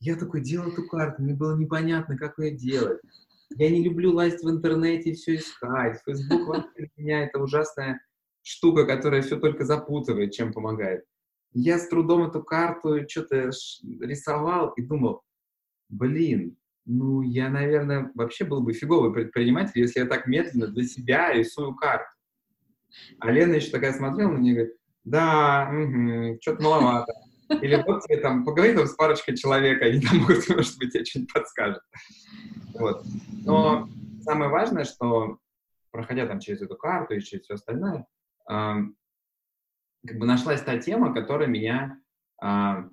Я 0.00 0.16
такой 0.16 0.42
делал 0.42 0.70
эту 0.70 0.86
карту, 0.86 1.22
мне 1.22 1.34
было 1.34 1.56
непонятно, 1.56 2.16
как 2.16 2.38
ее 2.38 2.50
делать. 2.50 3.00
Я 3.56 3.70
не 3.70 3.82
люблю 3.84 4.12
лазить 4.12 4.42
в 4.42 4.50
интернете 4.50 5.10
и 5.10 5.14
все 5.14 5.36
искать. 5.36 6.00
Facebook 6.04 6.74
для 6.76 6.88
меня 6.96 7.24
это 7.24 7.38
ужасная 7.38 8.00
штука, 8.42 8.84
которая 8.84 9.22
все 9.22 9.38
только 9.38 9.64
запутывает, 9.64 10.32
чем 10.32 10.52
помогает. 10.52 11.04
Я 11.52 11.78
с 11.78 11.88
трудом 11.88 12.28
эту 12.28 12.42
карту 12.42 13.08
что-то 13.08 13.50
рисовал 14.00 14.70
и 14.72 14.82
думал, 14.82 15.22
блин, 15.88 16.56
ну, 16.86 17.22
я, 17.22 17.48
наверное, 17.48 18.10
вообще 18.14 18.44
был 18.44 18.60
бы 18.60 18.72
фиговый 18.72 19.12
предприниматель, 19.12 19.80
если 19.80 20.00
я 20.00 20.06
так 20.06 20.26
медленно 20.26 20.66
для 20.66 20.84
себя 20.84 21.32
рисую 21.32 21.74
карту. 21.74 22.06
А 23.18 23.30
Лена 23.30 23.54
еще 23.54 23.70
такая 23.70 23.92
смотрела 23.92 24.30
на 24.30 24.38
меня 24.38 24.52
и 24.52 24.54
говорит, 24.54 24.76
да, 25.04 25.70
угу, 25.70 26.38
что-то 26.40 26.62
маловато. 26.62 27.12
Или 27.60 27.82
вот 27.86 28.02
тебе 28.02 28.18
там, 28.18 28.44
поговори 28.44 28.74
там 28.74 28.86
с 28.86 28.94
парочкой 28.94 29.36
человек, 29.36 29.82
они 29.82 30.00
там 30.00 30.18
могут, 30.18 30.48
может 30.48 30.78
быть, 30.78 30.92
тебе 30.92 31.04
что-нибудь 31.04 31.32
подскажут. 31.32 31.82
Вот. 32.74 33.04
Но 33.44 33.88
самое 34.22 34.50
важное, 34.50 34.84
что, 34.84 35.38
проходя 35.90 36.26
там 36.26 36.40
через 36.40 36.62
эту 36.62 36.76
карту 36.76 37.14
и 37.14 37.20
через 37.20 37.44
все 37.44 37.54
остальное, 37.54 38.06
э, 38.50 38.74
как 40.06 40.18
бы 40.18 40.26
нашлась 40.26 40.62
та 40.62 40.78
тема, 40.78 41.14
которая 41.14 41.48
меня 41.48 41.98
э, 42.42 42.88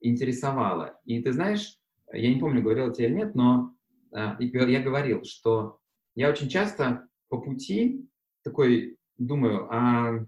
интересовала. 0.00 1.00
И 1.04 1.20
ты 1.22 1.32
знаешь, 1.32 1.78
я 2.14 2.32
не 2.32 2.40
помню, 2.40 2.62
говорил 2.62 2.92
тебе 2.92 3.08
или 3.08 3.14
нет, 3.14 3.34
но 3.34 3.74
э, 4.14 4.36
я 4.40 4.82
говорил, 4.82 5.24
что 5.24 5.78
я 6.14 6.30
очень 6.30 6.48
часто 6.48 7.06
по 7.28 7.40
пути 7.40 8.08
такой 8.42 8.98
думаю, 9.18 9.68
а, 9.72 10.26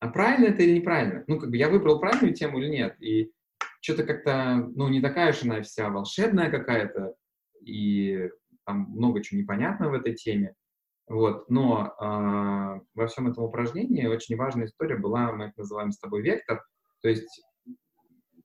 а 0.00 0.08
правильно 0.08 0.46
это 0.46 0.62
или 0.62 0.78
неправильно? 0.78 1.24
Ну, 1.26 1.38
как 1.38 1.50
бы 1.50 1.56
я 1.56 1.68
выбрал 1.68 2.00
правильную 2.00 2.34
тему 2.34 2.58
или 2.58 2.68
нет? 2.68 3.00
И 3.00 3.30
что-то 3.80 4.04
как-то, 4.04 4.68
ну, 4.74 4.88
не 4.88 5.00
такая 5.00 5.30
уж 5.30 5.42
она 5.42 5.62
вся 5.62 5.88
волшебная 5.90 6.50
какая-то, 6.50 7.14
и 7.64 8.30
там 8.64 8.90
много 8.90 9.22
чего 9.22 9.40
непонятно 9.40 9.90
в 9.90 9.94
этой 9.94 10.14
теме. 10.14 10.54
Вот, 11.06 11.48
но 11.48 11.94
э, 11.98 12.80
во 12.94 13.06
всем 13.06 13.28
этом 13.28 13.44
упражнении 13.44 14.06
очень 14.06 14.36
важная 14.36 14.66
история 14.66 14.96
была, 14.96 15.32
мы 15.32 15.46
это 15.46 15.54
называем 15.60 15.90
с 15.90 15.98
тобой 15.98 16.20
вектор, 16.20 16.62
то 17.00 17.08
есть 17.08 17.42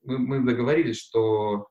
мы, 0.04 0.18
мы 0.18 0.40
договорились, 0.40 0.98
что 0.98 1.68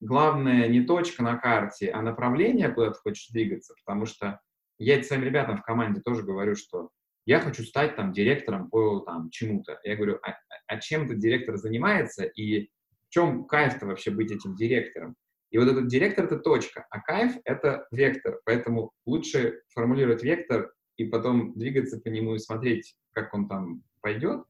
главное 0.00 0.68
не 0.68 0.82
точка 0.82 1.22
на 1.22 1.36
карте, 1.36 1.90
а 1.90 2.02
направление, 2.02 2.68
куда 2.70 2.90
ты 2.90 2.98
хочешь 2.98 3.28
двигаться, 3.28 3.74
потому 3.84 4.06
что 4.06 4.40
я 4.78 5.02
своим 5.02 5.24
ребятам 5.24 5.56
в 5.56 5.62
команде 5.62 6.00
тоже 6.00 6.22
говорю, 6.22 6.54
что 6.54 6.90
я 7.26 7.40
хочу 7.40 7.62
стать 7.62 7.96
там 7.96 8.12
директором 8.12 8.70
по 8.70 9.00
там 9.00 9.28
чему-то. 9.30 9.78
Я 9.84 9.96
говорю, 9.96 10.18
а, 10.22 10.34
а 10.66 10.78
чем 10.80 11.04
этот 11.04 11.18
директор 11.18 11.56
занимается 11.56 12.24
и 12.24 12.68
в 13.08 13.10
чем 13.10 13.46
кайф-то 13.46 13.86
вообще 13.86 14.10
быть 14.10 14.30
этим 14.30 14.54
директором? 14.54 15.14
И 15.50 15.58
вот 15.58 15.68
этот 15.68 15.88
директор— 15.88 16.24
это 16.26 16.38
точка, 16.38 16.86
а 16.90 17.00
кайф— 17.00 17.36
это 17.44 17.86
вектор. 17.90 18.40
Поэтому 18.44 18.92
лучше 19.06 19.62
формулировать 19.74 20.22
вектор 20.22 20.72
и 20.96 21.04
потом 21.04 21.52
двигаться 21.58 22.00
по 22.00 22.08
нему 22.08 22.34
и 22.34 22.38
смотреть, 22.38 22.96
как 23.12 23.32
он 23.34 23.48
там 23.48 23.82
пойдет, 24.00 24.44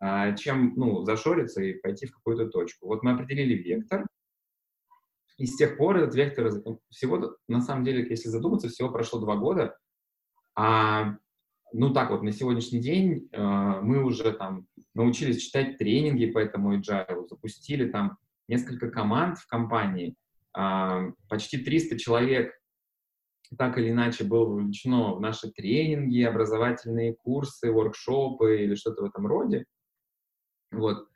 а, 0.00 0.32
чем 0.32 0.74
ну, 0.76 1.02
зашориться 1.04 1.62
и 1.62 1.74
пойти 1.74 2.06
в 2.06 2.12
какую-то 2.12 2.48
точку. 2.48 2.86
Вот 2.86 3.02
мы 3.02 3.12
определили 3.12 3.54
вектор, 3.54 4.06
И 5.36 5.46
с 5.46 5.56
тех 5.56 5.76
пор 5.76 5.96
этот 5.96 6.14
вектор 6.14 6.50
всего, 6.90 7.36
на 7.48 7.60
самом 7.60 7.84
деле, 7.84 8.06
если 8.08 8.28
задуматься, 8.28 8.68
всего 8.68 8.90
прошло 8.90 9.20
два 9.20 9.36
года, 9.36 9.76
а 10.56 11.16
ну 11.72 11.92
так 11.92 12.10
вот, 12.10 12.22
на 12.22 12.30
сегодняшний 12.30 12.80
день 12.80 13.28
э, 13.32 13.40
мы 13.82 14.04
уже 14.04 14.32
там 14.32 14.66
научились 14.94 15.42
читать 15.42 15.76
тренинги 15.76 16.26
по 16.26 16.38
этому 16.38 16.78
agile, 16.78 17.26
запустили 17.28 17.90
там 17.90 18.16
несколько 18.46 18.90
команд 18.90 19.38
в 19.38 19.46
компании, 19.48 20.14
э, 20.56 21.12
почти 21.28 21.58
300 21.58 21.98
человек 21.98 22.54
так 23.58 23.78
или 23.78 23.90
иначе 23.90 24.24
было 24.24 24.46
вовлечено 24.46 25.14
в 25.14 25.20
наши 25.20 25.50
тренинги, 25.50 26.22
образовательные 26.22 27.14
курсы, 27.14 27.70
воркшопы 27.70 28.62
или 28.62 28.74
что-то 28.74 29.02
в 29.02 29.06
этом 29.06 29.26
роде. 29.26 29.64
Вот. 30.70 31.08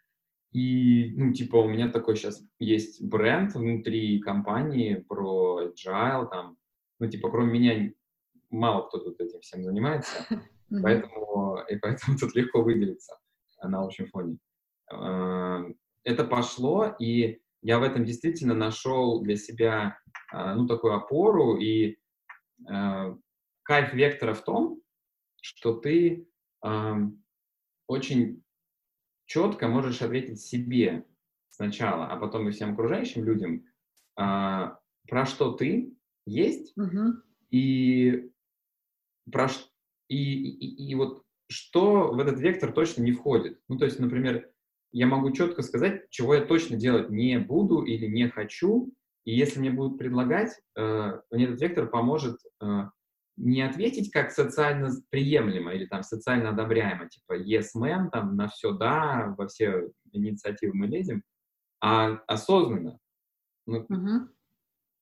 И, 0.53 1.12
ну, 1.16 1.32
типа, 1.32 1.57
у 1.57 1.68
меня 1.68 1.90
такой 1.90 2.16
сейчас 2.16 2.42
есть 2.59 3.03
бренд 3.03 3.55
внутри 3.55 4.18
компании 4.20 4.94
про 4.94 5.68
agile, 5.68 6.28
там, 6.30 6.57
ну, 6.99 7.09
типа, 7.09 7.30
кроме 7.30 7.59
меня 7.59 7.92
мало 8.51 8.86
кто 8.88 8.99
тут 8.99 9.20
этим 9.20 9.40
всем 9.40 9.62
занимается, 9.62 10.26
поэтому, 10.82 11.59
и 11.68 11.76
поэтому 11.76 12.16
тут 12.20 12.34
легко 12.34 12.62
выделиться 12.62 13.18
на 13.62 13.82
общем 13.82 14.07
фоне. 14.07 14.38
А, 14.90 15.64
это 16.05 16.24
пошло, 16.24 16.94
и 16.99 17.40
я 17.62 17.78
в 17.78 17.82
этом 17.82 18.05
действительно 18.05 18.55
нашел 18.55 19.20
для 19.22 19.36
себя, 19.36 19.99
а, 20.32 20.55
ну, 20.55 20.66
такую 20.66 20.94
опору, 20.94 21.57
и 21.57 21.99
а, 22.68 23.16
кайф 23.62 23.92
вектора 23.92 24.34
в 24.34 24.44
том, 24.44 24.80
что 25.40 25.74
ты 25.74 26.26
очень 27.86 28.42
четко 29.29 29.68
можешь 29.68 30.03
ответить 30.03 30.41
себе 30.41 31.05
сначала, 31.51 32.07
а 32.07 32.16
потом 32.16 32.49
и 32.49 32.51
всем 32.51 32.72
окружающим 32.72 33.24
людям, 33.24 33.64
про 34.14 35.26
что 35.26 35.53
ты 35.53 35.95
есть, 36.26 36.76
угу. 36.76 37.22
и 37.51 38.31
про, 39.31 39.49
и, 40.09 40.16
и, 40.16 40.91
и 40.91 40.95
вот 40.95 41.22
что 41.49 42.12
в 42.12 42.18
этот 42.18 42.41
вектор 42.41 42.72
точно 42.72 43.03
не 43.03 43.12
входит. 43.12 43.61
Ну, 43.68 43.79
то 43.79 43.85
есть, 43.85 43.99
например, 43.99 44.51
я 44.93 45.07
могу 45.07 45.31
четко 45.33 45.62
сказать, 45.62 46.09
чего 46.11 46.35
я 46.35 46.45
точно 46.45 46.76
делать 46.76 47.11
не 47.11 47.39
буду 47.39 47.83
или 47.83 48.07
не 48.07 48.29
хочу, 48.29 48.93
и 49.24 49.35
если 49.35 49.61
мне 49.61 49.70
будут 49.70 49.99
предлагать, 49.99 50.59
э, 50.76 51.20
мне 51.31 51.45
этот 51.45 51.61
вектор 51.61 51.87
поможет 51.89 52.39
э, 52.62 52.66
не 53.39 53.62
ответить 53.62 54.11
как 54.11 54.32
социально 54.32 54.91
приемлемо 55.11 55.72
или 55.72 55.86
там 55.86 56.03
социально 56.03 56.51
одобряемо, 56.51 57.09
типа 57.09 57.39
yes, 57.39 57.68
ma'am, 57.76 58.11
там 58.11 58.36
на 58.36 58.49
все 58.49 58.72
да, 58.72 59.34
во 59.39 59.47
все 59.47 59.91
инициативы 60.12 60.74
мы 60.74 60.86
лезем, 60.89 61.22
а 61.80 62.18
осознанно. 62.26 62.99
Ну, 63.66 63.86
угу. 63.89 64.28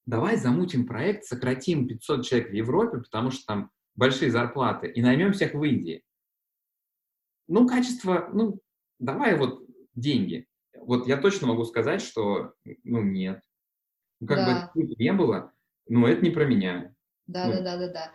Давай 0.05 0.37
замутим 0.37 0.87
проект, 0.87 1.25
сократим 1.25 1.89
500 1.89 2.25
человек 2.27 2.51
в 2.51 2.55
Европе, 2.55 2.99
потому 2.99 3.31
что 3.31 3.45
там 3.47 3.71
большие 3.95 4.31
зарплаты 4.31 4.89
и 4.89 5.01
наймем 5.01 5.33
всех 5.33 5.55
в 5.55 5.65
Индии. 5.65 6.03
Ну, 7.49 7.67
качество, 7.67 8.29
ну, 8.33 8.61
давай 8.99 9.37
вот 9.37 9.65
деньги. 9.95 10.47
Вот 10.79 11.07
я 11.07 11.17
точно 11.17 11.47
могу 11.47 11.65
сказать, 11.65 12.03
что, 12.03 12.53
ну, 12.85 13.03
нет. 13.03 13.41
Ну, 14.21 14.27
как 14.27 14.37
да. 14.39 14.71
бы 14.75 14.95
не 14.97 15.13
было, 15.13 15.53
но 15.89 16.07
это 16.07 16.23
не 16.23 16.31
про 16.31 16.45
меня. 16.45 16.95
Да, 17.27 17.47
ну. 17.47 17.55
да, 17.55 17.61
да, 17.61 17.77
да, 17.77 17.89
да. 17.89 18.11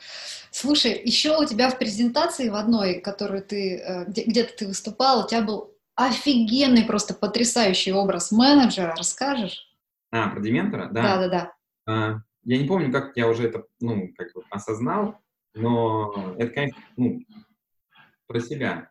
Слушай, 0.52 1.02
еще 1.04 1.38
у 1.38 1.46
тебя 1.46 1.70
в 1.70 1.78
презентации 1.78 2.50
в 2.50 2.56
одной, 2.56 3.02
которую 3.02 3.44
ты, 3.44 3.78
э, 3.78 4.06
где, 4.06 4.24
где-то 4.24 4.58
ты 4.58 4.68
выступал, 4.68 5.26
у 5.26 5.28
тебя 5.28 5.42
был 5.42 5.76
офигенный, 5.96 6.86
просто 6.86 7.14
потрясающий 7.14 7.92
образ 7.92 8.32
менеджера. 8.32 8.96
Расскажешь? 8.96 9.68
А, 10.12 10.30
про 10.30 10.40
Дементора? 10.40 10.90
Да. 10.92 11.02
Да, 11.02 11.18
да, 11.18 11.28
да. 11.28 11.54
А, 11.86 12.22
я 12.44 12.58
не 12.58 12.68
помню, 12.68 12.92
как 12.92 13.16
я 13.16 13.28
уже 13.28 13.48
это, 13.48 13.66
ну, 13.80 14.10
как 14.18 14.34
бы 14.34 14.44
осознал, 14.50 15.20
но 15.54 16.36
это, 16.38 16.54
конечно, 16.54 16.82
ну, 16.96 17.22
про 18.28 18.40
себя. 18.40 18.90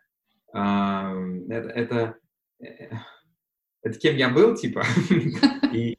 А, 0.52 1.14
это, 1.48 1.68
это, 1.70 2.14
э, 2.60 2.90
это 3.82 3.98
кем 3.98 4.16
я 4.16 4.28
был, 4.28 4.54
типа, 4.54 4.84
и, 5.72 5.98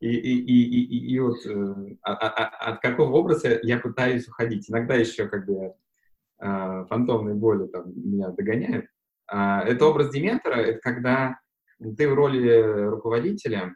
и, 0.00 0.08
и, 0.08 0.38
и, 0.40 0.84
и, 0.84 1.14
и 1.14 1.18
вот 1.20 1.44
э, 1.46 1.96
от, 2.02 2.22
а, 2.22 2.28
а, 2.28 2.70
от 2.70 2.80
какого 2.80 3.12
образа 3.16 3.58
я 3.62 3.78
пытаюсь 3.78 4.28
уходить. 4.28 4.68
Иногда 4.70 4.94
еще 4.94 5.28
как 5.28 5.46
бы 5.46 5.74
фантомные 6.38 7.34
боли 7.34 7.66
там 7.68 7.90
меня 7.96 8.28
догоняют. 8.28 8.84
Это 9.26 9.86
образ 9.86 10.10
дементора, 10.10 10.56
это 10.56 10.80
когда 10.80 11.40
ты 11.96 12.06
в 12.10 12.12
роли 12.12 12.88
руководителя, 12.90 13.74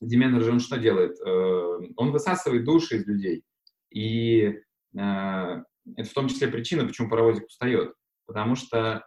дементор 0.00 0.42
же 0.42 0.52
он 0.52 0.60
что 0.60 0.78
делает? 0.78 1.18
Э, 1.20 1.78
он 1.96 2.12
высасывает 2.12 2.64
души 2.64 2.98
из 2.98 3.06
людей. 3.08 3.42
И 3.90 4.62
Э, 4.98 5.62
это 5.96 6.08
в 6.08 6.14
том 6.14 6.28
числе 6.28 6.48
причина, 6.48 6.86
почему 6.86 7.08
паровозик 7.08 7.46
устает. 7.46 7.94
Потому 8.26 8.54
что 8.54 9.04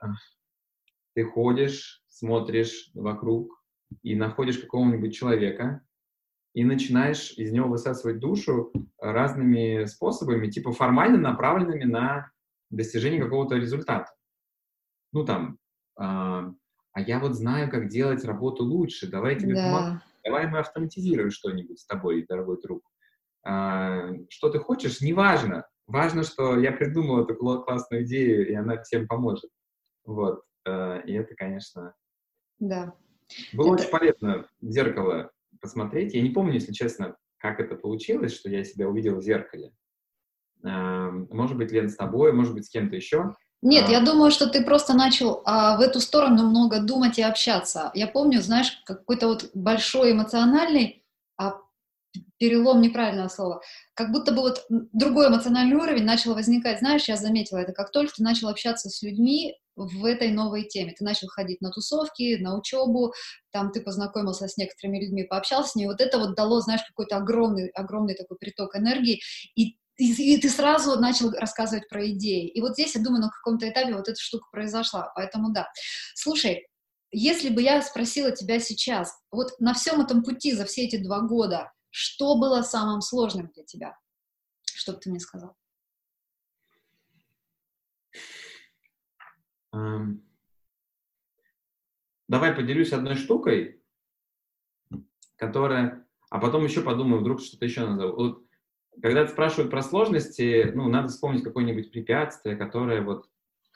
ты 1.14 1.24
ходишь, 1.24 2.04
смотришь 2.08 2.92
вокруг 2.94 3.64
и 4.04 4.16
находишь 4.16 4.58
какого-нибудь 4.58 5.16
человека, 5.16 5.85
и 6.56 6.64
начинаешь 6.64 7.34
из 7.38 7.52
него 7.52 7.68
высасывать 7.68 8.20
душу 8.20 8.74
разными 8.98 9.86
способами, 9.86 10.50
типа 10.50 10.72
формально 10.72 11.20
направленными 11.20 11.84
на 11.84 12.32
достижение 12.72 13.22
какого-то 13.22 13.56
результата. 13.56 14.12
Ну 15.14 15.24
там, 15.24 15.60
а, 15.96 16.52
а 16.94 17.02
я 17.02 17.20
вот 17.20 17.36
знаю, 17.36 17.70
как 17.70 17.90
делать 17.90 18.26
работу 18.26 18.64
лучше, 18.64 19.08
давай 19.08 19.34
я 19.36 19.40
тебе 19.40 19.54
да. 19.54 19.64
помогу, 19.64 20.02
давай 20.24 20.48
мы 20.48 20.58
автоматизируем 20.58 21.30
что-нибудь 21.30 21.80
с 21.80 21.86
тобой, 21.86 22.26
дорогой 22.28 22.60
друг. 22.60 22.82
А, 23.44 24.10
что 24.30 24.50
ты 24.50 24.58
хочешь, 24.58 25.02
неважно, 25.02 25.66
Важно, 25.88 26.24
что 26.24 26.60
я 26.60 26.72
придумал 26.72 27.24
эту 27.24 27.36
классную 27.36 28.06
идею, 28.06 28.50
и 28.50 28.54
она 28.54 28.82
всем 28.82 29.08
поможет. 29.08 29.52
Вот. 30.04 30.44
Э, 30.66 31.02
и 31.06 31.14
это, 31.14 31.36
конечно... 31.36 31.94
Да. 32.60 32.96
Было 33.54 33.76
это... 33.76 33.84
очень 33.84 33.92
полезно 33.92 34.48
в 34.62 34.70
зеркало 34.70 35.32
посмотреть. 35.62 36.14
Я 36.14 36.22
не 36.22 36.30
помню, 36.30 36.54
если 36.54 36.74
честно, 36.74 37.16
как 37.38 37.60
это 37.60 37.76
получилось, 37.76 38.34
что 38.34 38.50
я 38.50 38.64
себя 38.64 38.88
увидел 38.88 39.18
в 39.18 39.24
зеркале. 39.24 39.72
Эм, 40.64 41.28
может 41.32 41.58
быть, 41.58 41.72
Лен, 41.72 41.90
с 41.90 41.96
тобой, 41.96 42.34
может 42.34 42.54
быть, 42.54 42.66
с 42.66 42.70
кем-то 42.70 42.96
еще. 42.96 43.36
Нет, 43.62 43.86
а... 43.88 43.92
я 43.92 44.02
думаю, 44.02 44.32
что 44.32 44.48
ты 44.48 44.64
просто 44.64 44.94
начал 44.94 45.42
а, 45.46 45.78
в 45.78 45.82
эту 45.82 46.00
сторону 46.00 46.50
много 46.50 46.82
думать 46.82 47.20
и 47.20 47.24
общаться. 47.24 47.92
Я 47.94 48.08
помню, 48.08 48.42
знаешь, 48.42 48.82
какой-то 48.86 49.28
вот 49.28 49.50
большой 49.54 50.12
эмоциональный 50.12 51.04
а, 51.38 51.60
перелом 52.38 52.82
неправильного 52.82 53.28
слова, 53.28 53.62
как 53.94 54.12
будто 54.12 54.32
бы 54.32 54.42
вот 54.42 54.66
другой 54.70 55.28
эмоциональный 55.28 55.76
уровень 55.76 56.04
начал 56.04 56.34
возникать. 56.34 56.80
Знаешь, 56.80 57.08
я 57.08 57.18
заметила 57.18 57.60
это, 57.60 57.74
как 57.74 57.92
только 57.92 58.14
ты 58.16 58.24
начал 58.24 58.50
общаться 58.50 58.90
с 58.90 59.02
людьми 59.02 59.56
в 59.76 60.06
этой 60.06 60.32
новой 60.32 60.64
теме. 60.64 60.94
Ты 60.98 61.04
начал 61.04 61.28
ходить 61.28 61.62
на 61.62 61.72
тусовки, 61.72 62.38
на 62.42 62.58
учебу, 62.58 63.14
там 63.52 63.72
ты 63.72 63.82
познакомился 63.82 64.48
с 64.48 64.58
некоторыми 64.58 65.00
людьми, 65.00 65.24
пообщался 65.24 65.72
с 65.72 65.76
ними. 65.76 65.88
Вот 65.88 66.02
это 66.02 66.18
вот 66.18 66.36
дало, 66.36 66.62
знаешь, 66.62 66.84
какой-то 66.88 67.18
огромный, 67.18 67.70
огромный 67.70 68.16
такой 68.16 68.38
приток 68.38 68.76
энергии. 68.76 69.22
И 69.56 69.78
и, 69.98 70.36
и 70.36 70.38
ты 70.42 70.50
сразу 70.50 71.00
начал 71.00 71.32
рассказывать 71.32 71.88
про 71.88 72.06
идеи. 72.10 72.50
И 72.50 72.60
вот 72.60 72.74
здесь, 72.74 72.96
я 72.96 73.02
думаю, 73.02 73.22
на 73.22 73.30
каком-то 73.30 73.70
этапе 73.70 73.94
вот 73.94 74.10
эта 74.10 74.20
штука 74.20 74.46
произошла. 74.52 75.12
Поэтому 75.16 75.54
да. 75.54 75.70
Слушай, 76.16 76.68
если 77.12 77.50
бы 77.50 77.62
я 77.62 77.82
спросила 77.82 78.32
тебя 78.32 78.60
сейчас, 78.60 79.14
вот 79.32 79.52
на 79.60 79.74
всем 79.74 80.02
этом 80.02 80.24
пути 80.24 80.52
за 80.52 80.66
все 80.66 80.84
эти 80.84 80.98
два 80.98 81.22
года, 81.22 81.72
что 81.98 82.38
было 82.38 82.62
самым 82.62 83.00
сложным 83.00 83.50
для 83.56 83.64
тебя? 83.64 83.98
Что 84.66 84.92
бы 84.92 85.00
ты 85.00 85.10
мне 85.10 85.22
сказал? 85.22 85.56
Um, 89.74 90.18
давай 92.28 92.54
поделюсь 92.54 92.92
одной 92.92 93.16
штукой, 93.16 93.82
которая... 95.38 96.06
А 96.30 96.40
потом 96.40 96.66
еще 96.66 96.82
подумаю, 96.82 97.22
вдруг 97.22 97.40
что-то 97.40 97.64
еще 97.64 97.88
назову. 97.88 98.16
Вот, 98.18 98.46
когда 99.02 99.26
спрашивают 99.26 99.72
про 99.72 99.82
сложности, 99.82 100.74
ну, 100.76 100.90
надо 100.90 101.08
вспомнить 101.08 101.46
какое-нибудь 101.46 101.94
препятствие, 101.94 102.58
которое 102.58 103.04
вот, 103.04 103.30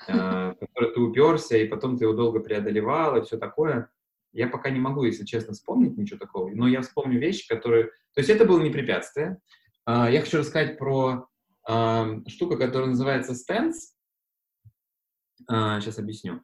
э, 0.09 0.11
которое 0.59 0.91
ты 0.93 0.99
уперся, 0.99 1.55
и 1.55 1.69
потом 1.69 1.97
ты 1.97 2.03
его 2.03 2.13
долго 2.13 2.41
преодолевал, 2.41 3.15
и 3.15 3.21
все 3.21 3.37
такое. 3.37 3.89
Я 4.33 4.49
пока 4.49 4.71
не 4.71 4.79
могу, 4.81 5.05
если 5.05 5.23
честно, 5.23 5.53
вспомнить 5.53 5.97
ничего 5.97 6.19
такого, 6.19 6.49
но 6.49 6.67
я 6.67 6.81
вспомню 6.81 7.17
вещи, 7.17 7.47
которые... 7.47 7.91
То 8.19 8.21
есть 8.21 8.31
это 8.31 8.43
было 8.43 8.61
не 8.61 8.69
препятствие. 8.69 9.39
А, 9.85 10.11
я 10.11 10.19
хочу 10.19 10.39
рассказать 10.39 10.77
про 10.77 11.29
штуку, 12.27 12.57
которая 12.57 12.89
называется 12.89 13.31
Stance. 13.31 13.95
Сейчас 15.47 15.97
а, 15.97 16.01
объясню. 16.01 16.43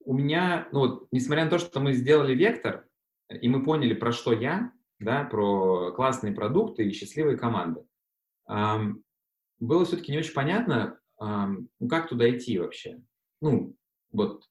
У 0.00 0.12
меня, 0.12 0.68
ну 0.72 0.80
вот, 0.80 1.06
несмотря 1.12 1.44
на 1.44 1.50
то, 1.50 1.58
что 1.58 1.78
мы 1.78 1.92
сделали 1.92 2.34
вектор, 2.34 2.88
и 3.28 3.48
мы 3.48 3.62
поняли, 3.62 3.94
про 3.94 4.10
что 4.10 4.32
я, 4.32 4.72
да, 4.98 5.22
про 5.22 5.92
классные 5.92 6.34
продукты 6.34 6.82
и 6.82 6.92
счастливые 6.92 7.38
команды, 7.38 7.86
было 8.48 9.84
все-таки 9.84 10.10
не 10.10 10.18
очень 10.18 10.34
понятно, 10.34 10.98
ну, 11.20 11.88
как 11.88 12.08
туда 12.08 12.28
идти 12.28 12.58
вообще. 12.58 13.00
Ну, 13.40 13.76
вот 14.10 14.42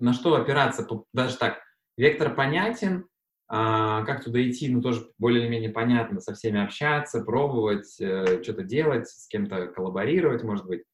на 0.00 0.14
что 0.14 0.34
опираться, 0.34 0.84
даже 1.12 1.36
так, 1.36 1.60
вектор 1.96 2.34
понятен, 2.34 3.06
а, 3.52 4.04
как 4.04 4.22
туда 4.22 4.40
идти, 4.48 4.72
ну, 4.72 4.80
тоже 4.80 5.10
более 5.18 5.42
или 5.42 5.50
менее 5.50 5.70
понятно, 5.70 6.20
со 6.20 6.34
всеми 6.34 6.62
общаться, 6.62 7.24
пробовать, 7.24 8.00
э, 8.00 8.40
что-то 8.44 8.62
делать, 8.62 9.08
с 9.08 9.26
кем-то 9.26 9.66
коллаборировать, 9.66 10.44
может 10.44 10.66
быть, 10.66 10.84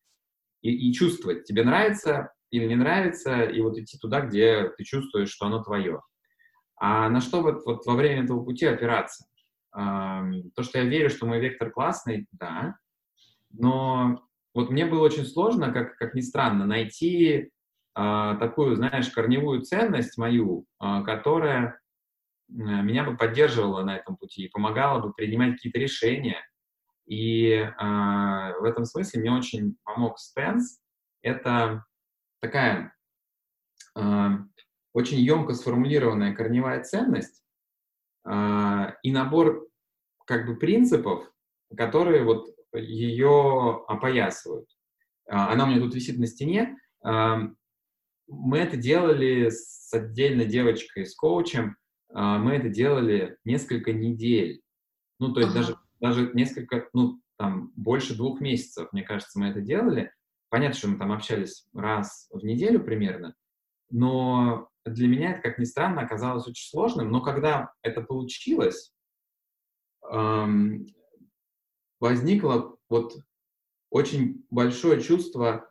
и, 0.62 0.70
и 0.70 0.92
чувствовать, 0.94 1.44
тебе 1.44 1.64
нравится 1.64 2.32
или 2.50 2.64
не 2.66 2.76
нравится, 2.76 3.42
и 3.42 3.61
вот 3.61 3.76
идти 3.76 3.98
туда, 3.98 4.22
где 4.22 4.70
ты 4.70 4.84
чувствуешь, 4.84 5.28
что 5.28 5.46
оно 5.46 5.62
твое. 5.62 6.00
А 6.76 7.11
на 7.11 7.20
что 7.20 7.42
вот, 7.42 7.66
вот 7.66 7.84
во 7.84 7.94
время 7.94 8.24
этого 8.24 8.42
пути 8.42 8.64
опираться? 8.64 9.26
То, 9.72 10.62
что 10.62 10.78
я 10.78 10.84
верю, 10.84 11.11
что 11.11 11.26
мой 11.26 11.40
вектор 11.40 11.70
классный, 11.70 12.26
да, 12.32 12.78
но 13.50 14.22
вот 14.54 14.70
мне 14.70 14.86
было 14.86 15.04
очень 15.04 15.26
сложно, 15.26 15.70
как, 15.72 15.96
как 15.96 16.14
ни 16.14 16.22
странно, 16.22 16.64
найти 16.64 17.50
а, 17.94 18.36
такую, 18.36 18.76
знаешь, 18.76 19.11
корневую 19.11 19.62
ценность 19.62 20.16
мою, 20.16 20.64
а, 20.78 21.02
которая 21.02 21.78
меня 22.49 23.05
бы 23.05 23.16
поддерживала 23.16 23.82
на 23.82 23.97
этом 23.97 24.16
пути 24.16 24.44
и 24.44 24.49
помогала 24.49 25.01
бы 25.01 25.12
принимать 25.12 25.53
какие-то 25.53 25.78
решения. 25.78 26.44
И 27.07 27.51
э, 27.51 27.70
в 27.78 28.64
этом 28.64 28.84
смысле 28.84 29.20
мне 29.20 29.32
очень 29.32 29.76
помог 29.84 30.18
Спенс. 30.18 30.80
Это 31.22 31.84
такая 32.40 32.94
э, 33.97 34.28
очень 34.92 35.18
емко 35.18 35.55
сформулированная 35.55 36.34
корневая 36.34 36.82
ценность 36.82 37.42
э, 38.28 38.92
и 39.03 39.12
набор 39.12 39.66
как 40.26 40.47
бы 40.47 40.57
принципов, 40.57 41.30
которые 41.76 42.24
вот 42.24 42.49
ее 42.74 43.84
опоясывают. 43.86 44.68
Она 45.28 45.64
у 45.64 45.68
меня 45.68 45.80
тут 45.80 45.94
висит 45.94 46.18
на 46.18 46.26
стене. 46.26 46.76
Мы 47.03 48.59
это 48.59 48.76
делали 48.76 49.49
с 49.51 49.92
отдельной 49.92 50.47
девочкой, 50.47 51.07
с 51.07 51.14
коучем, 51.14 51.76
мы 52.12 52.54
это 52.54 52.68
делали 52.68 53.36
несколько 53.44 53.92
недель. 53.92 54.62
Ну, 55.18 55.32
то 55.32 55.40
есть 55.40 55.52
ага. 55.52 55.61
даже, 55.61 55.78
даже 56.00 56.30
несколько, 56.34 56.88
ну, 56.92 57.20
там, 57.36 57.72
больше 57.76 58.16
двух 58.16 58.40
месяцев, 58.40 58.88
мне 58.92 59.02
кажется, 59.02 59.38
мы 59.38 59.48
это 59.48 59.61
делали. 59.61 60.12
Понятно, 60.48 60.78
что 60.78 60.88
мы 60.88 60.98
там 60.98 61.12
общались 61.12 61.66
раз 61.74 62.28
в 62.30 62.44
неделю 62.44 62.82
примерно, 62.82 63.34
но 63.90 64.68
для 64.84 65.09
меня 65.09 65.32
это, 65.32 65.42
как 65.42 65.59
ни 65.59 65.64
странно, 65.64 66.02
оказалось 66.02 66.46
очень 66.46 66.68
сложным. 66.68 67.11
Но 67.11 67.20
когда 67.20 67.72
это 67.82 68.00
получилось, 68.00 68.94
эм, 70.11 70.86
возникло 71.98 72.76
вот 72.88 73.16
очень 73.90 74.46
большое 74.50 75.00
чувство 75.02 75.70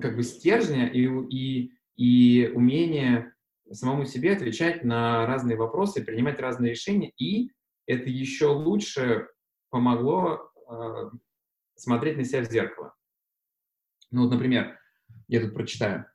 как 0.00 0.16
бы 0.16 0.22
стержня 0.22 0.88
и, 0.88 1.06
и, 1.28 1.72
и 1.96 2.48
умение 2.54 3.34
самому 3.72 4.04
себе 4.04 4.32
отвечать 4.32 4.84
на 4.84 5.26
разные 5.26 5.56
вопросы, 5.56 6.04
принимать 6.04 6.40
разные 6.40 6.70
решения, 6.70 7.10
и 7.18 7.50
это 7.86 8.08
еще 8.08 8.46
лучше 8.46 9.28
помогло 9.70 10.50
э, 10.70 11.10
смотреть 11.76 12.16
на 12.16 12.24
себя 12.24 12.42
в 12.42 12.50
зеркало. 12.50 12.94
Ну 14.10 14.22
вот, 14.22 14.32
например, 14.32 14.78
я 15.28 15.40
тут 15.40 15.54
прочитаю. 15.54 16.06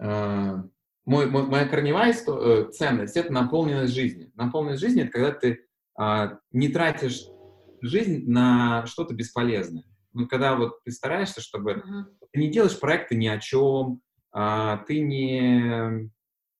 Э, 0.00 0.62
мой, 1.04 1.26
мой, 1.26 1.46
моя 1.46 1.66
корневая 1.66 2.14
э, 2.14 2.70
ценность— 2.72 3.16
это 3.16 3.32
наполненность 3.32 3.92
жизни. 3.92 4.30
Наполненность 4.34 4.80
жизни— 4.80 5.02
это 5.04 5.12
когда 5.12 5.30
ты 5.32 5.66
э, 6.00 6.38
не 6.52 6.68
тратишь 6.68 7.24
жизнь 7.82 8.30
на 8.30 8.86
что-то 8.86 9.14
бесполезное. 9.14 9.84
Ну, 10.12 10.26
когда 10.26 10.56
вот 10.56 10.82
ты 10.84 10.92
стараешься, 10.92 11.40
чтобы... 11.40 11.72
Uh-huh. 11.72 12.04
Ты 12.32 12.40
не 12.40 12.50
делаешь 12.50 12.78
проекты 12.78 13.16
ни 13.16 13.26
о 13.26 13.38
чем, 13.38 14.00
э, 14.34 14.78
ты 14.86 15.00
не 15.00 16.10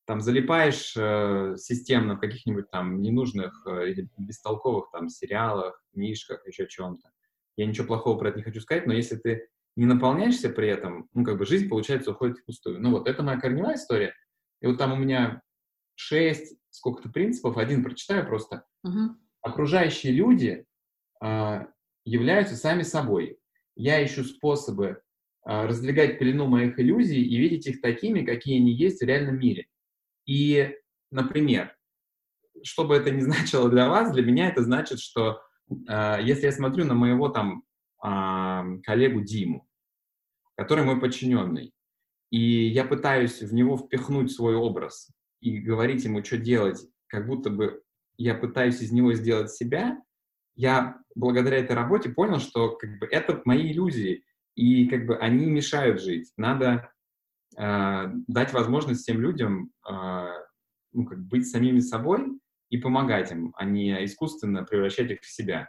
там 0.07 0.21
залипаешь 0.21 0.95
э, 0.97 1.57
системно 1.57 2.17
в 2.17 2.21
каких-нибудь 2.21 2.71
там 2.71 3.01
ненужных 3.01 3.67
э, 3.67 3.91
или 3.91 4.09
бестолковых 4.19 4.91
там 4.93 5.09
сериалах, 5.09 5.83
книжках, 5.93 6.47
еще 6.47 6.67
чем-то. 6.67 7.11
Я 7.57 7.67
ничего 7.67 7.87
плохого 7.87 8.19
про 8.19 8.29
это 8.29 8.39
не 8.39 8.45
хочу 8.45 8.61
сказать, 8.61 8.87
но 8.87 8.93
если 8.93 9.17
ты 9.17 9.49
не 9.77 9.87
наполняешься 9.87 10.51
при 10.51 10.69
этом, 10.69 11.09
ну, 11.15 11.25
как 11.25 11.39
бы 11.39 11.47
жизнь, 11.47 11.69
получается, 11.69 12.13
уходит 12.13 12.39
впустую. 12.39 12.81
Ну, 12.81 12.91
вот, 12.91 13.09
это 13.09 13.23
моя 13.23 13.41
корневая 13.41 13.77
история. 13.77 14.15
И 14.61 14.67
вот 14.67 14.79
там 14.79 14.93
у 14.93 14.97
меня 14.97 15.43
шесть, 15.95 16.57
сколько-то 16.71 17.09
принципов, 17.09 17.57
один 17.57 17.83
прочитаю 17.83 18.27
просто. 18.27 18.65
Uh-huh. 18.87 19.11
Окружающие 19.41 20.13
люди 20.13 20.65
э, 21.23 21.67
являются 22.05 22.57
сами 22.57 22.83
собой. 22.83 23.39
Я 23.75 24.05
ищу 24.05 24.25
способы 24.25 24.87
э, 25.47 25.67
раздвигать 25.67 26.19
пелену 26.19 26.47
моих 26.47 26.79
иллюзий 26.79 27.23
и 27.23 27.37
видеть 27.37 27.67
их 27.67 27.81
такими, 27.81 28.25
какие 28.25 28.61
они 28.61 28.73
есть 28.73 29.01
в 29.01 29.07
реальном 29.07 29.39
мире. 29.39 29.67
И, 30.27 30.75
например, 31.11 31.77
что 32.63 32.85
бы 32.85 32.97
это 32.97 33.11
ни 33.11 33.21
значило 33.23 33.69
для 33.69 33.89
вас, 33.89 34.13
для 34.13 34.25
меня 34.25 34.49
это 34.49 34.63
значит, 34.63 35.01
что 35.01 35.41
э, 35.89 36.19
если 36.23 36.47
я 36.47 36.53
смотрю 36.53 36.85
на 36.85 36.95
моего 36.95 37.29
там 37.29 37.65
э, 38.05 38.81
коллегу 38.83 39.21
Диму, 39.21 39.69
который 40.57 40.85
мой 40.85 41.01
подчиненный, 41.01 41.73
и 42.31 42.67
я 42.67 42.85
пытаюсь 42.85 43.43
в 43.43 43.55
него 43.55 43.77
впихнуть 43.77 44.33
свой 44.33 44.57
образ 44.57 45.11
и 45.41 45.59
говорить 45.59 46.05
ему, 46.05 46.25
что 46.25 46.37
делать, 46.37 46.85
как 47.07 47.27
будто 47.27 47.51
бы 47.51 47.83
я 48.17 48.35
пытаюсь 48.35 48.81
из 48.81 48.93
него 48.93 49.13
сделать 49.13 49.51
себя, 49.51 50.01
я 50.57 50.99
благодаря 51.15 51.59
этой 51.59 51.75
работе 51.75 52.11
понял, 52.11 52.39
что 52.39 52.77
как 52.77 52.99
бы, 52.99 53.07
это 53.07 53.41
мои 53.45 53.73
иллюзии, 53.73 54.25
и 54.55 54.87
как 54.89 55.07
бы 55.07 55.17
они 55.17 55.47
мешают 55.47 56.01
жить. 56.01 56.33
Надо 56.37 56.93
э, 57.57 58.05
дать 58.27 58.53
возможность 58.53 59.07
тем 59.07 59.21
людям 59.21 59.71
э, 59.89 60.27
ну, 60.93 61.05
как 61.07 61.19
быть 61.19 61.49
самими 61.49 61.81
собой 61.81 62.39
и 62.71 62.79
помогать 62.79 63.31
им, 63.33 63.53
а 63.57 63.65
не 63.65 64.05
искусственно 64.05 64.65
превращать 64.65 65.11
их 65.11 65.21
в 65.21 65.31
себя. 65.31 65.69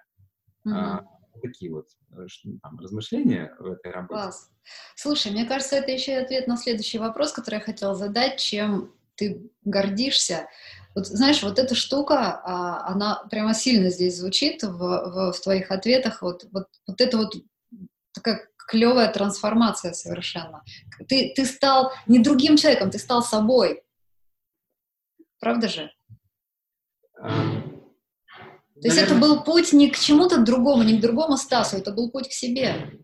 Mm-hmm. 0.66 1.00
Э, 1.00 1.40
такие 1.42 1.72
вот 1.72 1.88
э, 2.12 2.26
там, 2.62 2.80
размышления 2.80 3.54
в 3.60 3.72
этой 3.72 3.92
работе. 3.92 4.22
Класс. 4.22 4.52
Слушай, 4.96 5.32
мне 5.32 5.46
кажется, 5.46 5.76
это 5.76 5.92
еще 5.92 6.14
и 6.14 6.24
ответ 6.24 6.48
на 6.48 6.58
следующий 6.58 6.98
вопрос, 6.98 7.32
который 7.32 7.56
я 7.56 7.62
хотела 7.62 7.96
задать, 7.96 8.40
чем 8.40 8.94
ты 9.16 9.50
гордишься. 9.64 10.48
Вот 10.94 11.08
знаешь, 11.08 11.44
вот 11.44 11.60
эта 11.60 11.76
штука, 11.76 12.42
а, 12.44 12.88
она 12.88 13.26
прямо 13.30 13.54
сильно 13.54 13.90
здесь 13.90 14.18
звучит 14.18 14.64
в, 14.64 14.78
в, 14.78 15.34
в 15.34 15.42
твоих 15.42 15.72
ответах. 15.72 16.22
Вот, 16.22 16.48
вот, 16.52 16.68
вот 16.88 17.02
это 17.02 17.18
вот 17.18 17.36
такая 18.14 18.48
клевая 18.68 19.12
трансформация 19.12 19.94
совершенно. 19.94 20.64
Ты, 21.08 21.34
ты 21.36 21.46
стал 21.46 21.92
не 22.08 22.20
другим 22.20 22.58
человеком, 22.58 22.92
ты 22.92 23.00
стал 23.00 23.24
собой. 23.24 23.84
Правда 25.40 25.68
же? 25.68 25.92
То 28.82 28.88
есть 28.88 28.98
это 28.98 29.16
был 29.16 29.44
путь 29.44 29.72
не 29.74 29.90
к 29.90 29.98
чему-то 29.98 30.44
другому, 30.44 30.84
не 30.84 30.98
к 30.98 31.02
другому 31.02 31.38
Стасу, 31.38 31.78
это 31.78 31.92
был 31.92 32.12
путь 32.12 32.28
к 32.28 32.34
себе. 32.34 33.00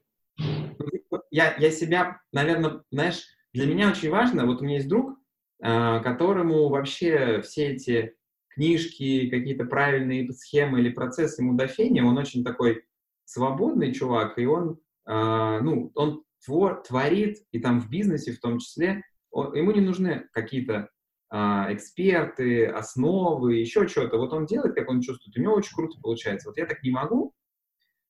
Я, 1.29 1.55
я 1.57 1.71
себя, 1.71 2.19
наверное, 2.33 2.83
знаешь, 2.91 3.23
для 3.53 3.65
меня 3.65 3.89
очень 3.89 4.09
важно, 4.09 4.45
вот 4.45 4.61
у 4.61 4.65
меня 4.65 4.77
есть 4.77 4.89
друг, 4.89 5.17
а, 5.61 5.99
которому 5.99 6.69
вообще 6.69 7.41
все 7.41 7.73
эти 7.73 8.15
книжки, 8.49 9.29
какие-то 9.29 9.65
правильные 9.65 10.31
схемы 10.33 10.79
или 10.79 10.89
процессы 10.89 11.41
ему 11.41 11.55
до 11.55 11.67
фени, 11.67 12.01
он 12.01 12.17
очень 12.17 12.43
такой 12.43 12.83
свободный 13.23 13.93
чувак, 13.93 14.37
и 14.37 14.45
он 14.45 14.71
а, 14.71 14.75
ну, 15.05 15.91
он 15.95 16.23
твор, 16.45 16.81
творит, 16.83 17.37
и 17.51 17.59
там 17.59 17.79
в 17.79 17.89
бизнесе 17.89 18.33
в 18.33 18.39
том 18.39 18.59
числе, 18.59 19.03
он, 19.29 19.53
ему 19.55 19.71
не 19.71 19.81
нужны 19.81 20.27
какие-то 20.33 20.89
а, 21.29 21.73
эксперты, 21.73 22.65
основы, 22.67 23.55
еще 23.55 23.87
что-то. 23.87 24.17
Вот 24.17 24.33
он 24.33 24.45
делает, 24.45 24.75
как 24.75 24.89
он 24.89 25.01
чувствует, 25.01 25.37
у 25.37 25.41
него 25.41 25.53
очень 25.53 25.75
круто 25.75 25.97
получается. 26.01 26.49
Вот 26.49 26.57
я 26.57 26.65
так 26.65 26.83
не 26.83 26.91
могу, 26.91 27.33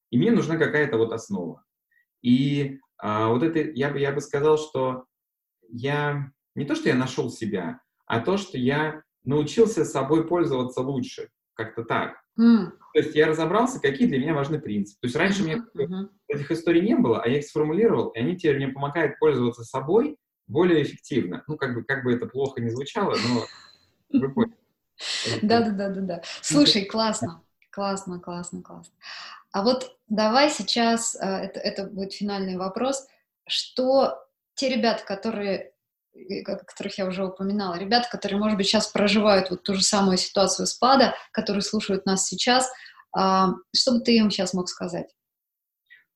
и 0.10 0.18
мне 0.18 0.32
нужна 0.32 0.58
какая-то 0.58 0.98
вот 0.98 1.14
основа. 1.14 1.64
И 2.22 2.80
а, 2.98 3.30
вот 3.30 3.44
это, 3.44 3.60
я 3.60 3.92
бы, 3.92 4.00
я 4.00 4.12
бы 4.12 4.22
сказал, 4.22 4.58
что 4.58 5.06
я, 5.70 6.32
не 6.56 6.66
то, 6.66 6.76
что 6.76 6.90
я 6.90 6.96
нашел 6.96 7.30
себя, 7.30 7.80
а 8.06 8.20
то, 8.20 8.38
что 8.38 8.58
я 8.58 9.04
научился 9.24 9.86
собой 9.86 10.28
пользоваться 10.28 10.82
лучше, 10.82 11.30
как-то 11.54 11.84
так. 11.84 12.18
Mm. 12.40 12.72
То 12.94 13.00
есть 13.00 13.16
я 13.16 13.28
разобрался, 13.28 13.80
какие 13.80 14.08
для 14.08 14.20
меня 14.20 14.34
важны 14.34 14.60
принципы. 14.60 15.00
То 15.02 15.08
есть 15.08 15.16
раньше 15.16 15.44
у 15.44 15.46
меня 15.46 15.66
uh-huh. 15.76 16.10
этих 16.28 16.52
историй 16.52 16.82
не 16.82 16.96
было, 16.96 17.22
а 17.22 17.28
я 17.28 17.38
их 17.38 17.46
сформулировал, 17.46 18.10
и 18.10 18.20
они 18.20 18.36
теперь 18.36 18.58
мне 18.58 18.68
помогают 18.68 19.18
пользоваться 19.20 19.64
собой 19.64 20.18
более 20.48 20.84
эффективно. 20.84 21.44
Ну, 21.48 21.56
как 21.56 21.74
бы, 21.74 21.84
как 21.84 22.04
бы 22.04 22.14
это 22.14 22.26
плохо 22.26 22.60
не 22.62 22.70
звучало, 22.70 23.16
но 23.16 24.20
вы 24.20 24.34
поняли. 24.34 24.58
Да-да-да-да-да. 25.42 26.22
Слушай, 26.42 26.86
классно, 26.86 27.42
классно, 27.70 28.20
классно, 28.20 28.62
классно. 28.62 28.94
А 29.52 29.64
вот 29.64 29.98
давай 30.08 30.50
сейчас, 30.50 31.16
э, 31.16 31.26
это, 31.26 31.60
это 31.60 31.86
будет 31.86 32.14
финальный 32.14 32.58
вопрос, 32.58 33.08
что 33.48 34.20
те 34.56 34.70
ребята, 34.70 35.04
которые 35.06 35.71
которых 36.44 36.98
я 36.98 37.06
уже 37.08 37.26
упоминала, 37.26 37.76
ребята, 37.76 38.08
которые, 38.12 38.40
может 38.40 38.58
быть, 38.58 38.68
сейчас 38.68 38.88
проживают 38.88 39.50
вот 39.50 39.64
ту 39.64 39.74
же 39.76 39.82
самую 39.82 40.18
ситуацию 40.18 40.68
спада, 40.68 41.16
которые 41.32 41.62
слушают 41.62 42.06
нас 42.06 42.28
сейчас, 42.28 42.70
а, 43.14 43.54
что 43.76 43.94
бы 43.94 44.00
ты 44.02 44.18
им 44.18 44.30
сейчас 44.30 44.54
мог 44.54 44.70
сказать? 44.70 45.10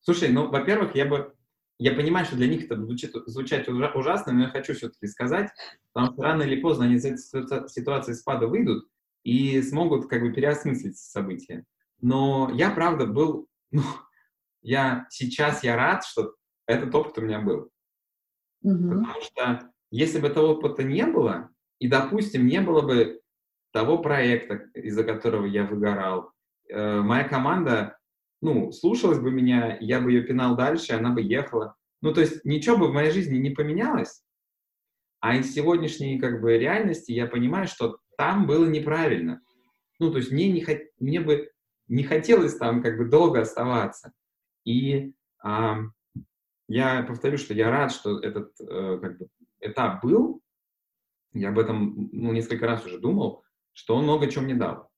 Слушай, 0.01 0.29
ну, 0.29 0.49
во-первых, 0.49 0.95
я 0.95 1.05
бы 1.05 1.33
я 1.77 1.93
понимаю, 1.93 2.25
что 2.25 2.35
для 2.35 2.47
них 2.47 2.65
это 2.65 2.81
звучит, 2.81 3.13
звучать 3.25 3.67
ужасно, 3.67 4.31
но 4.31 4.43
я 4.43 4.49
хочу 4.49 4.73
все-таки 4.73 5.07
сказать, 5.07 5.49
потому 5.91 6.13
что 6.13 6.23
рано 6.23 6.43
или 6.43 6.61
поздно 6.61 6.85
они 6.85 6.95
из 6.95 7.05
этой 7.05 7.67
ситуации 7.67 8.13
спада 8.13 8.47
выйдут, 8.47 8.87
и 9.23 9.61
смогут 9.61 10.07
как 10.07 10.21
бы 10.21 10.31
переосмыслить 10.31 10.97
события. 10.97 11.65
Но 11.99 12.49
я, 12.53 12.69
правда, 12.71 13.05
был, 13.05 13.47
ну, 13.71 13.81
я 14.61 15.05
сейчас 15.09 15.63
я 15.63 15.75
рад, 15.75 16.05
что 16.05 16.35
этот 16.65 16.93
опыт 16.95 17.17
у 17.17 17.21
меня 17.21 17.41
был. 17.41 17.71
Угу. 18.61 18.89
Потому 18.89 19.21
что 19.21 19.71
если 19.91 20.19
бы 20.19 20.27
этого 20.27 20.53
опыта 20.53 20.83
не 20.83 21.05
было, 21.05 21.49
и, 21.79 21.87
допустим, 21.87 22.47
не 22.47 22.61
было 22.61 22.81
бы 22.81 23.21
того 23.71 23.97
проекта, 23.97 24.69
из-за 24.73 25.03
которого 25.03 25.45
я 25.45 25.65
выгорал, 25.65 26.31
э, 26.69 27.01
моя 27.01 27.25
команда, 27.25 27.97
ну, 28.41 28.71
слушалась 28.71 29.19
бы 29.19 29.31
меня, 29.31 29.77
я 29.79 29.99
бы 29.99 30.11
ее 30.11 30.23
пинал 30.23 30.55
дальше, 30.55 30.93
она 30.93 31.11
бы 31.11 31.21
ехала. 31.21 31.75
Ну, 32.01 32.13
то 32.13 32.21
есть 32.21 32.45
ничего 32.45 32.77
бы 32.77 32.87
в 32.87 32.93
моей 32.93 33.11
жизни 33.11 33.37
не 33.37 33.49
поменялось, 33.49 34.23
а 35.19 35.35
из 35.35 35.53
сегодняшней 35.53 36.19
как 36.19 36.41
бы 36.41 36.57
реальности 36.57 37.11
я 37.11 37.25
понимаю, 37.25 37.67
что 37.67 37.97
там 38.17 38.47
было 38.47 38.65
неправильно. 38.65 39.41
Ну, 39.99 40.11
то 40.11 40.17
есть 40.17 40.31
мне, 40.31 40.51
не, 40.51 40.65
мне 40.99 41.19
бы 41.19 41.49
не 41.87 42.03
хотелось 42.03 42.55
там 42.57 42.81
как 42.81 42.97
бы 42.97 43.05
долго 43.05 43.41
оставаться. 43.41 44.11
И 44.65 45.13
а, 45.43 45.79
я 46.67 47.03
повторю, 47.03 47.37
что 47.37 47.53
я 47.53 47.69
рад, 47.69 47.91
что 47.91 48.19
этот 48.19 48.51
э, 48.59 48.99
как 49.01 49.17
бы, 49.17 49.27
этап 49.59 50.03
был. 50.03 50.41
Я 51.33 51.49
об 51.49 51.59
этом 51.59 52.09
ну, 52.11 52.31
несколько 52.31 52.65
раз 52.65 52.85
уже 52.85 52.99
думал, 52.99 53.43
что 53.73 53.95
он 53.95 54.03
много 54.03 54.29
чего 54.29 54.43
мне 54.43 54.55
дал. 54.55 54.89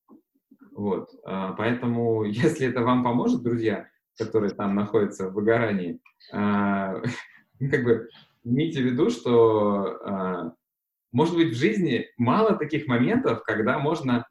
Вот. 0.71 1.09
А, 1.25 1.53
поэтому, 1.53 2.23
если 2.25 2.67
это 2.67 2.81
вам 2.81 3.03
поможет, 3.03 3.41
друзья, 3.41 3.89
которые 4.17 4.53
там 4.53 4.75
находятся 4.75 5.29
в 5.29 5.33
выгорании, 5.33 5.99
а, 6.31 7.01
как 7.59 7.83
бы 7.83 8.09
имейте 8.43 8.81
в 8.81 8.85
виду, 8.85 9.09
что, 9.09 9.99
а, 10.03 10.53
может 11.11 11.35
быть, 11.35 11.53
в 11.53 11.57
жизни 11.57 12.07
мало 12.17 12.55
таких 12.55 12.87
моментов, 12.87 13.43
когда 13.43 13.79
можно 13.79 14.27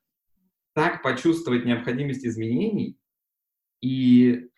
так 0.74 1.02
почувствовать 1.02 1.64
необходимость 1.64 2.24
изменений, 2.24 2.98
и, 3.80 4.48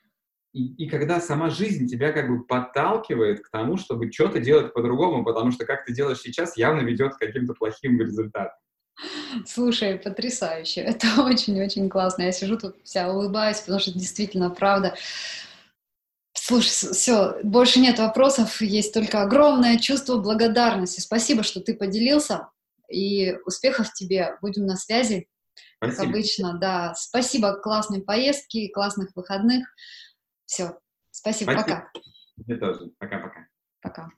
и, 0.53 0.85
и 0.85 0.89
когда 0.89 1.21
сама 1.21 1.51
жизнь 1.51 1.87
тебя 1.87 2.13
как 2.13 2.29
бы 2.29 2.45
подталкивает 2.45 3.41
к 3.41 3.51
тому, 3.51 3.77
чтобы 3.77 4.11
что-то 4.11 4.41
делать 4.41 4.73
по-другому, 4.73 5.25
потому 5.25 5.51
что 5.51 5.65
как 5.67 5.85
ты 5.85 5.93
делаешь 5.93 6.21
сейчас, 6.21 6.57
явно 6.57 6.81
ведет 6.81 7.15
к 7.15 7.19
каким-то 7.19 7.55
плохим 7.55 8.01
результатам. 8.01 8.59
Слушай, 9.47 9.97
потрясающе. 9.99 10.81
Это 10.81 11.07
очень-очень 11.23 11.89
классно. 11.89 12.23
Я 12.23 12.33
сижу 12.33 12.59
тут 12.59 12.77
вся 12.83 13.11
улыбаюсь, 13.11 13.61
потому 13.61 13.79
что 13.79 13.93
действительно 13.93 14.51
правда. 14.51 14.95
Слушай, 16.33 16.93
все, 16.93 17.39
больше 17.43 17.79
нет 17.79 17.99
вопросов, 17.99 18.63
есть 18.63 18.95
только 18.95 19.21
огромное 19.21 19.77
чувство 19.79 20.17
благодарности. 20.17 21.01
Спасибо, 21.01 21.43
что 21.43 21.61
ты 21.61 21.75
поделился, 21.75 22.49
и 22.89 23.37
успехов 23.45 23.93
тебе. 23.93 24.37
Будем 24.41 24.67
на 24.67 24.77
связи, 24.77 25.29
Спасибо. 25.77 25.97
как 25.97 26.09
обычно. 26.09 26.59
Да, 26.59 26.95
спасибо, 26.97 27.55
классной 27.55 28.01
поездки, 28.01 28.69
классных 28.69 29.11
выходных. 29.15 29.67
Все, 30.49 30.73
спасибо, 31.11 31.53
спасибо. 31.53 31.63
пока. 31.63 31.89
Мне 32.47 32.57
тоже, 32.57 32.91
пока-пока. 32.99 33.47
Пока. 33.83 34.09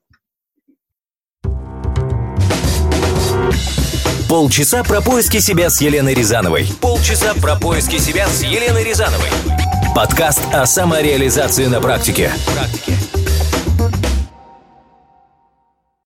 Полчаса 4.28 4.85
про 4.85 5.01
поиски 5.01 5.39
себя 5.39 5.68
с 5.68 5.81
Еленой 5.81 6.14
Рязановой. 6.14 6.68
Полчаса 6.81 7.35
про 7.35 7.57
поиски 7.57 7.99
себя 7.99 8.28
с 8.28 8.45
Еленой 8.45 8.85
Рязановой. 8.85 9.28
Подкаст 9.93 10.43
о 10.53 10.66
самореализации 10.66 11.66
на 11.66 11.81
практике. 11.81 12.31
практике. 12.55 13.20